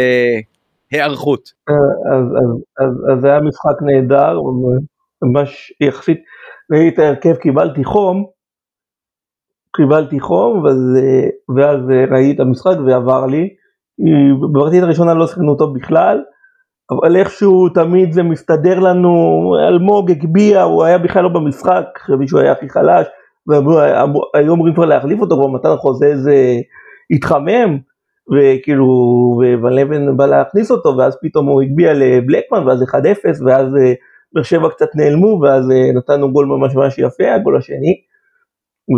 היערכות. 0.90 1.52
אז, 1.68 1.74
אז, 2.12 2.62
אז, 2.78 3.12
אז 3.12 3.20
זה 3.20 3.28
היה 3.28 3.40
משחק 3.40 3.82
נהדר 3.82 4.38
ממש 5.22 5.72
יחסית 5.80 6.18
ראיתי 6.72 6.94
את 6.94 6.98
ההרכב 6.98 7.34
קיבלתי 7.34 7.84
חום 7.84 8.35
קיבלתי 9.76 10.20
חום 10.20 10.64
ואז, 10.64 10.98
ואז 11.56 11.80
ראיתי 12.10 12.32
את 12.34 12.40
המשחק 12.40 12.76
ועבר 12.86 13.26
לי. 13.26 13.48
במחצית 14.52 14.82
הראשונה 14.82 15.14
לא 15.14 15.26
שיחקנו 15.26 15.54
טוב 15.54 15.74
בכלל, 15.74 16.22
אבל 16.90 17.16
איכשהו 17.16 17.68
תמיד 17.68 18.12
זה 18.12 18.22
מסתדר 18.22 18.78
לנו, 18.78 19.10
אלמוג 19.68 20.10
הגביה, 20.10 20.62
הוא 20.62 20.84
היה 20.84 20.98
בכלל 20.98 21.22
לא 21.22 21.28
במשחק, 21.28 21.84
מישהו 22.18 22.38
היה 22.38 22.52
הכי 22.52 22.68
חלש, 22.68 23.06
והיו 23.46 24.54
אמורים 24.54 24.74
כבר 24.74 24.84
להחליף 24.84 25.20
אותו, 25.20 25.36
כבר 25.36 25.46
מתן 25.46 25.76
חוזה 25.76 26.06
איזה 26.06 26.56
התחמם, 27.10 27.78
וכאילו, 28.32 28.86
לבן 29.70 30.16
בא 30.16 30.26
להכניס 30.26 30.70
אותו, 30.70 30.96
ואז 30.96 31.18
פתאום 31.22 31.46
הוא 31.46 31.62
הגביה 31.62 31.92
לבלקמן, 31.92 32.66
ואז 32.66 32.82
1-0, 32.82 32.94
ואז 33.46 33.68
באר 34.32 34.42
שבע 34.42 34.68
קצת 34.68 34.88
נעלמו, 34.94 35.40
ואז 35.42 35.68
נתנו 35.94 36.32
גול 36.32 36.46
ממש 36.46 36.74
ממש 36.74 36.98
יפה, 36.98 37.34
הגול 37.34 37.56
השני. 37.56 37.94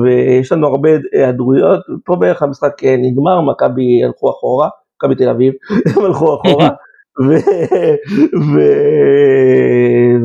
ויש 0.03 0.53
לנו 0.53 0.67
הרבה 0.67 0.89
היעדרויות, 1.13 1.81
פה 2.05 2.17
בערך 2.17 2.43
המשחק 2.43 2.85
אה, 2.85 2.97
נגמר, 2.99 3.41
מכבי 3.41 4.05
הלכו 4.05 4.31
אחורה, 4.31 4.69
מכבי 4.97 5.15
תל 5.15 5.29
אביב, 5.29 5.55
הם 5.97 6.05
הלכו 6.05 6.35
אחורה, 6.35 6.69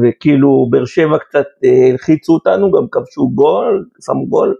וכאילו 0.02 0.68
באר 0.70 0.86
שבע 0.86 1.18
קצת 1.18 1.46
אה, 1.66 1.90
הלחיצו 1.92 2.34
אותנו, 2.34 2.72
גם 2.72 2.88
כבשו 2.92 3.30
גול, 3.30 3.86
שמו 4.06 4.28
גול, 4.28 4.56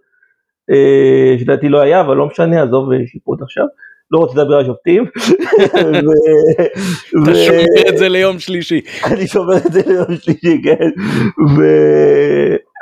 אה, 0.72 1.36
שלדעתי 1.40 1.70
לא 1.70 1.82
היה, 1.82 2.02
אבל 2.02 2.16
לא 2.16 2.26
משנה, 2.26 2.64
עזוב 2.64 2.90
שיפוט 3.06 3.42
עכשיו. 3.42 3.66
לא 4.14 4.18
רוצה 4.18 4.42
לדבר 4.42 4.56
על 4.56 4.66
שופטים. 4.66 5.06
אתה 7.24 7.36
שומר 7.36 7.90
את 7.90 7.98
זה 7.98 8.10
ליום 8.10 8.40
שלישי. 8.40 8.82
אני 9.06 9.28
שומר 9.28 9.58
את 9.58 9.74
זה 9.74 9.82
ליום 9.88 10.16
שלישי, 10.22 10.62
כן. 10.64 10.90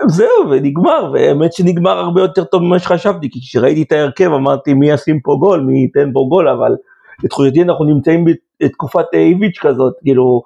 וזהו, 0.05 0.49
ונגמר, 0.51 1.11
והאמת 1.13 1.53
שנגמר 1.53 1.97
הרבה 1.97 2.21
יותר 2.21 2.43
טוב 2.43 2.63
ממה 2.63 2.79
שחשבתי, 2.79 3.29
כי 3.31 3.39
כשראיתי 3.39 3.81
את 3.81 3.91
ההרכב 3.91 4.33
אמרתי 4.33 4.73
מי 4.73 4.91
ישים 4.91 5.19
פה 5.19 5.37
גול, 5.39 5.59
מי 5.59 5.79
ייתן 5.79 6.09
פה 6.13 6.25
גול, 6.29 6.49
אבל 6.49 6.75
לתחושתי 7.23 7.61
אנחנו 7.61 7.85
נמצאים 7.85 8.25
בתקופת 8.59 9.05
איביץ' 9.13 9.59
כזאת, 9.61 9.93
כאילו, 10.03 10.41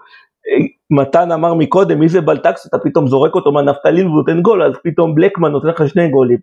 מתן 0.91 1.31
אמר 1.31 1.53
מקודם, 1.53 1.99
מי 1.99 2.09
זה 2.09 2.21
בלטקס, 2.21 2.67
אתה 2.67 2.77
פתאום 2.77 3.07
זורק 3.07 3.35
אותו 3.35 3.51
מהנפתלין 3.51 4.07
והוא 4.07 4.17
נותן 4.17 4.41
גול, 4.41 4.63
אז 4.63 4.73
פתאום 4.83 5.15
בלקמן 5.15 5.51
נותן 5.51 5.67
לך 5.67 5.89
שני 5.89 6.07
גולים. 6.09 6.37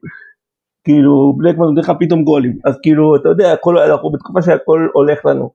כאילו 0.84 1.34
בלקמן 1.36 1.64
נותן 1.64 1.80
לך 1.80 1.92
פתאום 2.00 2.24
גולים. 2.24 2.58
אז 2.64 2.74
כאילו 2.82 3.16
אתה 3.16 3.28
יודע 3.28 3.52
הכל 3.52 3.78
אנחנו 3.78 4.10
בתקופה 4.10 4.42
שהכל 4.42 4.88
הולך 4.92 5.26
לנו. 5.26 5.50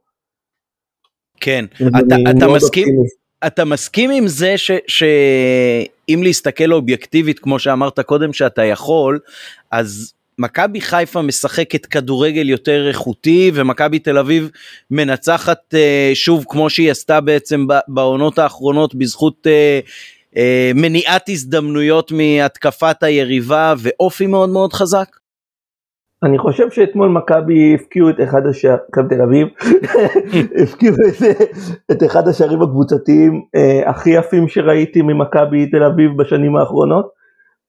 כן. 1.39 1.65
אתה, 1.88 2.15
אתה 2.38 2.47
מסכים 2.47 2.88
אתה 3.47 3.65
מסכים 3.65 4.09
עם 4.11 4.28
זה 4.28 4.55
שאם 4.88 6.23
להסתכל 6.23 6.73
אובייקטיבית 6.73 7.39
כמו 7.39 7.59
שאמרת 7.59 7.99
קודם 7.99 8.34
שאתה 8.34 8.63
יכול 8.63 9.19
אז 9.71 10.13
מכבי 10.39 10.82
חיפה 10.82 11.21
משחקת 11.21 11.86
כדורגל 11.86 12.49
יותר 12.49 12.88
איכותי 12.88 13.51
ומכבי 13.53 13.99
תל 13.99 14.17
אביב 14.17 14.49
מנצחת 14.91 15.73
uh, 15.73 16.15
שוב 16.15 16.45
כמו 16.49 16.69
שהיא 16.69 16.91
עשתה 16.91 17.21
בעצם 17.21 17.65
בעונות 17.88 18.39
האחרונות 18.39 18.95
בזכות 18.95 19.47
אה, 19.47 19.80
מניעת 20.75 21.29
הזדמנויות 21.29 22.11
מהתקפת 22.11 23.03
היריבה 23.03 23.73
ואופי 23.77 24.27
מאוד 24.27 24.49
מאוד 24.49 24.73
חזק? 24.73 25.07
אני 26.23 26.38
חושב 26.38 26.71
שאתמול 26.71 27.09
מכבי 27.09 27.75
הפקיעו 27.75 28.09
את 28.09 28.15
אחד 28.23 28.47
השערים, 28.49 28.79
מכבי 28.89 29.15
תל 29.15 29.21
אביב, 29.21 29.47
הפקיעו 30.63 30.95
את, 30.95 31.38
את 31.91 32.03
אחד 32.03 32.27
השערים 32.27 32.61
הקבוצתיים 32.61 33.43
אה, 33.55 33.89
הכי 33.89 34.09
יפים 34.09 34.47
שראיתי 34.47 35.01
ממכבי 35.01 35.69
תל 35.69 35.83
אביב 35.83 36.11
בשנים 36.17 36.55
האחרונות. 36.55 37.09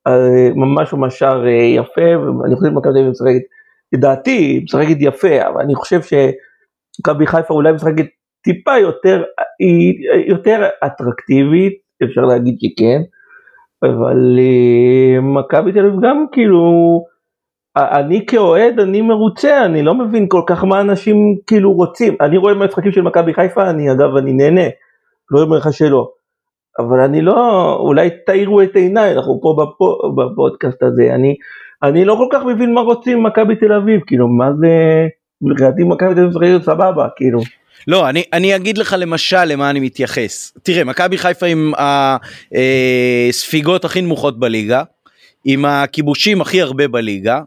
אה, 0.06 0.48
ממש 0.54 0.92
ממש 0.92 1.18
שער 1.18 1.46
אה, 1.46 1.52
יפה, 1.52 2.18
ואני 2.42 2.56
חושב 2.56 2.70
שמכבי 2.70 2.92
תל 2.92 2.98
אביב 2.98 3.10
משחקת, 3.10 3.42
לדעתי 3.92 4.60
משחקת 4.64 4.96
יפה, 5.00 5.48
אבל 5.48 5.60
אני 5.60 5.74
חושב 5.74 6.00
שמכבי 6.02 7.26
חיפה 7.26 7.54
אולי 7.54 7.72
משחקת 7.72 8.06
טיפה 8.42 8.78
יותר, 8.78 9.22
היא 9.58 9.94
יותר 10.26 10.66
אטרקטיבית, 10.86 11.87
אפשר 12.04 12.20
להגיד 12.20 12.56
שכן, 12.60 13.00
אבל 13.82 14.38
אה, 14.38 15.20
מכבי 15.20 15.72
תל 15.72 15.86
אביב 15.86 16.00
גם 16.00 16.24
כאילו, 16.32 16.60
אני 17.76 18.26
כאוהד 18.26 18.80
אני 18.80 19.02
מרוצה, 19.02 19.64
אני 19.64 19.82
לא 19.82 19.94
מבין 19.94 20.26
כל 20.28 20.42
כך 20.46 20.64
מה 20.64 20.80
אנשים 20.80 21.16
כאילו 21.46 21.72
רוצים, 21.72 22.16
אני 22.20 22.36
רואה 22.36 22.54
משחקים 22.54 22.92
של 22.92 23.02
מכבי 23.02 23.34
חיפה, 23.34 23.70
אני 23.70 23.92
אגב 23.92 24.16
אני 24.16 24.32
נהנה, 24.32 24.68
לא 25.30 25.42
אומר 25.42 25.56
לך 25.56 25.72
שלא, 25.72 26.10
אבל 26.78 27.00
אני 27.00 27.20
לא, 27.20 27.76
אולי 27.80 28.10
תאירו 28.26 28.62
את 28.62 28.76
עיניי, 28.76 29.12
אנחנו 29.12 29.40
פה 29.42 29.56
בפו, 29.58 30.14
בפודקאסט 30.16 30.82
הזה, 30.82 31.14
אני, 31.14 31.36
אני 31.82 32.04
לא 32.04 32.14
כל 32.14 32.26
כך 32.32 32.44
מבין 32.44 32.74
מה 32.74 32.80
רוצים 32.80 33.22
מכבי 33.22 33.56
תל 33.56 33.72
אביב, 33.72 34.00
כאילו 34.06 34.28
מה 34.28 34.52
זה, 34.52 34.68
לדעתי 35.42 35.84
מכבי 35.84 36.14
תל 36.14 36.20
אביב 36.20 36.30
משחקת 36.30 36.64
סבבה, 36.64 37.08
כאילו. 37.16 37.38
לא, 37.86 38.08
אני, 38.08 38.22
אני 38.32 38.56
אגיד 38.56 38.78
לך 38.78 38.96
למשל 38.98 39.44
למה 39.44 39.70
אני 39.70 39.80
מתייחס. 39.80 40.52
תראה, 40.62 40.84
מכבי 40.84 41.18
חיפה 41.18 41.46
עם 41.46 41.72
הספיגות 43.28 43.84
הכי 43.84 44.00
נמוכות 44.00 44.38
בליגה, 44.38 44.82
עם 45.44 45.64
הכיבושים 45.64 46.40
הכי 46.40 46.60
הרבה 46.60 46.88
בליגה, 46.88 47.40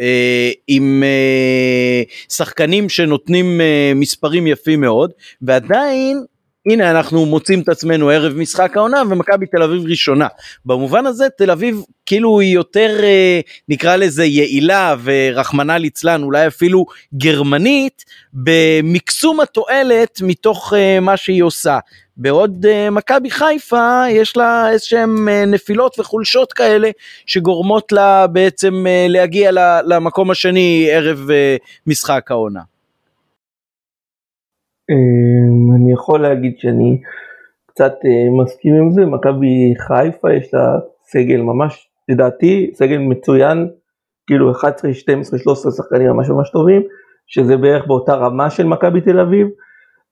אה, 0.00 0.50
עם 0.68 1.02
אה, 1.06 2.02
שחקנים 2.28 2.88
שנותנים 2.88 3.60
אה, 3.60 3.92
מספרים 3.94 4.46
יפים 4.46 4.80
מאוד, 4.80 5.12
ועדיין 5.42 6.24
הנה 6.70 6.90
אנחנו 6.90 7.26
מוצאים 7.26 7.60
את 7.60 7.68
עצמנו 7.68 8.10
ערב 8.10 8.36
משחק 8.36 8.76
העונה 8.76 9.02
ומכבי 9.10 9.46
תל 9.46 9.62
אביב 9.62 9.82
ראשונה. 9.86 10.26
במובן 10.64 11.06
הזה 11.06 11.26
תל 11.38 11.50
אביב 11.50 11.82
כאילו 12.06 12.40
היא 12.40 12.54
יותר 12.54 13.00
אה, 13.02 13.40
נקרא 13.68 13.96
לזה 13.96 14.24
יעילה 14.24 14.94
ורחמנא 15.02 15.72
ליצלן 15.72 16.22
אולי 16.22 16.46
אפילו 16.46 16.86
גרמנית 17.14 18.04
במקסום 18.32 19.40
התועלת 19.40 20.20
מתוך 20.22 20.72
אה, 20.76 21.00
מה 21.00 21.16
שהיא 21.16 21.42
עושה. 21.42 21.78
בעוד 22.20 22.66
uh, 22.66 22.90
מכבי 22.90 23.30
חיפה 23.30 24.02
יש 24.10 24.36
לה 24.36 24.70
איזשהם 24.70 25.28
uh, 25.28 25.46
נפילות 25.46 25.98
וחולשות 25.98 26.52
כאלה 26.52 26.90
שגורמות 27.26 27.92
לה 27.92 28.26
בעצם 28.26 28.84
להגיע 29.08 29.50
למקום 29.86 30.30
השני 30.30 30.88
ערב 30.90 31.28
משחק 31.86 32.30
העונה. 32.30 32.60
אמ, 34.90 35.74
אני 35.76 35.92
יכול 35.92 36.20
להגיד 36.20 36.58
שאני 36.58 37.00
קצת 37.66 37.92
אה, 38.04 38.42
מסכים 38.42 38.74
עם 38.74 38.90
זה, 38.90 39.06
מכבי 39.06 39.74
חיפה 39.78 40.32
יש 40.32 40.54
לה 40.54 40.78
סגל 41.02 41.40
ממש, 41.40 41.88
לדעתי, 42.08 42.70
סגל 42.74 42.98
מצוין, 42.98 43.68
כאילו 44.26 44.50
11, 44.52 44.94
12, 44.94 45.38
13 45.38 45.72
שחקנים 45.72 46.10
ממש 46.10 46.28
ממש 46.28 46.50
טובים, 46.50 46.82
שזה 47.26 47.56
בערך 47.56 47.86
באותה 47.86 48.14
רמה 48.14 48.50
של 48.50 48.66
מכבי 48.66 49.00
תל 49.00 49.20
אביב, 49.20 49.48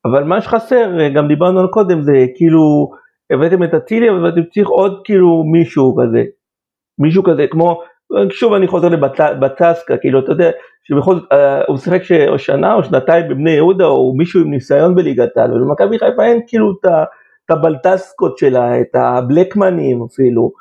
אבל 0.05 0.25
מה 0.25 0.41
שחסר, 0.41 1.09
גם 1.15 1.29
דיברנו 1.29 1.61
על 1.61 1.67
קודם, 1.67 2.03
זה 2.03 2.27
כאילו, 2.35 2.91
הבאתם 3.31 3.63
את 3.63 3.75
אצילי, 3.75 4.11
אבל 4.11 4.29
אתם 4.29 4.45
צריך 4.55 4.69
עוד 4.69 5.01
כאילו 5.05 5.45
מישהו 5.45 5.97
כזה, 5.97 6.25
מישהו 6.99 7.23
כזה, 7.23 7.47
כמו, 7.51 7.81
שוב 8.31 8.53
אני 8.53 8.67
חוזר 8.67 8.89
לבטסקה, 8.89 9.97
כאילו 9.97 10.19
אתה 10.21 10.33
יודע, 10.33 10.51
שבכל 10.83 11.15
זאת, 11.15 11.33
אה, 11.33 11.65
הוא 11.67 11.79
שיחק 11.79 12.03
שנה 12.37 12.75
או 12.75 12.85
שנתיים 12.85 13.29
בבני 13.29 13.51
יהודה, 13.51 13.85
או 13.85 14.15
מישהו 14.17 14.41
עם 14.41 14.51
ניסיון 14.51 14.95
בליגת 14.95 15.37
העל, 15.37 15.53
ולמכבי 15.53 15.99
חיפה 15.99 16.25
אין 16.25 16.41
כאילו 16.47 16.73
את 16.81 17.51
הבלטסקות 17.51 18.39
שלה, 18.39 18.81
את 18.81 18.95
הבלקמנים 18.95 20.03
אפילו, 20.03 20.53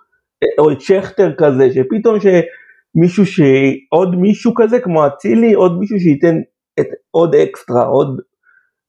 או 0.59 0.71
את 0.71 0.81
שכטר 0.81 1.31
כזה, 1.37 1.69
שפתאום 1.71 2.17
שמישהו, 2.19 3.25
שעוד 3.25 4.15
מישהו 4.15 4.53
כזה 4.55 4.79
כמו 4.79 5.07
אצילי, 5.07 5.53
עוד 5.53 5.79
מישהו 5.79 5.99
שייתן 5.99 6.35
את 6.79 6.87
עוד 7.11 7.35
אקסטרה, 7.35 7.83
עוד, 7.83 8.21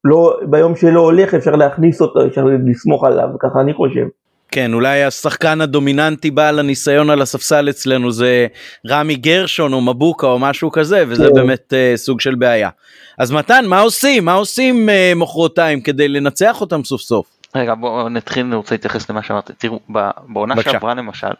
לא, 0.04 0.40
ביום 0.50 0.76
שלא 0.76 1.00
הולך 1.00 1.34
אפשר 1.34 1.56
להכניס 1.56 2.00
אותו, 2.00 2.26
אפשר 2.26 2.44
לסמוך 2.66 3.04
עליו, 3.04 3.28
ככה 3.40 3.60
אני 3.60 3.74
חושב. 3.74 4.06
כן, 4.50 4.74
אולי 4.74 5.04
השחקן 5.04 5.60
הדומיננטי 5.60 6.30
בעל 6.30 6.58
הניסיון 6.58 7.10
על 7.10 7.22
הספסל 7.22 7.70
אצלנו 7.70 8.12
זה 8.12 8.46
רמי 8.88 9.16
גרשון 9.16 9.72
או 9.72 9.80
מבוקה 9.80 10.26
או 10.26 10.38
משהו 10.38 10.70
כזה, 10.70 11.04
וזה 11.08 11.26
כן. 11.28 11.34
באמת 11.34 11.72
uh, 11.72 11.96
סוג 11.96 12.20
של 12.20 12.34
בעיה. 12.34 12.70
אז 13.18 13.32
מתן, 13.32 13.66
מה 13.66 13.80
עושים? 13.80 14.24
מה 14.24 14.32
עושים 14.32 14.88
uh, 14.88 15.18
מחרתיים 15.18 15.80
כדי 15.80 16.08
לנצח 16.08 16.60
אותם 16.60 16.84
סוף 16.84 17.00
סוף? 17.00 17.26
רגע, 17.54 17.74
בואו 17.74 18.08
נתחיל, 18.08 18.46
אני 18.46 18.54
רוצה 18.54 18.74
להתייחס 18.74 19.10
למה 19.10 19.22
שאמרת. 19.22 19.50
תראו, 19.58 19.80
בעונה 20.28 20.62
שעברה 20.62 20.94
למשל, 20.94 21.32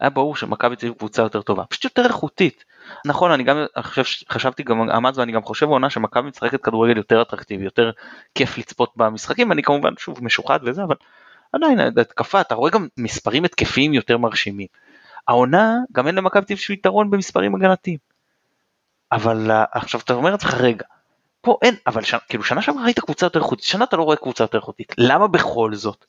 היה 0.00 0.10
ברור 0.10 0.36
שמכבי 0.36 0.74
אביב 0.80 0.94
קבוצה 0.98 1.22
יותר 1.22 1.42
טובה, 1.42 1.64
פשוט 1.64 1.84
יותר 1.84 2.04
איכותית. 2.04 2.64
נכון, 3.04 3.30
אני 3.30 3.42
גם 3.42 3.64
חושב, 3.82 4.02
חשבתי 4.30 4.62
גם 4.62 4.90
עמד 4.90 5.12
ואני 5.18 5.32
גם 5.32 5.42
חושב 5.42 5.66
בעונה 5.66 5.90
שמכבי 5.90 6.28
משחקת 6.28 6.62
כדורגל 6.62 6.96
יותר 6.96 7.22
אטרקטיבי, 7.22 7.64
יותר 7.64 7.90
כיף 8.34 8.58
לצפות 8.58 8.92
במשחקים, 8.96 9.52
אני 9.52 9.62
כמובן 9.62 9.92
שוב 9.98 10.24
משוחד 10.24 10.58
וזה, 10.62 10.82
אבל 10.82 10.96
עדיין 11.52 11.80
התקפה, 11.80 12.40
אתה 12.40 12.54
רואה 12.54 12.70
גם 12.70 12.88
מספרים 12.96 13.44
התקפיים 13.44 13.94
יותר 13.94 14.18
מרשימים. 14.18 14.66
העונה, 15.28 15.76
גם 15.92 16.06
אין 16.06 16.14
למכבי 16.14 16.44
תל 16.44 16.52
אביב 16.52 16.70
יתרון 16.70 17.10
במספרים 17.10 17.54
הגנתיים. 17.54 17.98
אבל 19.12 19.50
אה, 19.50 19.64
עכשיו 19.72 20.00
אתה 20.00 20.12
אומר 20.12 20.30
לעצמך 20.30 20.54
רגע, 20.54 20.84
פה 21.40 21.58
אין, 21.62 21.74
אבל 21.86 22.02
ש... 22.02 22.14
כאילו 22.28 22.44
שנה 22.44 22.62
שעברה 22.62 22.84
ראית 22.84 23.00
קבוצה 23.00 23.26
יותר 23.26 23.38
איכותית, 23.38 23.64
שנה 23.64 23.84
אתה 23.84 23.96
לא 23.96 24.02
רואה 24.02 24.16
קבוצה 24.16 24.44
יותר 24.44 24.58
איכותית, 24.58 24.94
למה 24.98 25.28
בכל 25.28 25.74
זאת? 25.74 26.04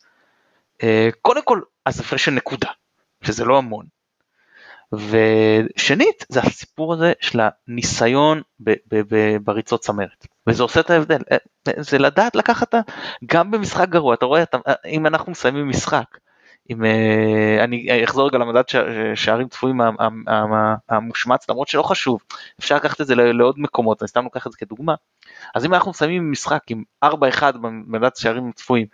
אה, 0.83 1.09
קודם 1.21 1.41
כל, 1.43 1.61
אז 1.85 1.99
הפרש 1.99 2.25
של 2.25 2.31
נקודה, 2.31 2.69
שזה 3.21 3.45
לא 3.45 3.57
המון. 3.57 3.85
ושנית, 4.93 6.25
זה 6.29 6.39
הסיפור 6.39 6.93
הזה 6.93 7.13
של 7.21 7.39
הניסיון 7.67 8.41
בריצות 9.43 9.81
צמרת, 9.81 10.27
וזה 10.47 10.63
עושה 10.63 10.79
את 10.79 10.89
ההבדל, 10.89 11.21
אה, 11.31 11.37
זה 11.77 11.97
לדעת 11.97 12.35
לקחת, 12.35 12.75
גם 13.25 13.51
במשחק 13.51 13.89
גרוע, 13.89 14.13
אתה 14.13 14.25
רואה, 14.25 14.43
אם 14.85 15.05
אנחנו 15.07 15.31
מסיימים 15.31 15.69
משחק, 15.69 16.05
אם 16.69 16.85
אה, 16.85 17.63
אני 17.63 18.03
אחזור 18.03 18.27
רגע 18.27 18.37
למדד 18.37 18.63
שערים 19.15 19.47
צפויים 19.47 19.81
המושמץ 20.89 21.49
למרות 21.49 21.67
שלא 21.67 21.83
חשוב 21.83 22.19
אפשר 22.59 22.75
לקחת 22.75 23.01
את 23.01 23.07
זה 23.07 23.15
לעוד 23.15 23.59
מקומות 23.59 24.01
אני 24.01 24.07
סתם 24.07 24.23
לוקח 24.23 24.47
את 24.47 24.51
זה 24.51 24.57
כדוגמה. 24.57 24.95
אז 25.55 25.65
אם 25.65 25.73
אנחנו 25.73 25.91
מסיימים 25.91 26.31
משחק 26.31 26.61
עם 26.69 26.83
4-1 27.05 27.07
במדד 27.61 28.15
שערים 28.15 28.51
צפויים 28.55 28.87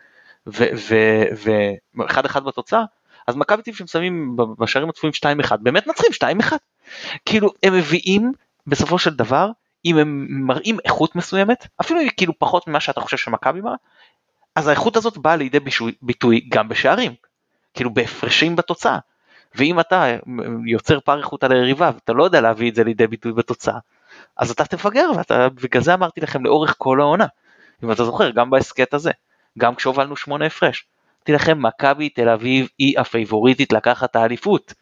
ו-1-1 0.48 2.40
בתוצאה 2.40 2.84
אז 3.28 3.36
מכבי 3.36 3.62
אביב 3.62 3.76
שמסיימים 3.76 4.36
בשערים 4.60 4.90
הצפויים 4.90 5.14
2-1 5.44 5.56
באמת 5.58 5.88
נצחים 5.88 6.12
2-1 6.42 6.54
כאילו 7.26 7.50
הם 7.64 7.74
מביאים 7.74 8.32
בסופו 8.68 9.00
של 9.00 9.16
דבר 9.16 9.50
אם 9.88 9.98
הם 9.98 10.28
מראים 10.30 10.78
איכות 10.86 11.16
מסוימת 11.16 11.68
אפילו 11.82 12.00
כאילו 12.18 12.40
פחות 12.40 12.68
ממה 12.68 12.80
שאתה 12.80 13.02
חושב 13.02 13.18
שמכבי 13.18 13.62
מראה 13.62 13.76
אז 14.56 14.68
האיכות 14.68 14.96
הזאת 14.96 15.18
באה 15.18 15.36
לידי 15.36 15.60
ביטוי 16.02 16.42
גם 16.50 16.70
בשערים 16.70 17.14
כאילו 17.74 17.94
בהפרשים 17.94 18.56
בתוצאה. 18.56 18.98
ואם 19.56 19.80
אתה 19.80 20.18
יוצר 20.66 21.00
פער 21.00 21.18
איכות 21.18 21.44
על 21.44 21.52
היריבה 21.52 21.92
ואתה 21.94 22.14
לא 22.14 22.24
יודע 22.24 22.42
להביא 22.42 22.70
את 22.70 22.76
זה 22.76 22.84
לידי 22.84 23.08
ביטוי 23.08 23.34
בתוצאה, 23.34 23.78
אז 24.38 24.52
אתה 24.52 24.66
תפגר 24.66 25.10
ואתה, 25.18 25.50
בגלל 25.50 25.84
זה 25.84 25.94
אמרתי 25.94 26.22
לכם 26.22 26.46
לאורך 26.46 26.76
כל 26.78 27.02
העונה. 27.02 27.26
אם 27.84 27.92
אתה 27.92 28.06
זוכר, 28.06 28.30
גם 28.30 28.50
בהסכת 28.50 28.94
הזה, 28.94 29.12
גם 29.58 29.76
כשהובלנו 29.76 30.16
שמונה 30.16 30.46
הפרש. 30.46 30.86
אמרתי 31.18 31.32
לכם, 31.34 31.62
מכבי 31.62 32.10
תל 32.10 32.30
אביב 32.30 32.68
היא 32.78 33.00
הפייבוריטית 33.00 33.74
לקחת 33.74 34.16
האליפות. 34.16 34.74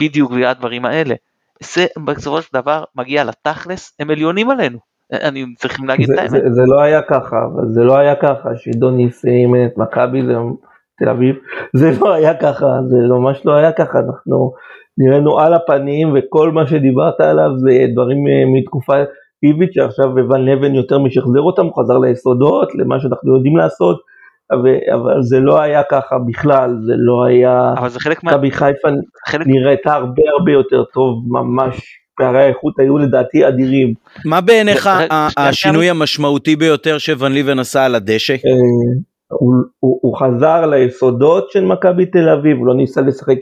בדיוק 0.00 0.32
בגלל 0.32 0.44
הדברים 0.44 0.84
האלה. 0.84 1.14
זה 1.62 1.86
בסופו 2.06 2.42
של 2.42 2.48
דבר 2.54 2.84
מגיע 2.96 3.24
לתכלס, 3.24 3.96
הם 4.00 4.10
עליונים 4.10 4.50
עלינו. 4.50 4.78
אני 5.12 5.44
צריכים 5.58 5.88
להגיד 5.88 6.10
את 6.10 6.18
האמת. 6.18 6.30
זה, 6.30 6.38
זה 6.50 6.62
לא 6.66 6.80
היה 6.80 7.02
ככה, 7.02 7.36
אבל 7.44 7.68
זה 7.68 7.84
לא 7.84 7.96
היה 7.96 8.14
ככה, 8.14 8.48
שדוניס 8.56 9.24
אימן 9.24 9.66
את 9.66 9.78
מכבי, 9.78 10.22
תל 10.98 11.08
אביב, 11.08 11.36
זה 11.80 11.90
לא 12.00 12.12
היה 12.12 12.34
ככה, 12.34 12.66
זה 12.88 12.96
ממש 13.08 13.42
לא 13.44 13.52
היה 13.52 13.72
ככה, 13.72 13.98
אנחנו 13.98 14.52
נראינו 14.98 15.38
על 15.38 15.54
הפנים 15.54 16.14
וכל 16.14 16.50
מה 16.52 16.66
שדיברת 16.66 17.20
עליו 17.20 17.50
זה 17.58 17.70
דברים 17.92 18.26
אה, 18.28 18.44
מתקופה 18.54 18.94
איבית 19.42 19.72
שעכשיו 19.72 20.08
ון 20.14 20.44
לבן 20.44 20.74
יותר 20.74 20.98
משחזר 20.98 21.40
אותם, 21.40 21.66
הוא 21.66 21.82
חזר 21.82 21.98
ליסודות, 21.98 22.74
למה 22.74 23.00
שאנחנו 23.00 23.36
יודעים 23.36 23.56
לעשות, 23.56 24.00
אבל, 24.52 24.74
אבל 24.94 25.22
זה 25.22 25.40
לא 25.40 25.60
היה 25.60 25.82
ככה 25.90 26.16
בכלל, 26.18 26.76
זה 26.86 26.92
לא 26.96 27.24
היה, 27.24 27.74
אבל 27.78 27.88
זה 27.88 28.00
חלק 28.00 28.24
מה... 28.24 28.30
מכבי 28.30 28.50
חיפה 28.50 28.88
חלק... 29.28 29.46
נראתה 29.46 29.94
הרבה 29.94 30.22
הרבה 30.38 30.52
יותר 30.52 30.84
טוב, 30.84 31.24
ממש 31.28 31.80
פערי 32.16 32.42
האיכות 32.42 32.78
היו 32.78 32.98
לדעתי 32.98 33.48
אדירים. 33.48 33.94
מה 34.24 34.40
בעיניך 34.40 34.90
השינוי 35.36 35.90
המשמעותי 35.90 36.56
ביותר 36.56 36.98
שוון 36.98 37.32
ליבן 37.32 37.58
עשה 37.58 37.84
על 37.84 37.94
הדשא? 37.94 38.32
אה, 38.32 38.38
הוא, 39.28 39.54
הוא, 39.80 39.98
הוא 40.02 40.18
חזר 40.18 40.66
ליסודות 40.66 41.50
של 41.50 41.64
מכבי 41.64 42.06
תל 42.06 42.28
אביב, 42.28 42.56
הוא 42.58 42.66
לא 42.66 42.74
ניסה 42.74 43.00
לשחק 43.00 43.36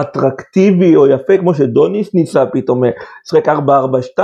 אטרקטיבי 0.00 0.96
או 0.96 1.06
יפה 1.06 1.38
כמו 1.38 1.54
שדוניס 1.54 2.14
ניסה 2.14 2.46
פתאום 2.46 2.82
לשחק 3.24 3.48
4-4-2, 4.18 4.20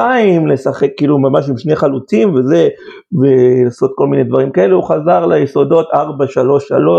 לשחק 0.49 0.89
כאילו 0.97 1.19
ממש 1.19 1.49
עם 1.49 1.59
שני 1.59 1.77
חלוצים 1.77 2.35
וזה, 2.35 2.69
ולעשות 3.13 3.93
כל 3.95 4.07
מיני 4.07 4.25
דברים 4.25 4.53
כאלה, 4.53 4.75
הוא 4.75 4.89
חזר 4.89 5.27
ליסודות 5.27 5.89
4-3-3 5.93 5.97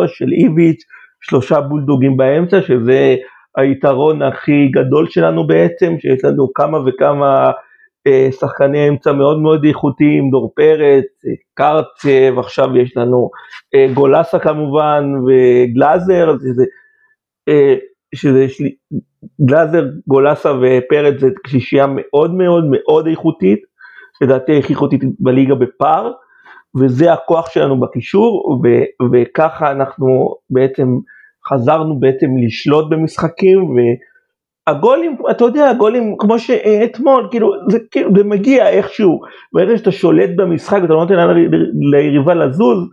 של 0.07 0.31
איביץ', 0.31 0.83
שלושה 1.21 1.61
בולדוגים 1.61 2.17
באמצע, 2.17 2.61
שזה 2.61 3.15
היתרון 3.57 4.21
הכי 4.21 4.67
גדול 4.67 5.07
שלנו 5.09 5.47
בעצם, 5.47 5.95
שיש 5.99 6.25
לנו 6.25 6.53
כמה 6.53 6.77
וכמה 6.85 7.51
אה, 8.07 8.29
שחקני 8.39 8.89
אמצע 8.89 9.11
מאוד 9.11 9.39
מאוד 9.39 9.65
איכותיים, 9.65 10.29
דור 10.29 10.53
פרץ, 10.55 11.05
קרצב, 11.53 12.39
עכשיו 12.39 12.77
יש 12.77 12.97
לנו 12.97 13.29
אה, 13.75 13.87
גולסה 13.93 14.39
כמובן 14.39 15.11
וגלאזר, 15.27 16.35
שזה, 16.39 16.63
אה, 17.49 17.75
שזה 18.15 18.49
שלי, 18.49 18.75
גלאזר, 19.45 19.85
גולסה 20.07 20.51
ופרץ 20.51 21.19
זה 21.19 21.27
קשישייה 21.43 21.85
מאוד 21.89 22.33
מאוד 22.33 22.63
מאוד 22.71 23.07
איכותית, 23.07 23.59
לדעתי 24.21 24.57
הכי 24.59 24.73
איכותית 24.73 25.01
בליגה 25.19 25.55
בפער, 25.55 26.11
וזה 26.79 27.13
הכוח 27.13 27.49
שלנו 27.49 27.79
בקישור, 27.79 28.61
ו- 28.63 29.05
וככה 29.13 29.71
אנחנו 29.71 30.35
בעצם 30.49 30.87
חזרנו 31.49 31.99
בעצם 31.99 32.27
לשלוט 32.45 32.89
במשחקים, 32.89 33.63
ו- 33.63 34.11
הגולים, 34.67 35.17
אתה 35.31 35.43
יודע, 35.43 35.69
הגולים 35.69 36.15
כמו 36.19 36.39
שאתמול, 36.39 37.27
כאילו 37.31 37.53
זה, 37.69 37.77
כאילו, 37.91 38.09
זה 38.17 38.23
מגיע 38.23 38.69
איכשהו, 38.69 39.19
ברגע 39.53 39.77
שאתה 39.77 39.91
שולט 39.91 40.29
במשחק 40.35 40.79
ואתה 40.81 40.93
לא 40.93 40.99
נותן 40.99 41.15
ליריבה 41.91 42.33
לזוז, 42.33 42.89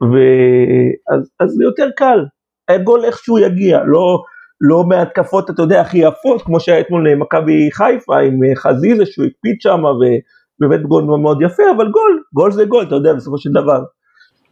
ואז, 0.00 1.30
אז 1.40 1.50
זה 1.50 1.64
יותר 1.64 1.88
קל, 1.96 2.24
הגול 2.68 3.04
איכשהו 3.04 3.38
יגיע, 3.38 3.80
לא, 3.86 4.22
לא 4.60 4.84
מהתקפות, 4.88 5.50
אתה 5.50 5.62
יודע, 5.62 5.80
הכי 5.80 5.98
יפות, 5.98 6.42
כמו 6.42 6.60
שהיה 6.60 6.80
אתמול 6.80 7.10
למכבי 7.10 7.68
חיפה 7.72 8.18
עם 8.18 8.40
חזיזה 8.56 9.06
שהוא 9.06 9.26
הקפיד 9.26 9.60
שם, 9.60 9.82
ובאמת 9.84 10.82
גול 10.82 11.04
מאוד 11.04 11.42
יפה, 11.42 11.62
אבל 11.76 11.88
גול, 11.88 12.22
גול 12.34 12.52
זה 12.52 12.64
גול, 12.64 12.84
אתה 12.84 12.94
יודע, 12.94 13.14
בסופו 13.14 13.38
של 13.38 13.50
דבר. 13.50 13.82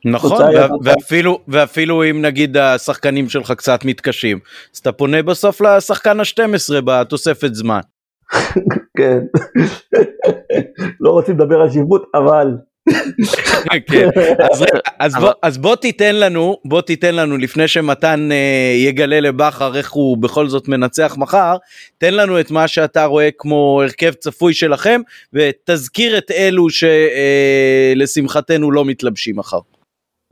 נכון, 0.05 0.43
ואפילו, 0.83 1.41
ואפילו 1.49 2.05
אם 2.11 2.23
נגיד 2.23 2.57
השחקנים 2.57 3.29
שלך 3.29 3.53
קצת 3.53 3.85
מתקשים, 3.85 4.39
אז 4.75 4.79
אתה 4.79 4.93
פונה 4.93 5.23
בסוף 5.23 5.61
לשחקן 5.61 6.21
ה-12 6.21 6.81
בתוספת 6.85 7.55
זמן. 7.55 7.81
כן, 8.99 9.19
לא 11.01 11.11
רוצים 11.11 11.35
לדבר 11.35 11.61
על 11.61 11.71
שיפוט, 11.71 12.03
אבל... 12.15 12.49
כן. 13.87 14.09
אז, 14.53 14.65
אז, 14.99 15.15
בוא, 15.15 15.31
אז 15.43 15.59
בוא 15.59 15.77
תיתן 15.77 16.17
לנו, 16.17 16.57
בוא 16.65 16.81
תיתן 16.81 17.15
לנו 17.15 17.37
לפני 17.37 17.69
שמתן 17.69 18.29
אה, 18.33 18.75
יגלה 18.77 19.21
לבכר 19.21 19.77
איך 19.77 19.93
הוא 19.93 20.19
בכל 20.19 20.49
זאת 20.49 20.69
מנצח 20.69 21.15
מחר, 21.19 21.57
תן 21.99 22.15
לנו 22.15 22.41
את 22.41 22.51
מה 22.51 22.69
שאתה 22.69 23.05
רואה 23.05 23.29
כמו 23.39 23.83
הרכב 23.83 24.13
צפוי 24.13 24.55
שלכם 24.55 25.01
ותזכיר 25.33 26.19
את 26.19 26.31
אלו 26.31 26.67
שלשמחתנו 26.71 28.69
אה, 28.69 28.75
לא 28.75 28.85
מתלבשים 28.85 29.37
מחר. 29.37 29.59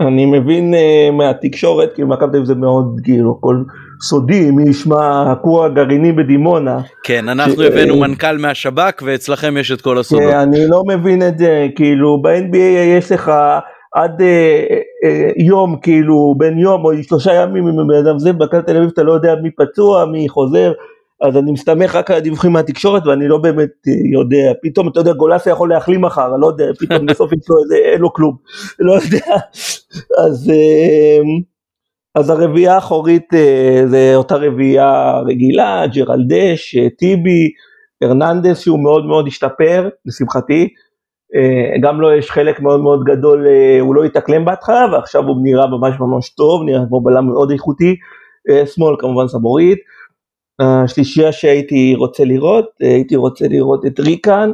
אני 0.00 0.26
מבין 0.26 0.74
uh, 0.74 1.10
מהתקשורת, 1.12 1.92
כי 1.96 2.02
מכבי 2.02 2.38
זה 2.44 2.54
מאוד 2.54 3.00
כאילו 3.04 3.36
הכל 3.38 3.62
סודי, 4.02 4.50
מי 4.50 4.70
ישמע 4.70 5.32
הכור 5.32 5.64
הגרעיני 5.64 6.12
בדימונה. 6.12 6.78
כן, 7.02 7.28
אנחנו 7.28 7.62
ש... 7.62 7.66
הבאנו 7.66 8.00
מנכ"ל 8.00 8.38
מהשב"כ 8.38 9.02
ואצלכם 9.04 9.56
יש 9.56 9.72
את 9.72 9.80
כל 9.80 9.98
הסודות. 9.98 10.30
כן, 10.30 10.38
אני 10.38 10.66
לא 10.66 10.82
מבין 10.86 11.22
את 11.28 11.38
זה, 11.38 11.66
כאילו 11.76 12.22
ב-NBA 12.22 12.98
יש 12.98 13.12
לך 13.12 13.32
עד 13.94 14.20
uh, 14.20 14.22
uh, 14.22 15.42
יום, 15.42 15.76
כאילו 15.82 16.34
בין 16.38 16.58
יום 16.58 16.84
או 16.84 16.90
שלושה 17.02 17.34
ימים 17.34 17.66
עם 17.66 17.88
בן 17.88 18.06
אדם 18.06 18.18
זה, 18.18 18.32
במכבי 18.32 18.62
תל 18.62 18.76
אביב 18.76 18.90
אתה 18.94 19.02
לא 19.02 19.12
יודע 19.12 19.34
מי 19.42 19.50
פצוע, 19.50 20.04
מי 20.04 20.28
חוזר. 20.28 20.72
אז 21.22 21.36
אני 21.36 21.52
מסתמך 21.52 21.94
רק 21.94 22.10
על 22.10 22.16
הדיווחים 22.16 22.52
מהתקשורת 22.52 23.06
ואני 23.06 23.28
לא 23.28 23.38
באמת 23.38 23.70
יודע, 24.12 24.52
פתאום 24.62 24.88
אתה 24.88 25.00
יודע 25.00 25.12
גולסה 25.12 25.50
יכול 25.50 25.68
להחלים 25.68 26.00
מחר, 26.00 26.36
לא 26.40 26.46
יודע, 26.46 26.64
פתאום 26.78 27.06
בסוף 27.06 27.32
יש 27.32 27.38
לו 27.48 27.56
איזה, 27.62 27.74
אין 27.92 28.00
לו 28.00 28.12
כלום, 28.12 28.36
לא 28.78 28.92
יודע, 28.92 29.36
אז, 30.24 30.52
אז 32.14 32.30
הרביעייה 32.30 32.74
האחורית 32.74 33.34
אה, 33.34 33.82
זה 33.86 34.12
אותה 34.14 34.36
רביעייה 34.36 35.20
רגילה, 35.26 35.86
ג'רלדש, 35.86 36.76
אה, 36.76 36.90
טיבי, 36.98 37.50
הרננדס 38.02 38.60
שהוא 38.60 38.82
מאוד 38.82 39.06
מאוד 39.06 39.26
השתפר, 39.26 39.88
לשמחתי, 40.06 40.68
אה, 41.34 41.78
גם 41.82 42.00
לו 42.00 42.12
יש 42.12 42.30
חלק 42.30 42.60
מאוד 42.60 42.80
מאוד 42.80 43.04
גדול, 43.04 43.46
הוא 43.80 43.94
לא 43.94 44.04
התאקלם 44.04 44.44
בהתחלה 44.44 44.86
ועכשיו 44.92 45.22
הוא 45.22 45.36
נראה 45.42 45.66
ממש 45.66 45.94
ממש 46.00 46.34
טוב, 46.34 46.62
נראה 46.66 46.86
כמו 46.88 47.00
בלם 47.00 47.26
מאוד 47.26 47.50
איכותי, 47.50 47.96
שמאל 48.66 48.96
כמובן 48.98 49.28
סבורית, 49.28 49.78
השלישייה 50.60 51.32
שהייתי 51.32 51.94
רוצה 51.94 52.24
לראות, 52.24 52.64
הייתי 52.80 53.16
רוצה 53.16 53.48
לראות 53.48 53.86
את 53.86 54.00
ריקן, 54.00 54.50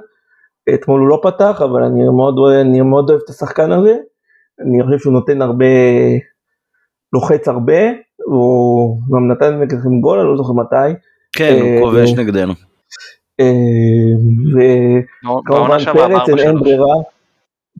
אתמול 0.74 1.00
הוא 1.00 1.08
לא 1.08 1.20
פתח, 1.22 1.62
אבל 1.64 1.82
אני 1.82 2.04
מאוד, 2.16 2.34
אני 2.60 2.80
מאוד 2.80 3.10
אוהב 3.10 3.20
את 3.24 3.30
השחקן 3.30 3.72
הזה, 3.72 3.96
אני 4.60 4.82
חושב 4.84 4.98
שהוא 4.98 5.12
נותן 5.12 5.42
הרבה, 5.42 5.66
לוחץ 7.12 7.48
הרבה, 7.48 7.80
הוא 8.24 9.00
גם 9.14 9.32
נתן 9.32 9.60
נגדכם 9.60 10.00
גול, 10.00 10.18
אני 10.18 10.28
לא 10.28 10.36
זוכר 10.36 10.52
מתי. 10.52 11.00
כן, 11.36 11.58
הוא 11.60 11.68
אה, 11.68 11.80
כובש 11.80 12.12
נגדנו. 12.12 12.52
אה, 13.40 13.46
וכמובן 14.54 15.78
פרץ, 15.92 16.28
אין 16.38 16.58
ברירה. 16.58 16.94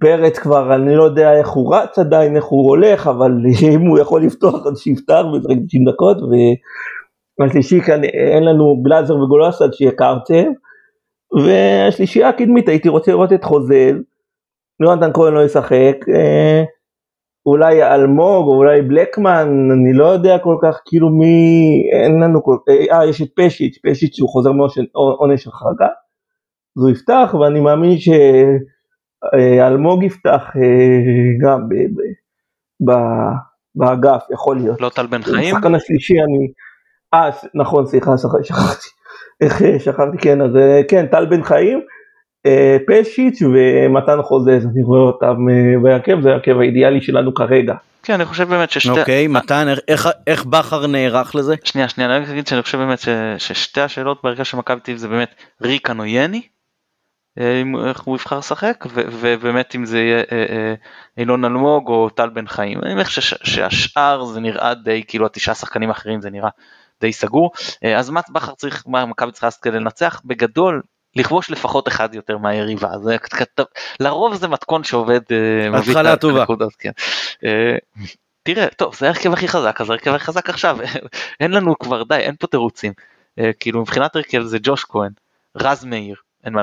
פרץ 0.00 0.38
כבר, 0.38 0.74
אני 0.74 0.96
לא 0.96 1.02
יודע 1.02 1.32
איך 1.38 1.48
הוא 1.48 1.74
רץ 1.74 1.98
עדיין, 1.98 2.36
איך 2.36 2.44
הוא 2.44 2.68
הולך, 2.68 3.06
אבל 3.06 3.32
אם 3.74 3.80
הוא 3.80 3.98
יכול 3.98 4.22
לפתוח 4.22 4.66
אז 4.66 4.78
שיפתח 4.78 5.22
וישחק 5.32 5.56
90 5.66 5.84
דקות, 5.84 6.16
והשלישי 7.40 7.80
כאן 7.80 8.04
אין 8.04 8.44
לנו 8.44 8.82
גלאזר 8.82 9.16
וגולסד 9.16 9.72
שיהיה 9.72 9.92
קרצב, 9.92 10.48
והשלישייה 11.44 12.28
הקדמית 12.28 12.68
הייתי 12.68 12.88
רוצה 12.88 13.10
לראות 13.10 13.32
את 13.32 13.44
חוזל, 13.44 14.02
יונתן 14.82 15.10
כהן 15.14 15.34
לא 15.34 15.44
ישחק, 15.44 15.96
אה, 16.14 16.62
אולי 17.48 17.84
אלמוג 17.84 18.46
או 18.46 18.56
אולי 18.56 18.82
בלקמן, 18.82 19.48
אני 19.72 19.92
לא 19.92 20.06
יודע 20.06 20.38
כל 20.38 20.56
כך 20.62 20.80
כאילו 20.84 21.10
מי, 21.10 21.82
אין 21.92 22.20
לנו 22.20 22.44
כל 22.44 22.56
כך, 22.66 22.72
אה 22.92 23.06
יש 23.06 23.22
את 23.22 23.28
פשיץ', 23.36 23.78
פשיץ' 23.86 24.16
שהוא 24.16 24.28
חוזר 24.28 24.52
מעונש 24.52 25.46
החרגה, 25.46 25.88
אז 26.76 26.82
הוא 26.82 26.90
יפתח 26.90 27.34
ואני 27.40 27.60
מאמין 27.60 27.96
שאלמוג 29.38 30.02
יפתח 30.02 30.42
אה, 30.56 31.46
גם 31.46 31.68
ב, 31.68 31.74
ב, 31.74 32.00
ב, 32.90 32.94
באגף, 33.74 34.24
יכול 34.32 34.56
להיות. 34.56 34.80
לא 34.80 34.88
טל 34.88 35.06
בן 35.06 35.22
חיים? 35.22 35.54
השחקן 35.56 35.74
השלישי 35.74 36.14
אני, 36.14 36.52
אה 37.14 37.30
נכון 37.54 37.86
סליחה 37.86 38.10
שכחתי, 38.42 38.88
איך 39.40 39.62
שכחתי 39.84 40.18
כן 40.18 40.42
אז 40.42 40.56
אה, 40.56 40.80
כן 40.88 41.06
טל 41.06 41.26
בן 41.26 41.42
חיים 41.42 41.78
אה, 41.78 41.84
פשיץ' 42.86 43.42
ומתן 43.42 44.22
חוזז, 44.22 44.66
אני 44.66 44.82
רואה 44.82 45.00
אותם 45.00 45.36
אה, 45.50 45.80
בהרכב, 45.82 46.20
זה 46.20 46.28
ההרכב 46.28 46.60
האידיאלי 46.60 47.00
שלנו 47.00 47.34
כרגע. 47.34 47.74
כן, 48.02 48.14
אני 48.14 48.24
חושב 48.24 48.48
באמת 48.48 48.70
ששתי... 48.70 49.00
אוקיי, 49.00 49.26
מתן, 49.26 49.66
איך, 49.88 50.08
איך 50.26 50.44
בכר 50.44 50.86
נערך 50.86 51.34
לזה? 51.34 51.54
שנייה, 51.64 51.88
שנייה, 51.88 52.16
אני 52.16 52.24
רק 52.24 52.30
אגיד 52.30 52.46
שאני 52.46 52.62
חושב 52.62 52.78
באמת 52.78 52.98
ש, 52.98 53.08
ששתי 53.38 53.80
השאלות 53.80 54.20
בהרכב 54.24 54.42
של 54.42 54.56
מכבי 54.56 54.80
תל 54.80 54.96
זה 54.96 55.08
באמת 55.08 55.34
ריקן 55.62 56.00
או 56.00 56.04
יני, 56.04 56.42
אה, 57.38 57.62
איך 57.88 58.00
הוא 58.00 58.16
יבחר 58.16 58.38
לשחק, 58.38 58.84
ובאמת 58.94 59.74
אם 59.74 59.84
זה 59.84 59.98
יהיה 59.98 60.22
אילון 61.18 61.44
אלמוג 61.44 61.88
או 61.88 62.10
טל 62.10 62.28
בן 62.28 62.46
חיים. 62.46 62.78
אני 62.82 63.04
חושב 63.04 63.36
שהשאר 63.44 64.24
זה 64.24 64.40
נראה 64.40 64.74
די, 64.74 65.02
כאילו 65.08 65.26
התשעה 65.26 65.54
שחקנים 65.54 65.88
האחרים 65.88 66.20
זה 66.20 66.30
נראה 66.30 66.48
די 67.00 67.12
סגור. 67.12 67.50
אז 67.96 68.10
מה 68.10 68.20
בכר 68.32 68.54
צריך, 68.54 68.84
מה 68.86 69.06
מכבי 69.06 69.32
צריכה 69.32 69.46
לעשות 69.46 69.62
כדי 69.62 69.80
לנצח? 69.80 70.20
בגדול, 70.24 70.82
לכבוש 71.18 71.50
לפחות 71.50 71.88
אחד 71.88 72.14
יותר 72.14 72.38
מהיריבה 72.38 72.98
זה 72.98 73.16
לרוב 74.00 74.34
זה 74.34 74.48
מתכון 74.48 74.84
שעובד 74.84 75.20
אה, 75.32 75.78
התחלה 75.78 76.16
טובה. 76.16 76.44
כן. 76.78 76.90
אה, 77.44 77.76
תראה 78.42 78.66
טוב 78.68 78.94
זה 78.94 79.06
ההרכב 79.06 79.32
הכי 79.32 79.48
חזק 79.48 79.80
אז 79.80 79.90
ההרכב 79.90 80.14
הכי 80.14 80.24
חזק 80.24 80.50
עכשיו 80.50 80.78
אין 81.40 81.50
לנו 81.50 81.78
כבר 81.78 82.02
די 82.02 82.16
אין 82.16 82.36
פה 82.38 82.46
תירוצים 82.46 82.92
אה, 83.38 83.50
כאילו 83.60 83.80
מבחינת 83.80 84.16
הרכב 84.16 84.42
זה 84.42 84.58
ג'וש 84.62 84.84
כהן 84.84 85.12
רז 85.56 85.84
מאיר 85.84 86.16
אין 86.44 86.52
מה 86.52 86.62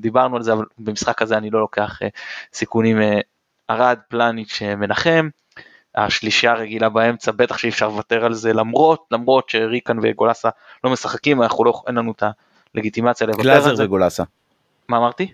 דיברנו 0.00 0.36
על 0.36 0.42
זה 0.42 0.52
אבל 0.52 0.64
במשחק 0.78 1.22
הזה 1.22 1.36
אני 1.36 1.50
לא 1.50 1.60
לוקח 1.60 1.98
סיכונים 2.52 2.98
ארד 3.70 3.98
פלניץ' 4.08 4.62
מנחם 4.62 5.28
השלישייה 5.94 6.52
הרגילה 6.52 6.88
באמצע 6.88 7.32
בטח 7.32 7.58
שאי 7.58 7.68
אפשר 7.68 7.88
לוותר 7.88 8.24
על 8.24 8.34
זה 8.34 8.52
למרות 8.52 9.06
למרות 9.10 9.48
שריקן 9.48 9.98
וגולסה 10.02 10.48
לא 10.84 10.90
משחקים 10.90 11.42
אנחנו 11.42 11.64
לא 11.64 11.82
אין 11.86 11.94
לנו 11.94 12.12
את 12.12 12.22
ה... 12.22 12.30
לגיטימציה 12.74 13.26
לוותר 13.26 13.52
על 13.52 13.60
זה. 13.60 13.68
גלאזר 13.68 13.84
וגולסה. 13.84 14.24
מה 14.88 14.96
אמרתי? 14.96 15.32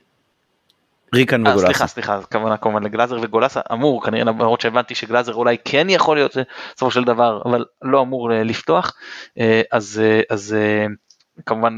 ריקן 1.14 1.46
אה, 1.46 1.52
וגולסה. 1.52 1.66
סליחה 1.66 1.86
סליחה 1.86 2.22
כמובן 2.22 2.56
כמובן 2.56 2.82
לגלאזר 2.82 3.18
וגולסה 3.22 3.60
אמור 3.72 4.04
כנראה 4.04 4.24
למרות 4.24 4.60
שהבנתי 4.60 4.94
שגלאזר 4.94 5.34
אולי 5.34 5.56
כן 5.64 5.86
יכול 5.90 6.16
להיות 6.16 6.36
בסופו 6.74 6.90
של 6.90 7.04
דבר 7.04 7.42
אבל 7.44 7.64
לא 7.82 8.00
אמור 8.00 8.32
אה, 8.32 8.42
לפתוח 8.42 8.94
אה, 9.38 9.62
אז 9.72 10.02
אז 10.30 10.56
כמובן 11.46 11.76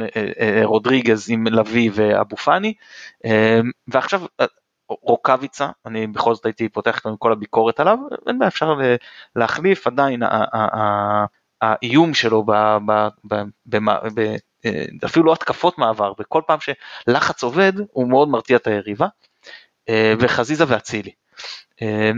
רודריגז 0.63 1.31
עם 1.31 1.47
לביא 1.47 1.91
ואבו 1.95 2.37
פאני 2.37 2.75
ועכשיו 3.89 4.21
רוקאביצה 4.89 5.69
אני 5.87 6.07
בכל 6.07 6.35
זאת 6.35 6.47
הייתי 6.47 6.69
פותח 6.69 7.07
עם 7.07 7.17
כל 7.17 7.33
הביקורת 7.33 7.81
עליו 7.81 7.99
אין 8.29 8.39
בעיה 8.39 8.49
אפשר 8.49 8.75
להחליף 9.37 9.87
עדיין 9.87 10.23
האיום 11.63 12.15
שלו 12.15 12.45
אה, 12.53 12.79
אפילו 15.05 15.25
לא 15.25 15.33
התקפות 15.33 15.79
מעבר, 15.79 16.13
וכל 16.19 16.43
פעם 16.47 16.59
שלחץ 16.61 17.43
עובד 17.43 17.73
הוא 17.93 18.09
מאוד 18.09 18.29
מרתיע 18.29 18.57
את 18.57 18.67
היריבה, 18.67 19.07
אה, 19.89 20.15
וחזיזה 20.19 20.65
ואצילי. 20.69 21.13
אה, 21.83 22.11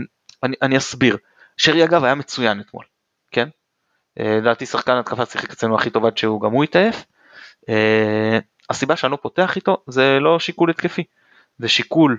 אני, 0.43 0.55
אני 0.61 0.77
אסביר, 0.77 1.17
שרי 1.57 1.83
אגב 1.83 2.03
היה 2.03 2.15
מצוין 2.15 2.59
אתמול, 2.59 2.85
כן? 3.31 3.49
לדעתי 4.17 4.65
שחקן 4.65 4.97
התקפה 4.97 5.25
שיחק 5.25 5.51
אצלנו 5.51 5.75
הכי 5.75 5.89
טוב 5.89 6.05
עד 6.05 6.17
שהוא 6.17 6.41
גם 6.41 6.51
הוא 6.51 6.63
התעייף. 6.63 7.05
הסיבה 8.69 8.95
שאני 8.95 9.11
לא 9.11 9.17
פותח 9.21 9.55
איתו 9.55 9.77
זה 9.87 10.17
לא 10.19 10.39
שיקול 10.39 10.69
התקפי, 10.69 11.03
זה 11.57 11.67
שיקול 11.67 12.17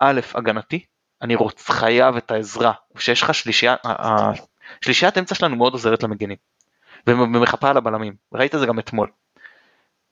א' 0.00 0.20
הגנתי, 0.34 0.84
אני 1.22 1.34
רוצ, 1.34 1.70
חייב 1.70 2.16
את 2.16 2.30
העזרה, 2.30 2.72
שיש 2.98 3.22
לך 3.22 3.34
שלישייה, 3.34 3.76
שלישיית 4.80 5.18
אמצע 5.18 5.34
שלנו 5.34 5.56
מאוד 5.56 5.72
עוזרת 5.72 6.02
למגנים, 6.02 6.36
ומחפה 7.06 7.70
על 7.70 7.76
הבלמים, 7.76 8.14
ראית 8.34 8.52
זה 8.58 8.66
גם 8.66 8.78
אתמול. 8.78 9.10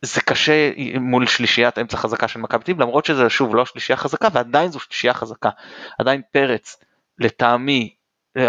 זה 0.04 0.20
קשה 0.20 0.70
מול 1.00 1.26
שלישיית 1.26 1.78
אמצע 1.78 1.96
חזקה 1.96 2.28
של 2.28 2.40
מכבי 2.40 2.64
תל 2.64 2.72
למרות 2.72 3.04
שזה 3.04 3.30
שוב 3.30 3.56
לא 3.56 3.64
שלישייה 3.64 3.96
חזקה 3.96 4.28
ועדיין 4.32 4.70
זו 4.70 4.80
שלישייה 4.80 5.14
חזקה. 5.14 5.50
עדיין 5.98 6.20
פרץ 6.32 6.76
לטעמי 7.18 7.94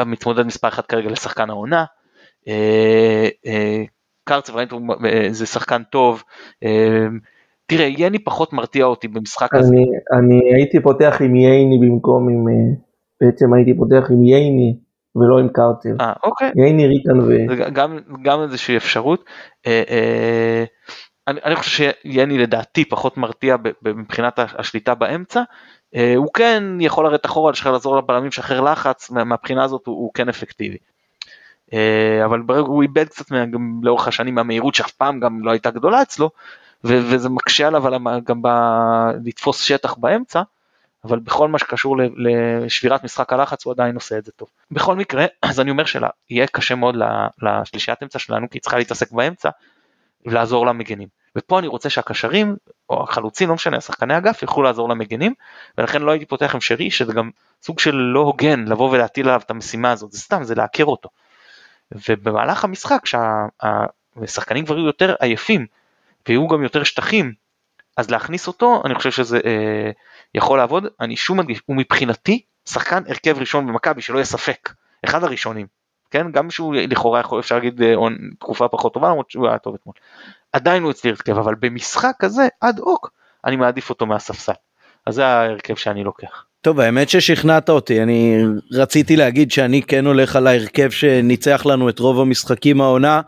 מתמודד 0.05 0.45
מספר 0.45 0.67
אחד 0.67 0.85
כרגע 0.85 1.09
לשחקן 1.09 1.49
העונה. 1.49 1.85
אה, 2.47 3.27
אה, 3.45 3.83
קרצב 4.23 4.57
אה, 4.57 4.63
זה 5.31 5.45
שחקן 5.45 5.83
טוב. 5.83 6.23
תראה 7.65 7.85
יני 7.85 8.19
פחות 8.19 8.53
מרתיע 8.53 8.85
אותי 8.85 9.07
במשחק 9.07 9.55
הזה. 9.55 9.73
אני, 9.73 9.83
אני 10.19 10.55
הייתי 10.55 10.79
פותח 10.79 11.21
עם 11.21 11.35
ייני 11.35 11.77
במקום 11.77 12.29
עם 12.29 12.45
בעצם 13.21 13.53
הייתי 13.53 13.77
פותח 13.77 14.11
עם 14.11 14.23
ייני 14.23 14.77
ולא 15.15 15.39
עם 15.39 15.47
קרצב. 15.49 16.01
אה 16.01 16.13
אוקיי. 16.23 16.51
ייני 16.55 16.87
ריקן 16.87 17.19
ו... 17.19 17.31
גם, 17.73 17.97
גם 18.23 18.41
איזושהי 18.41 18.77
אפשרות. 18.77 19.25
אה, 19.67 19.83
אה, 19.89 20.63
אני, 21.27 21.39
אני 21.43 21.55
חושב 21.55 21.91
שיני 22.03 22.37
לדעתי 22.37 22.85
פחות 22.85 23.17
מרתיע 23.17 23.55
מבחינת 23.81 24.39
השליטה 24.39 24.95
באמצע. 24.95 25.41
אה, 25.95 26.13
הוא 26.15 26.33
כן 26.33 26.63
יכול 26.79 27.05
לרדת 27.05 27.25
אחורה, 27.25 27.51
לשחרר 27.51 27.71
לעזור 27.71 27.97
לבלמים 27.97 28.27
לשחרר 28.27 28.61
לחץ, 28.61 29.11
מהבחינה 29.11 29.63
הזאת 29.63 29.81
הוא, 29.85 29.95
הוא 29.95 30.11
כן 30.13 30.29
אפקטיבי. 30.29 30.77
אה, 31.73 32.25
אבל 32.25 32.41
ברגע 32.41 32.67
הוא 32.67 32.83
איבד 32.83 33.07
קצת 33.07 33.31
גם 33.31 33.79
לאורך 33.83 34.07
השנים 34.07 34.35
מהמהירות 34.35 34.75
שאף 34.75 34.91
פעם 34.91 35.19
גם 35.19 35.45
לא 35.45 35.51
הייתה 35.51 35.71
גדולה 35.71 36.01
אצלו, 36.01 36.29
ו- 36.83 36.99
וזה 37.09 37.29
מקשה 37.29 37.67
עליו 37.67 37.83
גם 38.23 38.41
ב- 38.41 39.09
לתפוס 39.25 39.61
שטח 39.61 39.93
באמצע, 39.93 40.41
אבל 41.05 41.19
בכל 41.19 41.47
מה 41.47 41.59
שקשור 41.59 41.97
לשבירת 42.17 43.03
משחק 43.03 43.33
הלחץ 43.33 43.65
הוא 43.65 43.73
עדיין 43.73 43.95
עושה 43.95 44.17
את 44.17 44.25
זה 44.25 44.31
טוב. 44.31 44.47
בכל 44.71 44.95
מקרה, 44.95 45.25
אז 45.41 45.59
אני 45.59 45.71
אומר 45.71 45.83
שיהיה 45.85 46.47
קשה 46.47 46.75
מאוד 46.75 46.95
לשלישיית 47.41 48.03
אמצע 48.03 48.19
שלנו, 48.19 48.49
כי 48.49 48.57
היא 48.57 48.61
צריכה 48.61 48.77
להתעסק 48.77 49.11
באמצע, 49.11 49.49
ולעזור 50.25 50.65
למגנים. 50.65 51.07
ופה 51.35 51.59
אני 51.59 51.67
רוצה 51.67 51.89
שהקשרים 51.89 52.55
או 52.89 53.03
החלוצים 53.03 53.49
לא 53.49 53.55
משנה 53.55 53.77
השחקני 53.77 54.17
אגף 54.17 54.41
יוכלו 54.41 54.63
לעזור 54.63 54.89
למגנים 54.89 55.33
ולכן 55.77 56.01
לא 56.01 56.11
הייתי 56.11 56.25
פותח 56.25 56.55
עם 56.55 56.61
שרי 56.61 56.91
שזה 56.91 57.13
גם 57.13 57.29
סוג 57.63 57.79
של 57.79 57.95
לא 57.95 58.19
הוגן 58.19 58.65
לבוא 58.67 58.89
ולהטיל 58.89 59.27
עליו 59.27 59.41
את 59.45 59.51
המשימה 59.51 59.91
הזאת 59.91 60.11
זה 60.11 60.19
סתם 60.19 60.43
זה 60.43 60.55
לעקר 60.55 60.85
אותו. 60.85 61.09
ובמהלך 62.09 62.63
המשחק 62.63 63.01
כשהשחקנים 63.03 64.65
כבר 64.65 64.77
יהיו 64.77 64.85
יותר 64.85 65.15
עייפים 65.19 65.65
ויהיו 66.27 66.47
גם 66.47 66.63
יותר 66.63 66.83
שטחים 66.83 67.33
אז 67.97 68.09
להכניס 68.09 68.47
אותו 68.47 68.81
אני 68.85 68.95
חושב 68.95 69.11
שזה 69.11 69.39
אה, 69.45 69.91
יכול 70.35 70.57
לעבוד 70.57 70.87
אני 70.99 71.15
שוב 71.15 71.37
מדגיש 71.37 71.61
הוא 71.65 71.75
מבחינתי 71.75 72.41
שחקן 72.69 73.03
הרכב 73.07 73.37
ראשון 73.39 73.67
במכבי 73.67 74.01
שלא 74.01 74.15
יהיה 74.15 74.25
ספק 74.25 74.73
אחד 75.05 75.23
הראשונים 75.23 75.67
כן 76.13 76.31
גם 76.31 76.49
שהוא 76.49 76.75
לכאורה 76.75 77.19
יכול 77.19 77.39
אפשר 77.39 77.55
להגיד 77.55 77.81
אה, 77.81 77.95
תקופה 78.39 78.67
פחות 78.67 78.93
טובה 78.93 79.09
למרות 79.09 79.31
שהוא 79.31 79.47
היה 79.47 79.57
טוב 79.57 79.75
אתמול 79.81 79.95
עדיין 80.53 80.83
הוא 80.83 80.91
אצלי 80.91 81.09
הרכב 81.09 81.37
אבל 81.37 81.55
במשחק 81.59 82.13
כזה 82.19 82.47
אד 82.59 82.79
הוק 82.79 83.11
אני 83.45 83.55
מעדיף 83.55 83.89
אותו 83.89 84.05
מהספסל 84.05 84.53
אז 85.05 85.15
זה 85.15 85.25
ההרכב 85.25 85.75
שאני 85.75 86.03
לוקח. 86.03 86.45
טוב 86.61 86.79
האמת 86.79 87.09
ששכנעת 87.09 87.69
אותי 87.69 88.03
אני 88.03 88.43
רציתי 88.71 89.15
להגיד 89.15 89.51
שאני 89.51 89.81
כן 89.81 90.05
הולך 90.05 90.35
על 90.35 90.47
ההרכב 90.47 90.89
שניצח 90.89 91.65
לנו 91.65 91.89
את 91.89 91.99
רוב 91.99 92.19
המשחקים 92.19 92.81
העונה 92.81 93.21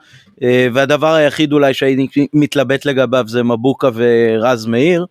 אה, 0.44 0.68
והדבר 0.74 1.14
היחיד 1.14 1.54
אולי 1.54 1.74
שהייתי 1.74 2.28
מתלבט 2.34 2.86
לגביו 2.86 3.24
זה 3.28 3.44
מבוקה 3.44 3.90
ורז 3.94 4.66
מאיר. 4.66 5.06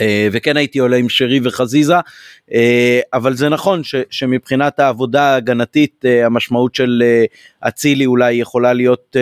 אה, 0.00 0.28
וכן 0.32 0.56
הייתי 0.56 0.78
עולה 0.78 0.96
עם 0.96 1.08
שרי 1.08 1.40
וחזיזה 1.44 1.94
אה, 2.52 3.00
אבל 3.12 3.34
זה 3.34 3.48
נכון 3.48 3.84
ש, 3.84 3.94
שמבחינת 4.10 4.80
העבודה 4.80 5.22
ההגנתית 5.22 6.04
המשמעות 6.24 6.74
של 6.74 7.02
אצילי 7.68 8.06
אולי 8.06 8.32
יכולה 8.32 8.72
להיות 8.72 9.16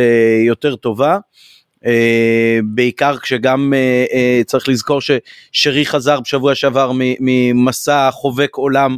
יותר 0.46 0.76
טובה. 0.76 1.18
בעיקר 2.64 3.18
כשגם 3.18 3.72
צריך 4.46 4.68
לזכור 4.68 5.00
ששרי 5.00 5.86
חזר 5.86 6.20
בשבוע 6.20 6.54
שעבר 6.54 6.92
ממסע 6.94 8.10
חובק 8.10 8.56
עולם 8.56 8.96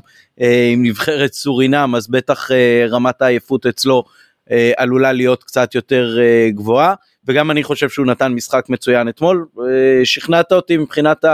עם 0.72 0.83
נבחרת 0.83 1.33
סורינם 1.33 1.95
אז 1.95 2.09
בטח 2.09 2.51
רמת 2.91 3.22
העייפות 3.22 3.66
אצלו 3.66 4.05
אה, 4.51 4.72
עלולה 4.77 5.12
להיות 5.12 5.45
קצת 5.45 5.75
יותר 5.75 6.18
אה, 6.20 6.51
גבוהה 6.51 6.95
וגם 7.29 7.51
אני 7.51 7.62
חושב 7.62 7.89
שהוא 7.89 8.07
נתן 8.07 8.33
משחק 8.33 8.64
מצוין 8.68 9.09
אתמול. 9.09 9.47
אה, 9.59 10.05
שכנעת 10.05 10.53
אותי 10.53 10.77
מבחינת 10.77 11.25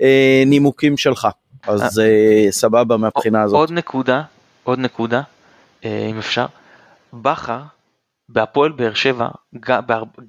הנימוקים 0.00 0.96
שלך. 0.96 1.28
אז 1.66 2.02
סבבה 2.50 2.96
מהבחינה 2.96 3.42
הזאת. 3.42 3.54
עוד 3.54 3.72
נקודה 3.72 4.22
עוד 4.64 4.78
נקודה 4.78 5.22
אם 5.84 6.18
אפשר. 6.18 6.46
בכר 7.12 7.60
בהפועל 8.28 8.72
באר 8.72 8.94
שבע, 8.94 9.28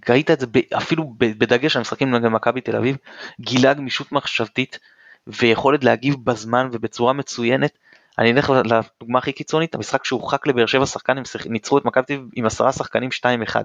ראית 0.10 0.32
את 0.32 0.40
זה 0.40 0.46
אפילו 0.78 1.14
בדגש 1.18 1.76
על 1.76 1.82
משחקים 1.82 2.16
נגד 2.16 2.28
מכבי 2.28 2.62
תל 2.62 2.76
אביב, 2.76 2.98
גילה 3.42 3.74
גמישות 3.74 4.12
מחשבתית 4.12 4.80
ויכולת 5.28 5.84
להגיב 5.84 6.16
בזמן 6.24 6.70
ובצורה 6.72 7.14
מצוינת 7.14 7.78
אני 8.20 8.32
אלך 8.32 8.50
לדוגמה 8.50 9.20
הכי 9.20 9.32
קיצונית, 9.32 9.76
המשחק 9.76 10.06
שהורחק 10.06 10.48
לבאר 10.48 10.66
שבע 10.66 10.86
שחקנים 10.86 11.24
ניצחו 11.46 11.78
את 11.78 11.86
מכבי 11.86 12.20
עם 12.36 12.46
עשרה 12.46 12.72
שחקנים 12.72 13.10
2-1. 13.22 13.56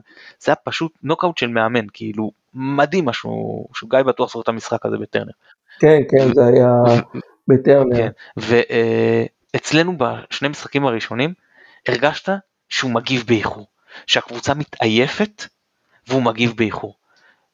זה 0.40 0.52
היה 0.52 0.54
פשוט 0.54 0.92
נוקאוט 1.02 1.38
של 1.38 1.46
מאמן, 1.46 1.84
כאילו 1.92 2.30
מדהים 2.54 3.04
משהו, 3.04 3.66
שגיא 3.74 4.02
בטוח 4.02 4.28
זוכר 4.28 4.40
את 4.40 4.48
המשחק 4.48 4.86
הזה 4.86 4.96
בטרנר. 4.98 5.32
כן, 5.80 5.98
כן, 6.10 6.34
זה 6.34 6.46
היה 6.46 6.68
בטרנר. 7.48 7.96
כן, 7.96 8.08
ואצלנו 9.54 9.98
בשני 9.98 10.48
משחקים 10.48 10.86
הראשונים 10.86 11.34
הרגשת 11.88 12.28
שהוא 12.68 12.90
מגיב 12.90 13.24
באיחור, 13.26 13.66
שהקבוצה 14.06 14.54
מתעייפת 14.54 15.44
והוא 16.08 16.22
מגיב 16.22 16.52
באיחור. 16.56 16.94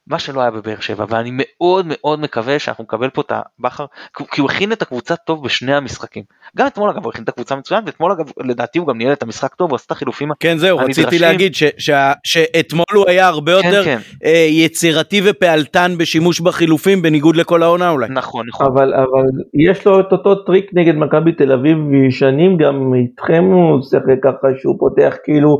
מה 0.06 0.18
שלא 0.18 0.40
היה 0.40 0.50
בבאר 0.50 0.80
שבע 0.80 1.04
ואני 1.08 1.30
מאוד 1.32 1.86
מאוד 1.88 2.20
מקווה 2.20 2.58
שאנחנו 2.58 2.84
נקבל 2.84 3.10
פה 3.10 3.20
את 3.20 3.32
הבכר 3.60 3.84
כי 4.30 4.40
הוא 4.40 4.50
הכין 4.50 4.72
את 4.72 4.82
הקבוצה 4.82 5.16
טוב 5.16 5.44
בשני 5.44 5.74
המשחקים 5.74 6.22
גם 6.56 6.66
אתמול 6.66 6.90
אגב 6.90 7.04
הוא 7.04 7.10
הכין 7.10 7.24
את 7.24 7.28
הקבוצה 7.28 7.56
מצוין 7.56 7.82
ואתמול 7.86 8.12
אגב 8.12 8.30
לדעתי 8.44 8.78
הוא 8.78 8.88
גם 8.88 8.98
ניהל 8.98 9.12
את 9.12 9.22
המשחק 9.22 9.54
טוב 9.54 9.70
הוא 9.70 9.76
עשה 9.76 9.84
את 9.86 9.90
החילופים 9.90 10.28
כן 10.40 10.58
זהו 10.58 10.80
הנדרשים. 10.80 11.04
רציתי 11.06 11.18
להגיד 11.18 11.54
ש, 11.54 11.62
ש, 11.78 11.90
שאתמול 12.24 12.84
הוא 12.94 13.04
היה 13.08 13.28
הרבה 13.28 13.62
כן, 13.62 13.68
יותר 13.68 13.84
כן. 13.84 13.98
אה, 14.24 14.46
יצירתי 14.50 15.20
ופעלתן 15.24 15.94
בשימוש 15.98 16.40
בחילופים 16.40 17.02
בניגוד 17.02 17.36
לכל 17.36 17.62
העונה 17.62 17.90
אולי 17.90 18.06
נכון 18.10 18.46
נכון 18.48 18.66
אבל 18.66 18.94
אבל 18.94 19.26
יש 19.54 19.86
לו 19.86 20.00
את 20.00 20.12
אותו 20.12 20.34
טריק 20.34 20.70
נגד 20.72 20.94
מכבי 20.94 21.32
תל 21.32 21.52
אביב 21.52 21.78
שנים 22.10 22.56
גם 22.56 22.94
איתכם 22.94 23.44
הוא 23.44 23.82
שיחק 23.82 24.22
ככה 24.22 24.48
שהוא 24.58 24.76
פותח 24.78 25.14
כאילו 25.24 25.58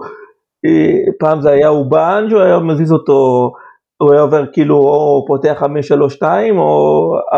אה, 0.67 1.13
פעם 1.19 1.41
זה 1.41 1.51
היה 1.51 1.69
אובן 1.69 2.25
שהוא 2.29 2.41
היה 2.41 2.59
מזיז 2.59 2.93
אותו. 2.93 3.53
הוא 3.97 4.13
היה 4.13 4.23
עובר 4.23 4.45
כאילו 4.53 4.77
או 4.77 5.25
פותח 5.27 5.63
5-3-2 6.21 6.25
או 6.57 7.19
4-3-3 7.33 7.37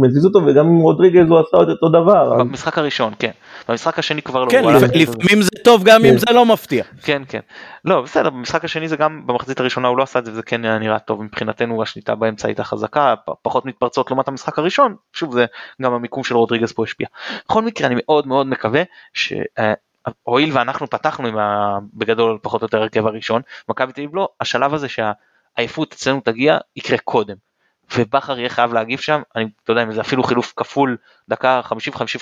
מזיז 0.00 0.24
אותו 0.24 0.40
וגם 0.46 0.66
עם 0.66 0.76
רודריגז 0.76 1.30
הוא 1.30 1.38
עשה 1.38 1.62
את 1.62 1.68
אותו 1.68 1.88
דבר. 1.88 2.38
במשחק 2.38 2.78
הראשון 2.78 3.12
כן, 3.18 3.30
במשחק 3.68 3.98
השני 3.98 4.22
כבר 4.22 4.44
לא. 4.44 4.50
כן, 4.50 4.64
לפעמים 4.94 5.42
זה 5.42 5.50
טוב 5.64 5.84
גם 5.84 6.04
אם 6.04 6.10
כן. 6.10 6.18
זה 6.18 6.26
לא 6.32 6.46
מפתיע. 6.46 6.84
כן 7.02 7.22
כן, 7.28 7.40
לא 7.84 8.02
בסדר 8.02 8.30
במשחק 8.30 8.64
השני 8.64 8.88
זה 8.88 8.96
גם 8.96 9.26
במחצית 9.26 9.60
הראשונה 9.60 9.88
הוא 9.88 9.98
לא 9.98 10.02
עשה 10.02 10.18
את 10.18 10.24
זה 10.24 10.32
וזה 10.32 10.42
כן 10.42 10.66
נראה 10.66 10.98
טוב 10.98 11.22
מבחינתנו 11.22 11.82
השליטה 11.82 12.14
באמצע 12.14 12.48
הייתה 12.48 12.64
חזקה 12.64 13.14
פחות 13.42 13.66
מתפרצות 13.66 14.10
לעומת 14.10 14.28
המשחק 14.28 14.58
הראשון 14.58 14.94
שוב 15.12 15.32
זה 15.32 15.46
גם 15.82 15.92
המיקום 15.92 16.24
של 16.24 16.36
רודריגז 16.36 16.72
פה 16.72 16.84
השפיע. 16.84 17.06
בכל 17.48 17.62
מקרה 17.62 17.86
אני 17.86 17.94
מאוד 17.98 18.26
מאוד 18.26 18.46
מקווה 18.46 18.82
ש... 19.14 19.32
אה, 19.58 19.74
הואיל 20.22 20.50
ואנחנו 20.52 20.86
פתחנו 20.86 21.28
עם 21.28 21.38
ה... 21.38 21.78
בגדול 21.94 22.38
פחות 22.42 22.62
או 22.62 22.64
יותר 22.64 22.82
הרכב 22.82 23.06
הראשון 23.06 23.42
מכבי 23.68 23.92
תל 23.92 24.00
אביב 24.00 24.16
לא 24.16 24.28
השלב 24.40 24.74
הזה 24.74 24.88
שה... 24.88 25.12
העייפות 25.58 25.92
אצלנו 25.92 26.20
תגיע, 26.20 26.58
יקרה 26.76 26.98
קודם. 26.98 27.36
ובכר 27.96 28.38
יהיה 28.38 28.48
חייב 28.48 28.72
להגיב 28.72 28.98
שם, 28.98 29.22
אני, 29.36 29.44
אתה 29.64 29.72
יודע, 29.72 29.82
אם 29.82 29.92
זה 29.92 30.00
אפילו 30.00 30.22
חילוף 30.22 30.52
כפול 30.56 30.96
דקה 31.28 31.60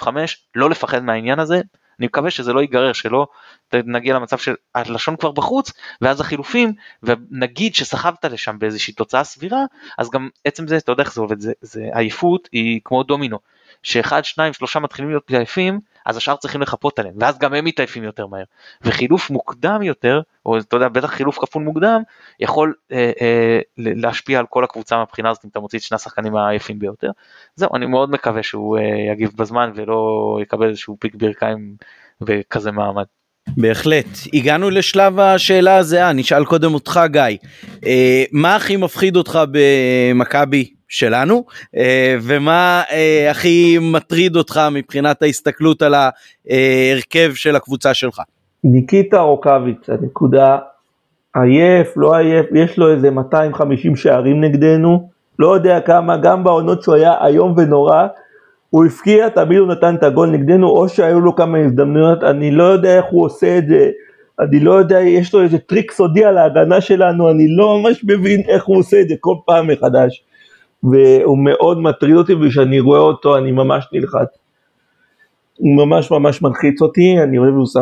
50-55, 0.03 0.07
לא 0.55 0.71
לפחד 0.71 1.03
מהעניין 1.03 1.39
הזה, 1.39 1.61
אני 1.99 2.07
מקווה 2.07 2.31
שזה 2.31 2.53
לא 2.53 2.61
ייגרר, 2.61 2.93
שלא 2.93 3.27
נגיע 3.75 4.15
למצב 4.15 4.37
שהלשון 4.39 5.17
כבר 5.17 5.31
בחוץ, 5.31 5.73
ואז 6.01 6.21
החילופים, 6.21 6.73
ונגיד 7.03 7.75
שסחבת 7.75 8.25
לשם 8.25 8.59
באיזושהי 8.59 8.95
תוצאה 8.95 9.25
סבירה, 9.25 9.65
אז 9.99 10.11
גם 10.11 10.29
עצם 10.45 10.67
זה, 10.67 10.77
אתה 10.77 10.93
יודע 10.93 11.03
איך 11.03 11.15
זה 11.15 11.21
עובד, 11.21 11.41
זה, 11.41 11.53
זה 11.61 11.89
עייפות 11.93 12.49
היא 12.53 12.81
כמו 12.85 13.03
דומינו, 13.03 13.39
שאחד, 13.83 14.25
שניים, 14.25 14.53
שלושה 14.53 14.81
מתחילים 14.81 15.11
להיות 15.11 15.31
עייפים, 15.31 15.81
אז 16.07 16.17
השאר 16.17 16.37
צריכים 16.37 16.63
לחפות 16.63 16.99
עליהם, 16.99 17.15
ואז 17.21 17.39
גם 17.39 17.55
הם 17.55 17.65
מתעייפים 17.65 18.05
יותר 18.05 18.27
מהר. 18.27 18.45
וחילוף 18.83 19.31
מוקדם 19.31 19.83
יותר, 19.83 20.21
או 20.47 20.59
אתה 20.59 20.77
יודע, 20.77 20.89
בטח 20.89 21.11
חילוף 21.11 21.39
כפול 21.39 21.63
מוקדם, 21.63 22.03
יכול 22.41 22.75
אה, 22.93 23.13
אה, 23.21 23.61
להשפיע 23.77 24.39
על 24.39 24.47
כל 24.47 24.65
הקבוצה 24.65 24.97
מהבחינה 24.97 25.31
הזאת 25.31 25.45
אם 25.45 25.51
אתה 25.51 25.61
מוציא 25.61 25.79
את 25.79 25.85
שני 25.85 25.97
השחקנים 25.97 26.37
העייפים 26.37 26.79
ביותר. 26.79 27.11
זהו, 27.57 27.71
אני 27.75 27.87
מאוד 27.87 28.11
מקווה 28.11 28.43
שהוא 28.43 28.79
אה, 28.79 29.13
יגיב 29.13 29.31
בזמן 29.37 29.73
ולא 29.75 30.39
יקבל 30.43 30.69
איזשהו 30.69 30.97
פיק 31.01 31.15
ברכיים 31.15 31.77
וכזה 32.21 32.73
מעמד. 32.73 33.05
בהחלט. 33.49 34.07
הגענו 34.35 34.71
לשלב 34.71 35.21
השאלה 35.21 35.77
הזהה, 35.77 36.13
נשאל 36.13 36.45
קודם 36.45 36.75
אותך 36.75 37.01
גיא. 37.07 37.23
אה, 37.87 38.25
מה 38.33 38.57
הכי 38.57 38.77
מפחיד 38.77 39.17
אותך 39.17 39.39
במכבי 39.51 40.76
שלנו 40.89 41.45
אה, 41.77 42.17
ומה 42.23 42.83
אה, 42.91 43.31
הכי 43.31 43.79
מטריד 43.81 44.37
אותך 44.37 44.61
מבחינת 44.73 45.23
ההסתכלות 45.23 45.83
על 45.83 45.95
ההרכב 45.95 47.33
של 47.35 47.57
הקבוצה 47.57 47.95
שלך. 47.95 48.21
ניקיטה 48.65 49.21
רוקאביץ 49.21 49.91
הנקודה. 49.91 50.59
עייף 51.35 51.93
לא 51.97 52.17
עייף 52.17 52.47
יש 52.55 52.79
לו 52.79 52.91
איזה 52.91 53.11
250 53.11 53.97
שערים 53.97 54.41
נגדנו. 54.41 55.09
לא 55.39 55.55
יודע 55.55 55.81
כמה 55.81 56.17
גם 56.17 56.45
בעונות 56.45 56.83
שהוא 56.83 56.95
היה 56.95 57.27
איום 57.27 57.55
ונורא 57.57 58.07
הוא 58.71 58.85
הפקיע 58.85 59.29
תמיד 59.29 59.59
הוא 59.59 59.69
נתן 59.69 59.95
את 59.95 60.03
הגול 60.03 60.31
נגדנו 60.31 60.69
או 60.69 60.89
שהיו 60.89 61.21
לו 61.21 61.35
כמה 61.37 61.59
הזדמנויות 61.59 62.23
אני 62.23 62.51
לא 62.51 62.65
יודע 62.65 62.97
איך 62.97 63.05
הוא 63.11 63.25
עושה 63.25 63.59
את 63.59 63.69
זה. 63.69 63.91
אני 64.41 64.61
לא 64.61 64.73
יודע 64.73 65.01
יש 65.01 65.35
לו 65.35 65.43
איזה 65.43 65.59
טריק 65.59 65.93
סודי 65.93 66.25
על 66.25 66.39
ההגנה 66.39 66.81
שלנו 66.81 67.31
אני 67.31 67.47
לא 67.57 67.79
ממש 67.79 68.05
מבין 68.05 68.43
איך 68.49 68.65
הוא 68.65 68.79
עושה 68.79 69.01
את 69.01 69.09
זה 69.09 69.15
כל 69.21 69.35
פעם 69.47 69.67
מחדש 69.67 70.25
והוא 70.83 71.39
מאוד 71.39 71.79
מטריד 71.79 72.17
אותי 72.17 72.35
וכשאני 72.35 72.81
רואה 72.81 73.01
אותו 73.01 73.37
אני 73.37 73.53
ממש 73.53 73.89
נלחץ. 73.93 74.39
הוא 75.59 75.77
ממש 75.77 76.11
ממש 76.11 76.43
מלחיץ 76.43 76.83
אותי, 76.83 77.17
אני 77.23 77.39
אוהב 77.39 77.55
הוא 77.55 77.67
שר... 77.67 77.81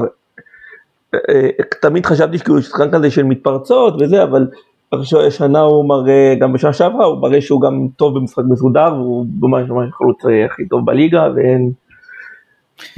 אה, 1.15 1.49
תמיד 1.83 2.07
חשבתי 2.07 2.39
שהוא 2.39 2.61
שחקן 2.61 2.91
כזה 2.91 3.11
של 3.11 3.23
מתפרצות 3.23 4.03
וזה, 4.03 4.23
אבל 4.23 4.47
השנה 5.27 5.61
הוא 5.61 5.89
מראה, 5.89 6.35
גם 6.41 6.53
בשנה 6.53 6.73
שעברה 6.73 7.07
הוא 7.07 7.23
מראה 7.23 7.41
שהוא 7.41 7.61
גם 7.61 7.89
טוב 7.97 8.19
במשחק 8.19 8.43
מסודר, 8.49 8.95
והוא 8.95 9.27
ממש 9.41 9.69
ממש 9.69 9.91
חלוץ 9.93 10.19
הכי 10.47 10.69
טוב 10.69 10.87
בליגה 10.87 11.29
ואין... 11.37 11.73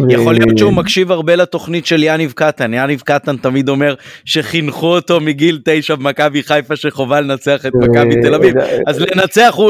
יכול 0.08 0.34
להיות 0.34 0.58
שהוא 0.58 0.72
מקשיב 0.72 1.12
הרבה 1.12 1.36
לתוכנית 1.36 1.86
של 1.86 2.02
יניב 2.02 2.32
קטן, 2.32 2.74
יניב 2.74 3.00
קטן 3.00 3.36
תמיד 3.36 3.68
אומר 3.68 3.94
שחינכו 4.24 4.86
אותו 4.86 5.20
מגיל 5.20 5.60
תשע 5.64 5.94
במכבי 5.94 6.42
חיפה 6.42 6.76
שחובה 6.76 7.20
לנצח 7.20 7.66
את 7.66 7.72
מכבי 7.74 8.22
תל 8.22 8.34
אביב, 8.34 8.54
אז 8.86 9.00
לנצח 9.00 9.54
הוא 9.56 9.66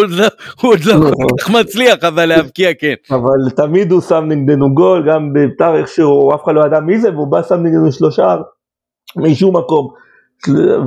עוד 0.61 0.85
לא 0.85 0.95
כל 1.17 1.27
כך 1.41 1.51
מצליח 1.51 2.05
אבל 2.05 2.27
להבקיע 2.27 2.75
כן. 2.79 2.95
אבל 3.11 3.51
תמיד 3.57 3.93
הוא 3.93 4.01
שם 4.01 4.25
נגדנו 4.29 4.75
גול, 4.75 5.09
גם 5.09 5.33
בית"ר 5.33 5.77
איכשהו 5.77 6.35
אף 6.35 6.45
אחד 6.45 6.55
לא 6.55 6.67
ידע 6.67 6.81
מי 6.81 6.99
זה 6.99 7.11
והוא 7.11 7.31
בא 7.31 7.43
שם 7.43 7.63
נגדנו 7.63 7.93
שלושה 7.93 8.37
משום 9.17 9.57
מקום. 9.57 10.06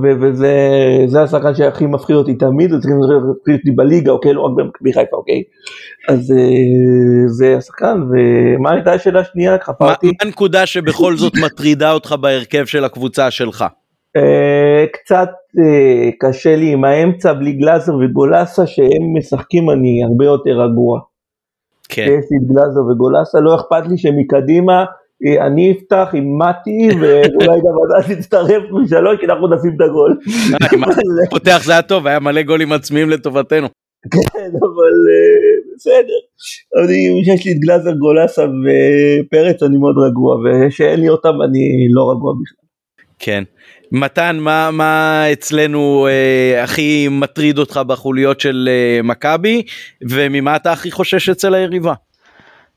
וזה 0.02 1.22
השחקן 1.24 1.56
שהכי 1.56 1.86
מפחיד 1.86 2.16
אותי 2.16 2.34
תמיד, 2.34 2.70
זה 2.70 2.80
צריך 2.80 2.94
להפחיד 3.28 3.54
אותי 3.54 3.72
בליגה, 3.72 4.12
אוקיי, 4.12 4.34
לא 4.34 4.42
רק 4.42 4.52
במכבי 4.56 4.94
חיפה, 4.94 5.18
אוקיי? 5.18 5.44
אז 6.10 6.32
אה, 6.32 7.28
זה 7.28 7.58
השחקן, 7.58 8.02
ומה 8.02 8.72
הייתה 8.72 8.94
השאלה 8.94 9.20
השנייה? 9.20 9.58
חפרתי. 9.62 10.08
מה 10.08 10.14
הנקודה 10.22 10.66
שבכל 10.66 11.18
זאת 11.18 11.34
מטרידה 11.46 11.92
אותך 11.92 12.16
בהרכב 12.22 12.66
של 12.66 12.86
הקבוצה 12.86 13.32
שלך? 13.32 13.66
אה, 14.18 14.86
קצת 14.94 15.30
אה, 15.60 16.10
קשה 16.20 16.56
לי 16.56 16.74
עם 16.74 16.84
האמצע 16.84 17.34
בלי 17.34 17.52
גלאזר 17.52 17.96
וגולסה 17.96 18.68
שהם 18.68 19.18
משחקים 19.18 19.70
אני 19.70 20.04
הרבה 20.04 20.26
יותר 20.26 20.62
רגוע. 20.62 21.00
כן. 21.90 22.02
יש 22.02 22.26
לי 22.32 22.38
את 22.38 22.54
גלאזר 22.54 22.80
וגולסה 22.80 23.40
לא 23.40 23.56
אכפת 23.56 23.88
לי 23.90 23.98
שמקדימה 23.98 24.86
אני 25.42 25.72
אפתח 25.72 26.08
עם 26.14 26.38
מתי 26.38 26.88
ואולי 27.00 27.60
גם 27.60 28.02
אתה 28.02 28.16
תצטרף 28.16 28.64
משלוש 28.72 29.20
כי 29.20 29.26
אנחנו 29.26 29.48
נשים 29.56 29.72
את 29.76 29.82
הגול. 29.82 30.18
פותח 31.30 31.62
זה 31.66 31.72
היה 31.72 31.82
טוב 31.82 32.08
היה 32.08 32.20
מלא 32.20 32.42
גולים 32.42 32.72
עצמיים 32.72 33.10
לטובתנו. 33.10 33.68
כן 34.12 34.52
אבל 34.62 34.96
בסדר. 35.76 36.20
אני 36.84 37.22
שיש 37.26 37.46
לי 37.46 37.52
את 37.52 37.58
גלאזר 37.60 37.92
גולסה 37.92 38.42
ופרץ 38.42 39.64
אני 39.64 39.78
מאוד 39.78 39.96
רגוע 39.98 40.36
ושאין 40.36 41.00
לי 41.00 41.10
אותם 41.10 41.34
אני 41.50 41.88
לא 41.94 42.12
רגוע 42.12 42.34
בכלל. 42.34 42.70
כן. 43.20 43.44
מתן 43.92 44.38
מה 44.40 44.72
מה 44.72 45.24
אצלנו 45.32 46.08
אה, 46.08 46.64
הכי 46.64 47.08
מטריד 47.12 47.58
אותך 47.58 47.82
בחוליות 47.88 48.40
של 48.40 48.70
אה, 48.72 49.00
מכבי 49.04 49.64
וממה 50.10 50.56
אתה 50.56 50.72
הכי 50.72 50.92
חושש 50.92 51.30
אצל 51.30 51.54
היריבה. 51.54 51.94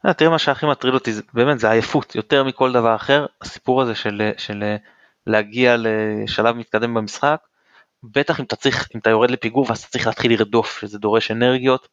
אה, 0.07 0.15
תראה 0.15 0.31
מה 0.31 0.39
שהכי 0.39 0.67
מטריד 0.67 0.95
אותי 0.95 1.11
באמת 1.35 1.59
זה 1.59 1.71
עייפות 1.71 2.15
יותר 2.15 2.45
מכל 2.45 2.73
דבר 2.73 2.97
אחר 2.97 3.27
הסיפור 3.43 3.83
הזה 3.83 3.95
של, 3.95 4.31
של 4.37 4.77
להגיע 5.27 5.77
לשלב 5.79 6.57
מתקדם 6.57 6.95
במשחק 6.95 7.41
בטח 8.03 8.41
אם 8.41 8.45
אתה 8.45 8.57
צריך 8.57 8.89
אם 8.95 9.01
אתה 9.01 9.11
יורד 9.11 9.31
לפיגור 9.31 9.67
ואז 9.69 9.79
אתה 9.79 9.89
צריך 9.89 10.07
להתחיל 10.07 10.33
לרדוף 10.33 10.81
שזה 10.81 10.99
דורש 10.99 11.31
אנרגיות. 11.31 11.89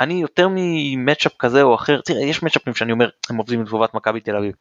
אני 0.00 0.14
יותר 0.14 0.48
ממצ'אפ 0.50 1.32
כזה 1.38 1.62
או 1.62 1.74
אחר 1.74 2.00
תראה 2.00 2.22
יש 2.22 2.42
מצ'אפים 2.42 2.74
שאני 2.74 2.92
אומר 2.92 3.08
הם 3.30 3.36
עובדים 3.36 3.62
לטובת 3.62 3.94
מכבי 3.94 4.20
תל 4.20 4.36
אביב. 4.36 4.54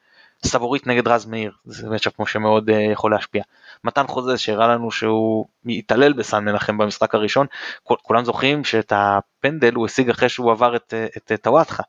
סבורית 0.45 0.88
נגד 0.88 1.07
רז 1.07 1.25
מאיר 1.25 1.51
זה 1.65 1.89
מצ'אפ 1.89 2.15
כמו 2.15 2.27
שמאוד 2.27 2.69
uh, 2.69 2.73
יכול 2.73 3.11
להשפיע. 3.11 3.43
מתן 3.84 4.07
חוזה 4.07 4.38
שהראה 4.38 4.67
לנו 4.67 4.91
שהוא 4.91 5.45
התעלל 5.65 6.13
בסן 6.13 6.45
מנחם 6.45 6.77
במשחק 6.77 7.15
הראשון 7.15 7.47
כולם 7.84 8.25
זוכרים 8.25 8.63
שאת 8.63 8.93
הפנדל 8.95 9.73
הוא 9.73 9.86
השיג 9.86 10.09
אחרי 10.09 10.30
שהוא 10.30 10.51
עבר 10.51 10.75
את, 10.75 10.93
את, 11.17 11.32
את 11.32 11.41
טוואטחה. 11.41 11.84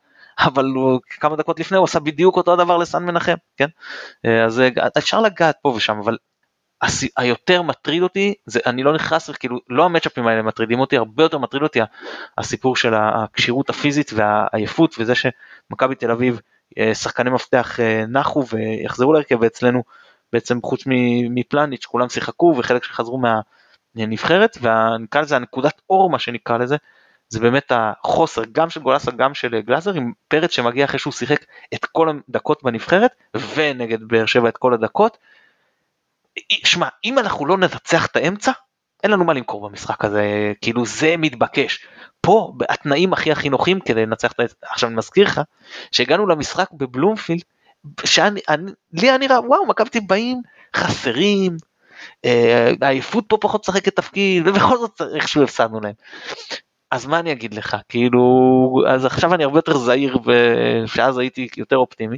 אבל 0.47 0.65
הוא, 0.65 0.99
כמה 1.19 1.35
דקות 1.35 1.59
לפני 1.59 1.77
הוא 1.77 1.83
עשה 1.83 1.99
בדיוק 1.99 2.37
אותו 2.37 2.53
הדבר 2.53 2.77
לסן 2.77 3.03
מנחם, 3.03 3.35
כן? 3.57 3.67
אה, 4.25 4.45
אז 4.45 4.61
אפשר 4.97 5.21
לגעת 5.21 5.55
פה 5.61 5.69
ושם, 5.69 5.97
אבל. 6.03 6.17
היותר 7.17 7.61
מטריד 7.61 8.03
אותי, 8.03 8.33
זה 8.45 8.59
אני 8.65 8.83
לא 8.83 8.93
נכנס, 8.93 9.29
כאילו 9.29 9.57
לא 9.69 9.85
המצ'אפים 9.85 10.27
האלה 10.27 10.41
מטרידים 10.41 10.79
אותי, 10.79 10.97
הרבה 10.97 11.23
יותר 11.23 11.37
מטריד 11.37 11.63
אותי 11.63 11.79
הסיפור 12.37 12.75
של 12.75 12.93
הכשירות 12.93 13.69
הפיזית 13.69 14.11
והעייפות 14.13 14.95
וזה 14.99 15.13
שמכבי 15.15 15.95
תל 15.95 16.11
אביב 16.11 16.39
אה, 16.77 16.95
שחקני 16.95 17.29
מפתח 17.29 17.79
אה, 17.79 18.03
נחו 18.07 18.43
ויחזרו 18.47 19.13
להרכב 19.13 19.37
ואצלנו 19.41 19.83
בעצם 20.33 20.59
חוץ 20.63 20.83
מפלניץ' 21.29 21.85
כולם 21.85 22.09
שיחקו 22.09 22.55
וחלק 22.57 22.83
שחזרו 22.83 23.21
מהנבחרת 23.95 24.57
ונקרא 24.61 25.21
לזה 25.21 25.35
הנקודת 25.35 25.81
אור 25.89 26.09
מה 26.09 26.19
שנקרא 26.19 26.57
לזה 26.57 26.75
זה 27.31 27.39
באמת 27.39 27.71
החוסר 27.75 28.41
גם 28.51 28.69
של 28.69 28.81
גולסה 28.81 29.11
גם 29.11 29.33
של 29.33 29.61
גלאזר 29.61 29.93
עם 29.93 30.11
פרץ 30.27 30.51
שמגיע 30.51 30.85
אחרי 30.85 30.99
שהוא 30.99 31.13
שיחק 31.13 31.45
את 31.73 31.85
כל 31.85 32.09
הדקות 32.09 32.63
בנבחרת 32.63 33.11
ונגד 33.55 34.03
באר 34.03 34.25
שבע 34.25 34.49
את 34.49 34.57
כל 34.57 34.73
הדקות. 34.73 35.17
שמע 36.63 36.87
אם 37.03 37.19
אנחנו 37.19 37.45
לא 37.45 37.57
ננצח 37.57 38.05
את 38.05 38.15
האמצע 38.15 38.51
אין 39.03 39.11
לנו 39.11 39.25
מה 39.25 39.33
למכור 39.33 39.69
במשחק 39.69 40.05
הזה 40.05 40.53
כאילו 40.61 40.85
זה 40.85 41.15
מתבקש 41.17 41.85
פה 42.21 42.53
התנאים 42.69 43.13
הכי 43.13 43.31
הכי 43.31 43.49
נוחים 43.49 43.79
כדי 43.79 44.05
לנצח 44.05 44.31
את 44.31 44.39
ה... 44.39 44.43
עכשיו 44.71 44.89
אני 44.89 44.97
מזכיר 44.97 45.25
לך 45.25 45.41
שהגענו 45.91 46.27
למשחק 46.27 46.71
בבלומפילד 46.73 47.41
שאני 48.05 48.41
אני, 48.49 48.71
לי 48.93 49.09
היה 49.09 49.17
נראה 49.17 49.39
וואו 49.39 49.67
מכבי 49.67 49.99
באים 49.99 50.41
חסרים 50.75 51.57
אה, 52.25 52.71
העייפות 52.81 53.25
פה 53.27 53.37
פחות 53.41 53.69
משחקת 53.69 53.95
תפקיד 53.95 54.47
ובכל 54.47 54.77
זאת 54.77 55.01
איכשהו 55.15 55.43
הפסדנו 55.43 55.79
להם. 55.79 55.93
אז 56.91 57.05
מה 57.05 57.19
אני 57.19 57.31
אגיד 57.31 57.53
לך 57.53 57.77
כאילו 57.89 58.83
אז 58.87 59.05
עכשיו 59.05 59.33
אני 59.33 59.43
הרבה 59.43 59.57
יותר 59.57 59.77
זהיר 59.77 60.17
ושאז 60.25 61.17
הייתי 61.17 61.47
יותר 61.57 61.77
אופטימי. 61.77 62.17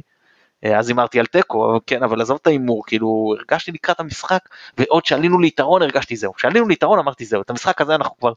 אה, 0.64 0.78
אז 0.78 0.88
הימרתי 0.88 1.20
על 1.20 1.26
תיקו, 1.26 1.80
כן, 1.86 2.02
אבל 2.02 2.20
עזוב 2.20 2.38
את 2.42 2.46
ההימור, 2.46 2.84
כאילו, 2.86 3.34
הרגשתי 3.38 3.72
לקראת 3.72 4.00
המשחק, 4.00 4.40
ועוד 4.78 5.04
שעלינו 5.04 5.38
ליתרון 5.38 5.82
הרגשתי 5.82 6.16
זהו. 6.16 6.32
כשעלינו 6.32 6.68
ליתרון 6.68 6.98
אמרתי 6.98 7.24
זהו, 7.24 7.42
את 7.42 7.50
המשחק 7.50 7.80
הזה 7.80 7.94
אנחנו 7.94 8.16
כבר 8.16 8.32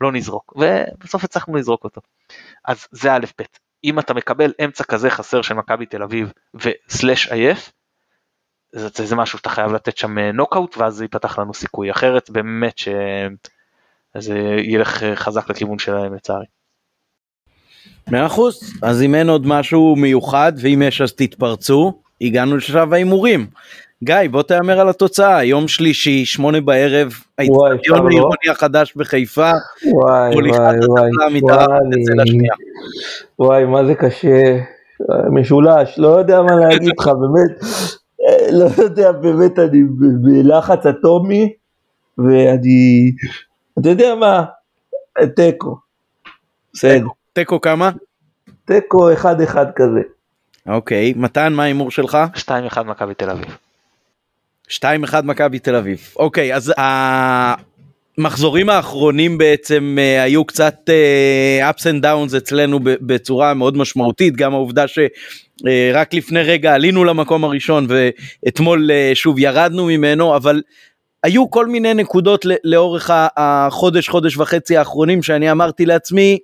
לא 0.00 0.12
נזרוק, 0.12 0.54
ובסוף 0.56 1.24
הצלחנו 1.24 1.56
לזרוק 1.56 1.84
אותו. 1.84 2.00
אז 2.64 2.86
זה 2.90 3.14
א' 3.14 3.26
ב', 3.38 3.42
אם 3.84 3.98
אתה 3.98 4.14
מקבל 4.14 4.52
אמצע 4.64 4.84
כזה 4.84 5.10
חסר 5.10 5.42
של 5.42 5.54
מכבי 5.54 5.86
תל 5.86 6.02
אביב 6.02 6.32
וסלאש 6.54 7.28
עייף, 7.28 7.72
זה, 8.72 9.06
זה, 9.06 9.16
משהו 9.16 9.38
שאתה 9.38 9.50
חייב 9.50 9.72
לתת 9.72 9.96
שם 9.96 10.18
נוקאוט 10.18 10.76
ואז 10.76 10.94
זה 10.94 11.04
ייפתח 11.04 11.38
לנו 11.38 11.54
סיכוי, 11.54 11.90
אחרת 11.90 12.30
באמת 12.30 12.78
שזה 14.20 14.38
ילך 14.64 15.04
חזק 15.14 15.50
לכיוון 15.50 15.78
שלהם 15.78 16.14
לצערי. 16.14 16.44
מאה 18.10 18.26
אחוז, 18.26 18.60
אז 18.82 19.02
אם 19.02 19.14
אין 19.14 19.28
עוד 19.28 19.46
משהו 19.46 19.96
מיוחד 19.96 20.52
ואם 20.60 20.82
יש 20.82 21.00
אז 21.00 21.12
תתפרצו, 21.12 21.92
הגענו 22.20 22.56
לשלב 22.56 22.92
ההימורים. 22.92 23.46
גיא 24.04 24.14
בוא 24.30 24.42
תהמר 24.42 24.80
על 24.80 24.88
התוצאה. 24.88 25.44
יום 25.44 25.68
שלישי 25.68 26.24
שמונה 26.24 26.60
בערב 26.60 27.12
האיצטדיון 27.38 28.06
העירוני 28.06 28.50
החדש 28.50 28.94
בחיפה. 28.96 29.50
וואי 29.92 30.34
וואי 30.34 30.76
וואי. 30.88 31.10
וואי. 33.38 33.64
מה 33.64 33.84
זה 33.84 33.94
קשה. 33.94 34.58
משולש 35.32 35.98
לא 35.98 36.08
יודע 36.08 36.42
מה 36.42 36.56
להגיד 36.56 36.88
לך 36.98 37.06
באמת. 37.06 37.70
לא 38.52 38.82
יודע 38.82 39.12
באמת 39.12 39.58
אני 39.58 39.82
בלחץ 40.22 40.86
אטומי 40.86 41.52
ואני 42.18 43.12
אתה 43.80 43.88
יודע 43.88 44.14
מה 44.14 44.44
תיקו. 45.36 45.76
בסדר. 46.72 47.06
תיקו 47.32 47.60
כמה? 47.60 47.90
תיקו 48.64 49.12
1-1 49.12 49.24
כזה. 49.76 50.00
אוקיי, 50.68 51.12
מתן 51.16 51.52
מה 51.52 51.62
ההימור 51.62 51.90
שלך? 51.90 52.18
2-1 52.36 52.82
מכבי 52.82 53.14
תל 53.14 53.30
אביב. 53.30 53.56
2-1 54.68 54.74
מכבי 55.24 55.58
תל 55.58 55.76
אביב. 55.76 56.14
אוקיי, 56.16 56.54
אז 56.54 56.72
המחזורים 58.18 58.68
האחרונים 58.68 59.38
בעצם 59.38 59.96
uh, 59.98 60.22
היו 60.22 60.44
קצת 60.44 60.74
uh, 60.86 61.70
ups 61.74 61.82
and 61.82 62.04
downs 62.04 62.36
אצלנו 62.36 62.80
בצורה 62.82 63.54
מאוד 63.54 63.76
משמעותית, 63.76 64.36
גם 64.36 64.54
העובדה 64.54 64.84
שרק 64.88 66.14
uh, 66.14 66.16
לפני 66.16 66.42
רגע 66.42 66.74
עלינו 66.74 67.04
למקום 67.04 67.44
הראשון 67.44 67.86
ואתמול 67.88 68.90
שוב 69.14 69.38
ירדנו 69.38 69.86
ממנו, 69.86 70.36
אבל 70.36 70.62
היו 71.22 71.50
כל 71.50 71.66
מיני 71.66 71.94
נקודות 71.94 72.46
לאורך 72.64 73.10
החודש, 73.36 74.08
חודש 74.08 74.36
וחצי 74.36 74.76
האחרונים 74.76 75.22
שאני 75.22 75.50
אמרתי 75.50 75.86
לעצמי, 75.86 76.38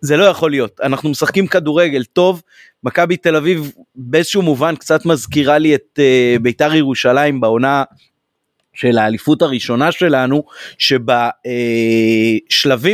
זה 0.00 0.16
לא 0.16 0.24
יכול 0.24 0.50
להיות, 0.50 0.80
אנחנו 0.82 1.10
משחקים 1.10 1.46
כדורגל 1.46 2.04
טוב, 2.04 2.42
מכבי 2.84 3.16
תל 3.16 3.36
אביב 3.36 3.72
באיזשהו 3.94 4.42
מובן 4.42 4.76
קצת 4.76 5.06
מזכירה 5.06 5.58
לי 5.58 5.74
את 5.74 5.98
uh, 5.98 6.02
ביתר 6.42 6.74
ירושלים 6.74 7.40
בעונה 7.40 7.84
של 8.72 8.98
האליפות 8.98 9.42
הראשונה 9.42 9.92
שלנו, 9.92 10.44
שבשלבים 10.78 11.38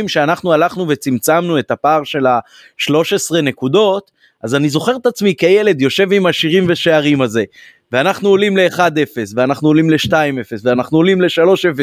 uh, 0.05 0.09
שאנחנו 0.09 0.53
הלכנו 0.53 0.87
וצמצמנו 0.87 1.59
את 1.59 1.71
הפער 1.71 2.03
של 2.03 2.25
ה-13 2.25 3.41
נקודות, 3.43 4.11
אז 4.43 4.55
אני 4.55 4.69
זוכר 4.69 4.95
את 4.95 5.05
עצמי 5.05 5.35
כילד 5.35 5.81
יושב 5.81 6.11
עם 6.11 6.25
השירים 6.25 6.65
ושערים 6.69 7.21
הזה, 7.21 7.43
ואנחנו 7.91 8.29
עולים 8.29 8.57
ל-1-0, 8.57 9.33
ואנחנו 9.35 9.67
עולים 9.67 9.89
ל-2-0, 9.89 10.61
ואנחנו 10.63 10.97
עולים 10.97 11.21
ל-3-0, 11.21 11.79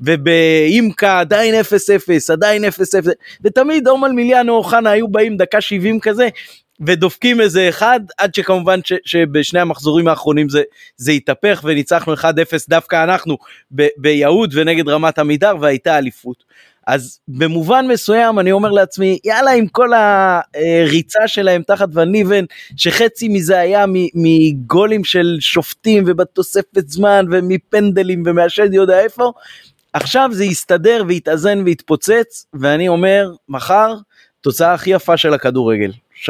ובאימקה 0.00 1.20
עדיין 1.20 1.54
0-0, 1.54 2.32
עדיין 2.32 2.64
0-0, 2.64 2.68
ותמיד 3.44 3.88
עומר 3.88 4.08
מיליאנו 4.08 4.52
אוחנה 4.52 4.90
היו 4.90 5.08
באים 5.08 5.36
דקה 5.36 5.60
70 5.60 6.00
כזה, 6.00 6.28
ודופקים 6.80 7.40
איזה 7.40 7.68
אחד, 7.68 8.00
עד 8.18 8.34
שכמובן 8.34 8.80
ש, 8.84 8.92
שבשני 9.04 9.60
המחזורים 9.60 10.08
האחרונים 10.08 10.48
זה, 10.48 10.62
זה 10.96 11.12
התהפך 11.12 11.62
וניצחנו 11.64 12.14
1-0 12.14 12.18
דווקא 12.68 13.04
אנחנו 13.04 13.36
ביהוד 13.96 14.52
ונגד 14.54 14.88
רמת 14.88 15.18
עמידר 15.18 15.56
והייתה 15.60 15.98
אליפות. 15.98 16.44
אז 16.86 17.20
במובן 17.28 17.86
מסוים 17.88 18.38
אני 18.38 18.52
אומר 18.52 18.70
לעצמי 18.70 19.18
יאללה 19.24 19.50
עם 19.50 19.66
כל 19.66 19.90
הריצה 20.54 21.28
שלהם 21.28 21.62
תחת 21.62 21.88
וניבן 21.92 22.44
שחצי 22.76 23.28
מזה 23.28 23.58
היה 23.58 23.84
מגולים 24.14 25.04
של 25.04 25.36
שופטים 25.40 26.04
ובתוספת 26.06 26.88
זמן 26.88 27.26
ומפנדלים 27.30 28.22
ומהשד 28.26 28.74
יודע 28.74 29.00
איפה 29.00 29.32
עכשיו 29.92 30.30
זה 30.32 30.44
יסתדר 30.44 31.04
ויתאזן 31.08 31.62
ויתפוצץ 31.64 32.46
ואני 32.54 32.88
אומר 32.88 33.30
מחר 33.48 33.94
תוצאה 34.40 34.74
הכי 34.74 34.90
יפה 34.90 35.16
של 35.16 35.34
הכדורגל 35.34 35.92
3-0 36.24 36.28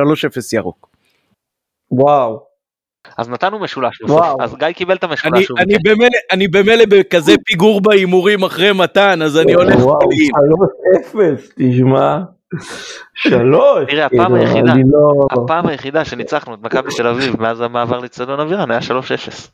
ירוק. 0.52 0.88
וואו 1.90 2.55
אז 3.18 3.30
נתנו 3.30 3.58
משולש 3.58 4.02
בסוף. 4.02 4.40
אז 4.40 4.54
גיא 4.54 4.72
קיבל 4.72 4.94
את 4.96 5.04
אני, 5.04 5.10
המשולש. 5.10 5.50
אני. 5.58 5.76
במילא, 5.84 6.18
אני 6.32 6.48
במילא 6.48 6.84
בכזה 6.88 7.34
פיגור 7.44 7.80
בהימורים 7.80 8.42
אחרי 8.42 8.72
מתן, 8.72 9.22
אז 9.22 9.38
אני 9.38 9.54
הולך 9.54 9.76
וואו. 9.78 9.98
שלוש 10.12 10.70
אפס, 11.00 11.52
תשמע. 11.58 12.18
שלוש. 13.14 13.84
תראה, 13.88 14.06
הפעם 14.06 14.18
כאילו, 14.18 14.36
היחידה. 14.36 14.72
אני 14.72 14.82
לא... 14.92 15.26
הפעם 15.30 15.66
היחידה 15.66 16.04
שניצחנו 16.04 16.54
את 16.54 16.58
מכבי 16.62 16.88
תל 16.96 17.06
אביב 17.06 17.42
מאז 17.42 17.60
המעבר 17.60 18.00
לאצטדיון 18.00 18.40
אבירן 18.40 18.70
היה 18.70 18.80
3-0. 18.80 19.50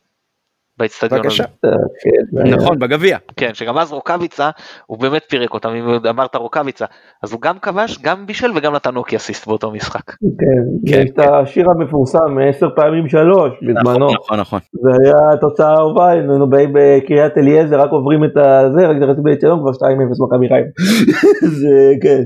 באצטדיון 0.83 1.27
הזה. 1.27 1.45
כן, 1.63 2.55
נכון, 2.55 2.79
בגביע. 2.79 3.19
כן, 3.37 3.51
שגם 3.55 3.79
אז 3.79 3.93
רוקאביצה, 3.93 4.51
הוא 4.87 4.99
באמת 4.99 5.23
פירק 5.29 5.55
אותם, 5.55 5.69
אם 5.69 5.85
אמרת 6.11 6.37
רוקאביצה, 6.37 6.85
אז 7.23 7.33
הוא 7.33 7.41
גם 7.41 7.59
כבש, 7.59 7.99
גם 8.03 8.27
בישל 8.27 8.51
וגם 8.57 8.75
נתן 8.75 8.97
אוקי 8.97 9.17
אסיסט 9.17 9.47
באותו 9.47 9.71
משחק. 9.71 10.11
כן, 10.11 10.93
כן, 10.93 11.03
יש 11.03 11.11
את 11.11 11.19
השיר 11.19 11.71
המפורסם, 11.71 12.39
עשר 12.49 12.69
פעמים 12.77 13.09
שלוש, 13.09 13.53
בזמנו. 13.63 14.07
נכון, 14.07 14.15
נכון, 14.15 14.41
נכון. 14.41 14.61
זה 14.73 14.91
היה 15.05 15.15
התוצאה 15.35 15.69
האהובה, 15.69 16.11
היינו 16.11 16.51
באים 16.51 16.73
בקריית 16.75 17.39
אליעזר, 17.39 17.81
רק 17.81 17.91
עוברים 17.91 18.25
את 18.25 18.37
הזה, 18.37 18.87
רק 18.87 18.97
נכנסים 18.97 19.23
באצטדיון 19.23 19.61
כבר 19.61 19.71
2-0 19.71 19.75
מכבי 20.27 20.49
חיפה. 20.49 20.83
זה, 21.61 21.93
כן. 22.03 22.23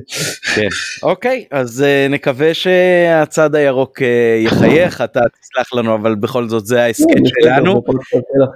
כן. 0.55 0.69
אוקיי, 1.03 1.45
אז 1.51 1.83
אה, 1.83 2.07
נקווה 2.11 2.55
שהצד 2.55 3.55
הירוק 3.55 4.03
אה, 4.03 4.39
יחייך, 4.45 5.01
אתה 5.01 5.21
תסלח 5.41 5.75
לנו, 5.75 5.95
אבל 5.95 6.15
בכל 6.15 6.49
זאת 6.49 6.67
זה 6.67 6.83
ההסכת 6.83 7.21
שלנו. 7.25 7.83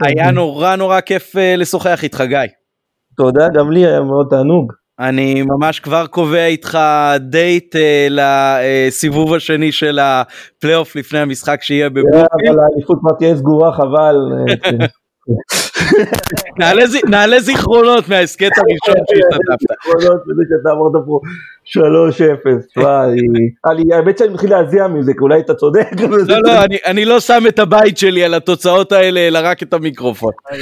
היה 0.02 0.30
נורא 0.30 0.76
נורא 0.76 1.00
כיף 1.00 1.36
אה, 1.36 1.56
לשוחח 1.56 2.02
איתך, 2.02 2.20
גיא. 2.20 2.38
תודה, 3.16 3.48
גם 3.54 3.70
לי 3.70 3.86
היה 3.86 4.00
מאוד 4.00 4.26
תענוג. 4.30 4.72
אני 5.00 5.42
ממש 5.42 5.80
כבר 5.80 6.06
קובע 6.06 6.46
איתך 6.46 6.78
דייט 7.20 7.76
אה, 7.76 8.08
לסיבוב 8.10 9.34
השני 9.34 9.72
של 9.72 9.98
הפלייאוף 10.02 10.96
לפני 10.96 11.18
המשחק 11.18 11.62
שיהיה 11.62 11.84
אה, 11.84 11.90
בבלומפילד. 11.90 12.28
אבל 12.48 12.58
האליפות 12.58 12.98
כבר 13.00 13.16
תהיה 13.18 13.36
סגורה, 13.36 13.72
חבל. 13.72 14.16
אה, 15.80 16.04
נעלה 16.58 16.86
ז- 16.86 17.04
נעלה 17.08 17.40
זכרונות 17.40 18.08
מההסכת 18.08 18.50
הראשון 18.56 19.04
שהשתתפת. 19.10 19.70
עקרונות 19.78 20.20
בזה 20.26 20.42
שאתה 20.48 20.70
אמרת 20.72 21.04
פה 21.06 21.20
3-0. 21.64 22.82
וואי, 22.82 23.16
אני- 23.66 23.94
האמת 23.94 24.18
שאני 24.18 24.32
מתחיל 24.34 24.50
להזיע 24.50 24.88
מזה, 24.88 25.12
כי 25.12 25.18
אולי 25.20 25.40
אתה 25.40 25.54
צודק. 25.54 25.86
לא, 26.28 26.38
לא, 26.42 26.52
אני- 26.86 27.04
לא 27.04 27.20
שם 27.20 27.42
את 27.48 27.58
הבית 27.58 27.98
שלי 27.98 28.24
על 28.24 28.34
התוצאות 28.34 28.92
האלה, 28.92 29.20
אלא 29.20 29.38
רק 29.42 29.62
את 29.62 29.72
המיקרופון. 29.72 30.32
בסדר, 30.50 30.60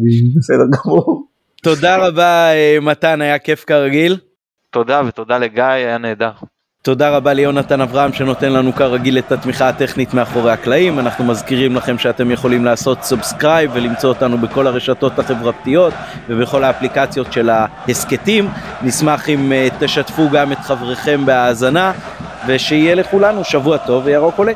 אני 0.00 0.10
בסדר 0.36 0.64
גמור. 0.84 1.26
תודה 1.62 2.06
רבה, 2.06 2.50
אה, 2.52 2.78
מתן, 2.82 3.20
היה 3.20 3.38
כיף 3.38 3.64
כרגיל. 3.64 4.16
תודה 4.70 5.02
ותודה 5.08 5.38
לגיא, 5.38 5.62
היה 5.64 5.98
נהדר. 5.98 6.30
תודה 6.82 7.10
רבה 7.10 7.32
ליונתן 7.32 7.80
אברהם 7.80 8.12
שנותן 8.12 8.52
לנו 8.52 8.72
כרגיל 8.72 9.18
את 9.18 9.32
התמיכה 9.32 9.68
הטכנית 9.68 10.14
מאחורי 10.14 10.52
הקלעים. 10.52 10.98
אנחנו 10.98 11.24
מזכירים 11.24 11.76
לכם 11.76 11.98
שאתם 11.98 12.30
יכולים 12.30 12.64
לעשות 12.64 13.02
subscribe 13.02 13.70
ולמצוא 13.74 14.08
אותנו 14.08 14.38
בכל 14.38 14.66
הרשתות 14.66 15.18
החברתיות 15.18 15.94
ובכל 16.28 16.64
האפליקציות 16.64 17.32
של 17.32 17.50
ההסכתים. 17.50 18.48
נשמח 18.82 19.28
אם 19.28 19.52
אה, 19.52 19.68
תשתפו 19.78 20.30
גם 20.30 20.52
את 20.52 20.58
חבריכם 20.58 21.26
בהאזנה 21.26 21.92
ושיהיה 22.46 22.94
לכולנו 22.94 23.44
שבוע 23.44 23.76
טוב 23.76 24.06
וירוק 24.06 24.38
עולה. 24.38 24.52